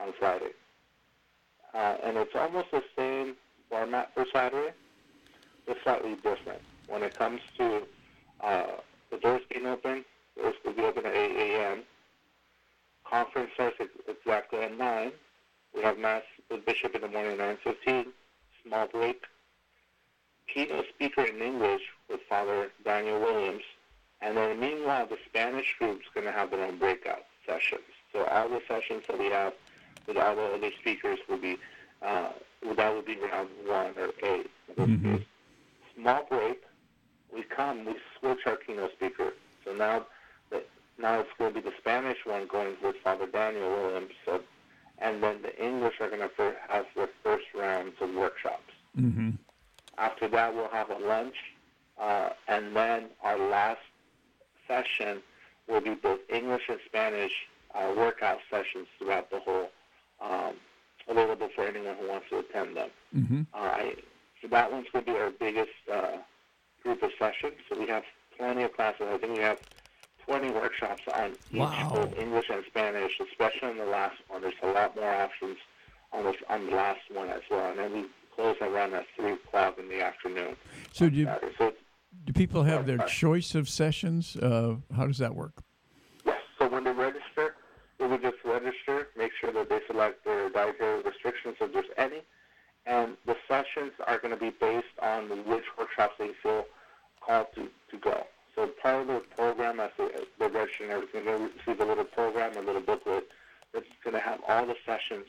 on 0.00 0.12
Friday. 0.18 0.52
Uh, 1.74 1.96
and 2.04 2.16
it's 2.16 2.34
almost 2.34 2.70
the 2.70 2.82
same 2.96 3.34
format 3.72 4.10
for 4.12 4.26
Saturday, 4.32 4.74
but 5.66 5.78
slightly 5.82 6.14
different. 6.16 6.60
When 6.88 7.02
it 7.02 7.16
comes 7.16 7.40
to 7.56 7.82
uh, 8.44 8.66
the 9.10 9.16
doors 9.16 9.40
being 9.50 9.66
open, 9.66 10.04
doors 10.36 10.54
will 10.62 10.74
be 10.74 10.82
open 10.82 11.06
at 11.06 11.14
8 11.14 11.36
a.m. 11.36 11.82
Conference 13.08 13.50
starts 13.54 13.76
exactly 14.06 14.60
at 14.60 14.76
9. 14.76 15.12
We 15.74 15.82
have 15.82 15.96
Mass 15.98 16.22
with 16.50 16.66
Bishop 16.66 16.94
in 16.94 17.00
the 17.00 17.08
morning 17.08 17.40
at 17.40 17.58
9.15, 17.64 18.06
small 18.66 18.86
break. 18.88 19.22
Keynote 20.52 20.84
speaker 20.94 21.22
in 21.22 21.40
English 21.40 21.82
with 22.10 22.20
Father 22.28 22.68
Daniel 22.84 23.20
Williams. 23.20 23.62
And 24.20 24.36
then 24.36 24.60
meanwhile, 24.60 25.06
the 25.06 25.16
Spanish 25.28 25.74
group's 25.78 26.04
going 26.12 26.26
to 26.26 26.32
have 26.32 26.50
their 26.50 26.64
own 26.64 26.78
breakout 26.78 27.24
sessions. 27.46 27.80
So 28.12 28.24
all 28.24 28.50
the 28.50 28.60
sessions 28.68 29.04
that 29.08 29.18
we 29.18 29.26
have 29.26 29.54
with 30.06 30.18
all 30.18 30.36
the 30.36 30.42
other 30.42 30.70
speakers 30.80 31.18
will 31.28 31.38
be, 31.38 31.56
uh, 32.04 32.28
that 32.76 32.94
would 32.94 33.06
be 33.06 33.16
round 33.16 33.48
one 33.66 33.92
or 33.96 34.10
8 34.22 34.50
mm-hmm. 34.76 35.16
Small 35.96 36.26
break. 36.28 36.62
We 37.32 37.42
come, 37.42 37.84
we 37.84 37.94
switch 38.18 38.40
our 38.46 38.56
keynote 38.56 38.92
speaker. 38.92 39.32
So 39.64 39.74
now, 39.74 40.06
the, 40.50 40.62
now 40.98 41.20
it's 41.20 41.30
going 41.38 41.54
to 41.54 41.60
be 41.60 41.68
the 41.68 41.74
Spanish 41.78 42.18
one 42.24 42.46
going 42.46 42.74
with 42.82 42.96
Father 43.02 43.26
Daniel 43.26 43.70
Williams. 43.70 44.12
So, 44.24 44.40
and 44.98 45.22
then 45.22 45.42
the 45.42 45.64
English 45.64 45.94
are 46.00 46.08
going 46.08 46.28
to 46.36 46.54
have 46.68 46.86
their 46.94 47.08
first 47.22 47.46
rounds 47.54 47.94
of 48.00 48.14
workshops. 48.14 48.72
Mm-hmm. 48.98 49.30
After 49.98 50.28
that, 50.28 50.54
we'll 50.54 50.68
have 50.68 50.90
a 50.90 50.98
lunch, 50.98 51.36
uh, 52.00 52.30
and 52.48 52.74
then 52.74 53.06
our 53.22 53.38
last 53.38 53.80
session 54.66 55.22
will 55.68 55.80
be 55.80 55.94
both 55.94 56.20
English 56.28 56.62
and 56.68 56.78
Spanish 56.86 57.32
uh, 57.74 57.92
workout 57.96 58.38
sessions 58.50 58.86
throughout 58.98 59.30
the 59.30 59.40
whole, 59.40 59.70
um, 60.20 60.54
available 61.08 61.48
for 61.54 61.64
anyone 61.64 61.96
who 62.00 62.08
wants 62.08 62.26
to 62.30 62.38
attend 62.38 62.76
them. 62.76 62.90
Mm-hmm. 63.14 63.42
Uh, 63.54 63.58
I, 63.58 63.94
so 64.40 64.48
that 64.48 64.72
one's 64.72 64.86
going 64.92 65.04
to 65.04 65.12
be 65.12 65.18
our 65.18 65.30
biggest 65.30 65.70
uh, 65.92 66.18
group 66.82 67.02
of 67.02 67.10
sessions. 67.18 67.54
So 67.68 67.78
we 67.78 67.86
have 67.86 68.02
plenty 68.36 68.62
of 68.62 68.74
classes. 68.74 69.06
I 69.08 69.18
think 69.18 69.36
we 69.36 69.42
have 69.42 69.58
20 70.26 70.50
workshops 70.50 71.02
on 71.14 71.32
each, 71.50 71.58
wow. 71.58 71.90
both 71.94 72.18
English 72.18 72.50
and 72.50 72.64
Spanish, 72.66 73.20
especially 73.20 73.70
on 73.70 73.78
the 73.78 73.86
last 73.86 74.16
one. 74.28 74.42
There's 74.42 74.54
a 74.62 74.68
lot 74.68 74.96
more 74.96 75.12
options 75.12 75.56
on, 76.12 76.24
this, 76.24 76.36
on 76.48 76.66
the 76.66 76.72
last 76.72 77.00
one 77.12 77.28
as 77.28 77.42
well. 77.50 77.70
And 77.70 77.78
then 77.78 77.92
we 77.92 78.04
close 78.34 78.56
around 78.60 78.94
at 78.94 79.06
3 79.16 79.32
o'clock 79.32 79.78
in 79.78 79.88
the 79.88 80.02
afternoon. 80.02 80.56
So 80.92 81.08
do, 81.08 81.28
so 81.58 81.72
do 82.24 82.32
people 82.32 82.62
have 82.64 82.86
their 82.86 82.98
choice 82.98 83.54
of 83.54 83.68
sessions? 83.68 84.36
Uh, 84.36 84.76
how 84.94 85.06
does 85.06 85.18
that 85.18 85.34
work? 85.34 85.62
Yes. 86.24 86.40
So 86.58 86.68
when 86.68 86.84
they 86.84 86.92
register, 86.92 87.51
they 88.02 88.08
would 88.08 88.22
just 88.22 88.38
register, 88.44 89.08
make 89.16 89.30
sure 89.40 89.52
that 89.52 89.68
they 89.68 89.78
select 89.86 90.24
their 90.24 90.50
dietary 90.50 91.02
restrictions 91.02 91.54
if 91.60 91.72
there's 91.72 91.86
any. 91.96 92.22
And 92.84 93.16
the 93.26 93.36
sessions 93.46 93.92
are 94.08 94.18
going 94.18 94.34
to 94.34 94.40
be 94.40 94.50
based 94.50 94.98
on 95.00 95.28
which 95.46 95.64
workshops 95.78 96.14
they 96.18 96.30
feel 96.42 96.64
called 97.24 97.46
to, 97.54 97.68
to 97.90 97.96
go. 97.98 98.26
So 98.56 98.68
part 98.82 99.02
of 99.02 99.06
the 99.06 99.22
program, 99.36 99.78
as 99.78 99.90
they, 99.96 100.08
they 100.40 100.48
register 100.48 100.82
and 100.82 100.92
everything, 100.92 101.24
they 101.24 101.32
receive 101.32 101.80
a 101.80 101.84
little 101.84 102.04
program, 102.04 102.56
a 102.56 102.60
little 102.60 102.82
booklet 102.82 103.28
that's 103.72 103.86
going 104.02 104.14
to 104.14 104.20
have 104.20 104.40
all 104.48 104.66
the 104.66 104.74
sessions 104.84 105.26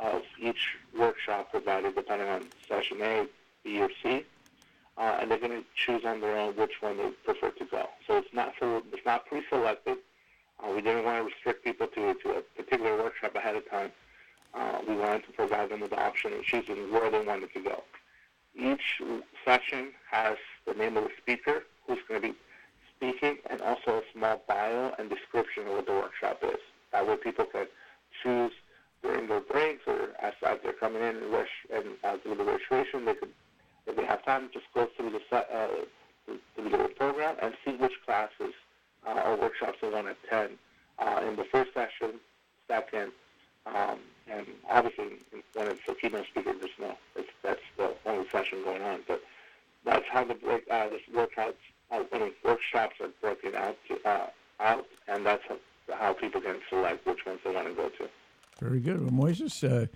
of 0.00 0.22
each 0.42 0.76
workshop 0.98 1.52
provided 1.52 1.94
depending 1.94 2.28
on 2.28 2.46
session 2.68 2.98
A, 3.00 3.26
B, 3.62 3.80
or 3.80 3.90
C. 4.02 4.24
Uh, 4.96 5.18
and 5.20 5.30
they're 5.30 5.38
going 5.38 5.52
to 5.52 5.64
choose 5.76 6.04
on 6.04 6.20
their 6.20 6.36
own 6.36 6.56
which 6.56 6.72
one 6.80 6.96
they 6.96 7.10
prefer 7.24 7.50
to 7.50 7.64
go. 7.66 7.86
So 8.08 8.16
it's 8.16 8.34
not 8.34 8.54
for, 8.58 8.78
it's 8.92 9.06
not 9.06 9.24
pre-selected. 9.26 9.98
Uh, 10.62 10.72
we 10.74 10.80
didn't 10.80 11.04
want 11.04 11.18
to 11.18 11.24
restrict 11.24 11.64
people 11.64 11.86
to, 11.86 12.14
to 12.14 12.30
a 12.30 12.40
particular 12.56 12.96
workshop 12.96 13.34
ahead 13.34 13.56
of 13.56 13.68
time. 13.70 13.90
Uh, 14.54 14.78
we 14.88 14.96
wanted 14.96 15.24
to 15.24 15.32
provide 15.32 15.68
them 15.70 15.80
with 15.80 15.90
the 15.90 16.00
option 16.00 16.32
of 16.32 16.42
choosing 16.42 16.90
where 16.92 17.10
they 17.10 17.20
wanted 17.24 17.52
to 17.52 17.60
go. 17.60 17.82
Each 18.56 19.00
session 19.44 19.92
has 20.10 20.36
the 20.66 20.74
name 20.74 20.96
of 20.96 21.04
the 21.04 21.10
speaker 21.20 21.64
who's 21.86 21.98
going 22.08 22.22
to 22.22 22.28
be 22.28 22.34
speaking 22.96 23.36
and 23.50 23.60
also 23.60 23.98
a 23.98 24.02
small 24.12 24.42
bio 24.48 24.92
and 24.98 25.08
description 25.08 25.66
of 25.68 25.74
what 25.74 25.86
the 25.86 25.92
workshop 25.92 26.38
is. 26.42 26.58
That 26.92 27.06
way 27.06 27.16
people 27.16 27.44
can 27.44 27.66
choose 28.22 28.52
during 29.02 29.28
their 29.28 29.40
breaks 29.40 29.82
or 29.86 30.08
as, 30.20 30.32
as 30.44 30.58
they're 30.64 30.72
coming 30.72 31.02
in 31.02 31.16
and, 31.16 31.32
res- 31.32 31.46
and 31.72 31.84
uh, 32.02 32.16
do 32.24 32.34
the 32.34 32.42
registration, 32.42 33.04
they 33.04 33.14
could, 33.14 33.30
if 33.86 33.94
they 33.94 34.04
have 34.04 34.24
time, 34.24 34.50
just 34.52 34.66
go 34.74 34.88
through 34.96 35.10
the, 35.10 35.36
uh, 35.36 35.68
through 36.56 36.70
the 36.70 36.90
program 36.96 37.36
and 37.40 37.54
see 37.64 37.76
which 37.76 37.92
classes 38.04 38.54
uh, 39.06 39.22
or 39.26 39.36
workshops 39.36 39.78
are 39.82 39.90
want 39.90 40.06
to 40.06 40.16
attend 40.24 40.58
uh, 40.98 41.22
in 41.26 41.36
the 41.36 41.44
first 41.44 41.72
session, 41.74 42.18
second, 42.66 43.12
um, 43.66 43.98
and 44.30 44.46
obviously 44.68 45.18
when 45.54 45.68
it's 45.68 45.80
a 45.88 45.94
keynote 45.94 46.26
speaker, 46.26 46.52
there's 46.58 46.70
no, 46.80 46.96
it's, 47.16 47.28
that's 47.42 47.60
the 47.76 47.94
only 48.06 48.28
session 48.30 48.62
going 48.64 48.82
on. 48.82 49.00
But 49.06 49.22
that's 49.84 50.04
how 50.10 50.24
the 50.24 50.34
break, 50.34 50.64
uh, 50.70 50.88
this 50.88 51.02
workouts, 51.14 51.54
uh, 51.90 52.02
I 52.12 52.18
mean, 52.18 52.32
workshops 52.44 52.96
are 53.00 53.08
broken 53.20 53.54
out, 53.54 53.76
to, 53.88 54.08
uh, 54.08 54.26
out, 54.60 54.86
and 55.06 55.24
that's 55.24 55.42
how, 55.48 55.56
how 55.94 56.12
people 56.12 56.40
can 56.40 56.56
select 56.68 57.06
which 57.06 57.24
ones 57.24 57.40
they 57.44 57.54
want 57.54 57.68
to 57.68 57.74
go 57.74 57.88
to. 57.88 58.08
Very 58.60 58.80
good. 58.80 59.00
Well, 59.00 59.28
Moises, 59.28 59.64
uh, 59.64 59.86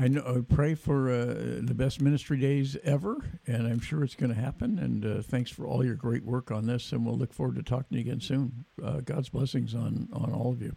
I 0.00 0.06
know. 0.06 0.22
I 0.24 0.54
pray 0.54 0.74
for 0.74 1.10
uh, 1.10 1.24
the 1.60 1.74
best 1.74 2.00
ministry 2.00 2.38
days 2.38 2.76
ever, 2.84 3.16
and 3.46 3.66
I'm 3.66 3.80
sure 3.80 4.04
it's 4.04 4.14
going 4.14 4.32
to 4.32 4.40
happen. 4.40 4.78
And 4.78 5.04
uh, 5.04 5.22
thanks 5.22 5.50
for 5.50 5.66
all 5.66 5.84
your 5.84 5.96
great 5.96 6.24
work 6.24 6.52
on 6.52 6.66
this, 6.66 6.92
and 6.92 7.04
we'll 7.04 7.18
look 7.18 7.32
forward 7.32 7.56
to 7.56 7.62
talking 7.62 7.88
to 7.90 7.94
you 7.96 8.00
again 8.02 8.20
soon. 8.20 8.64
Uh, 8.82 9.00
God's 9.00 9.28
blessings 9.28 9.74
on 9.74 10.08
on 10.12 10.32
all 10.32 10.52
of 10.52 10.62
you. 10.62 10.76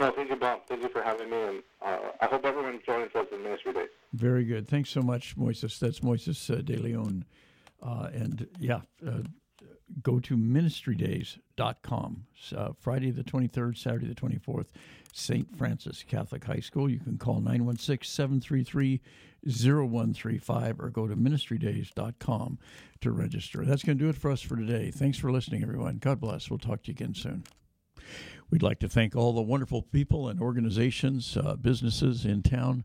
No, 0.00 0.12
thank 0.12 0.30
you, 0.30 0.36
Bob. 0.36 0.60
Thank 0.68 0.82
you 0.82 0.88
for 0.88 1.02
having 1.02 1.28
me, 1.28 1.36
and 1.36 1.62
uh, 1.82 1.98
I 2.20 2.26
hope 2.26 2.44
everyone 2.44 2.80
joins 2.86 3.14
us 3.14 3.26
in 3.32 3.42
Ministry 3.42 3.72
Day. 3.72 3.86
Very 4.14 4.44
good. 4.44 4.68
Thanks 4.68 4.90
so 4.90 5.02
much, 5.02 5.36
Moises. 5.36 5.78
That's 5.78 6.00
Moises 6.00 6.50
uh, 6.56 6.62
De 6.62 6.76
Leon. 6.76 7.24
Uh, 7.82 8.08
and 8.14 8.46
yeah, 8.58 8.80
uh, 9.06 9.20
go 10.02 10.20
to 10.20 10.36
ministrydays.com. 10.36 12.26
Uh, 12.54 12.70
Friday 12.78 13.10
the 13.10 13.24
23rd, 13.24 13.76
Saturday 13.76 14.06
the 14.06 14.14
24th, 14.14 14.66
St. 15.12 15.56
Francis 15.56 16.04
Catholic 16.06 16.44
High 16.44 16.60
School. 16.60 16.90
You 16.90 16.98
can 16.98 17.18
call 17.18 17.40
916 17.40 18.08
733 18.08 19.00
0135 19.44 20.80
or 20.80 20.90
go 20.90 21.06
to 21.06 21.16
ministrydays.com 21.16 22.58
to 23.00 23.10
register. 23.10 23.64
That's 23.64 23.82
going 23.82 23.98
to 23.98 24.04
do 24.04 24.10
it 24.10 24.16
for 24.16 24.30
us 24.30 24.42
for 24.42 24.56
today. 24.56 24.90
Thanks 24.90 25.18
for 25.18 25.30
listening, 25.30 25.62
everyone. 25.62 25.98
God 25.98 26.20
bless. 26.20 26.50
We'll 26.50 26.58
talk 26.58 26.82
to 26.84 26.88
you 26.88 26.92
again 26.94 27.14
soon. 27.14 27.44
We'd 28.50 28.62
like 28.62 28.78
to 28.80 28.88
thank 28.88 29.14
all 29.14 29.32
the 29.32 29.42
wonderful 29.42 29.82
people 29.82 30.28
and 30.28 30.40
organizations, 30.40 31.36
uh, 31.36 31.56
businesses 31.56 32.24
in 32.24 32.42
town 32.42 32.84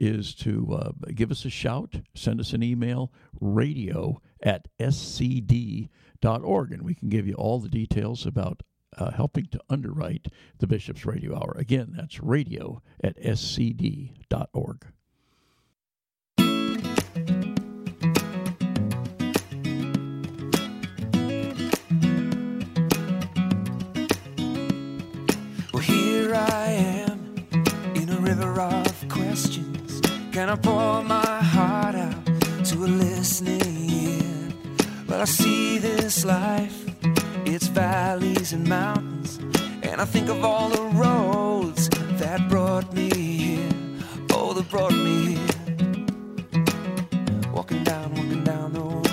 is 0.00 0.34
to 0.34 0.72
uh, 0.72 0.92
give 1.14 1.30
us 1.30 1.44
a 1.44 1.50
shout, 1.50 2.00
send 2.14 2.40
us 2.40 2.52
an 2.54 2.62
email, 2.62 3.12
radio 3.40 4.20
at 4.42 4.66
scd.org, 4.80 5.90
and 6.72 6.82
we 6.82 6.94
can 6.94 7.10
give 7.10 7.26
you 7.26 7.34
all 7.34 7.60
the 7.60 7.68
details 7.68 8.26
about 8.26 8.62
uh, 8.96 9.10
helping 9.12 9.46
to 9.46 9.60
underwrite 9.68 10.28
the 10.58 10.66
Bishop's 10.66 11.04
Radio 11.04 11.36
Hour. 11.36 11.54
Again, 11.56 11.92
that's 11.96 12.20
radio 12.20 12.82
at 13.04 13.16
scd.org. 13.22 14.86
Well, 25.72 25.82
here 25.82 26.34
I 26.34 26.70
am 27.06 27.34
in 27.94 28.08
a 28.08 28.18
river 28.18 28.60
of 28.60 29.08
questions. 29.08 29.69
Can 30.40 30.48
I 30.48 30.56
pour 30.56 31.02
my 31.04 31.42
heart 31.54 31.94
out 31.94 32.24
to 32.64 32.76
a 32.86 32.88
listening 33.04 33.90
ear? 33.90 34.48
Well, 35.06 35.20
I 35.20 35.26
see 35.26 35.76
this 35.76 36.24
life, 36.24 36.82
its 37.44 37.66
valleys 37.66 38.54
and 38.54 38.66
mountains, 38.66 39.38
and 39.82 40.00
I 40.00 40.06
think 40.06 40.30
of 40.30 40.42
all 40.42 40.70
the 40.70 40.80
roads 40.96 41.90
that 42.18 42.48
brought 42.48 42.90
me 42.94 43.10
here. 43.10 43.68
Oh, 44.32 44.54
that 44.54 44.66
brought 44.70 44.94
me 44.94 45.34
here. 45.34 45.56
Walking 47.52 47.84
down, 47.84 48.14
walking 48.14 48.42
down 48.42 48.72
the 48.72 48.80
road. 48.80 49.08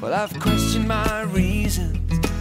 Well, 0.00 0.14
I've 0.14 0.38
questioned 0.38 0.86
my 0.86 1.22
reason 1.22 2.05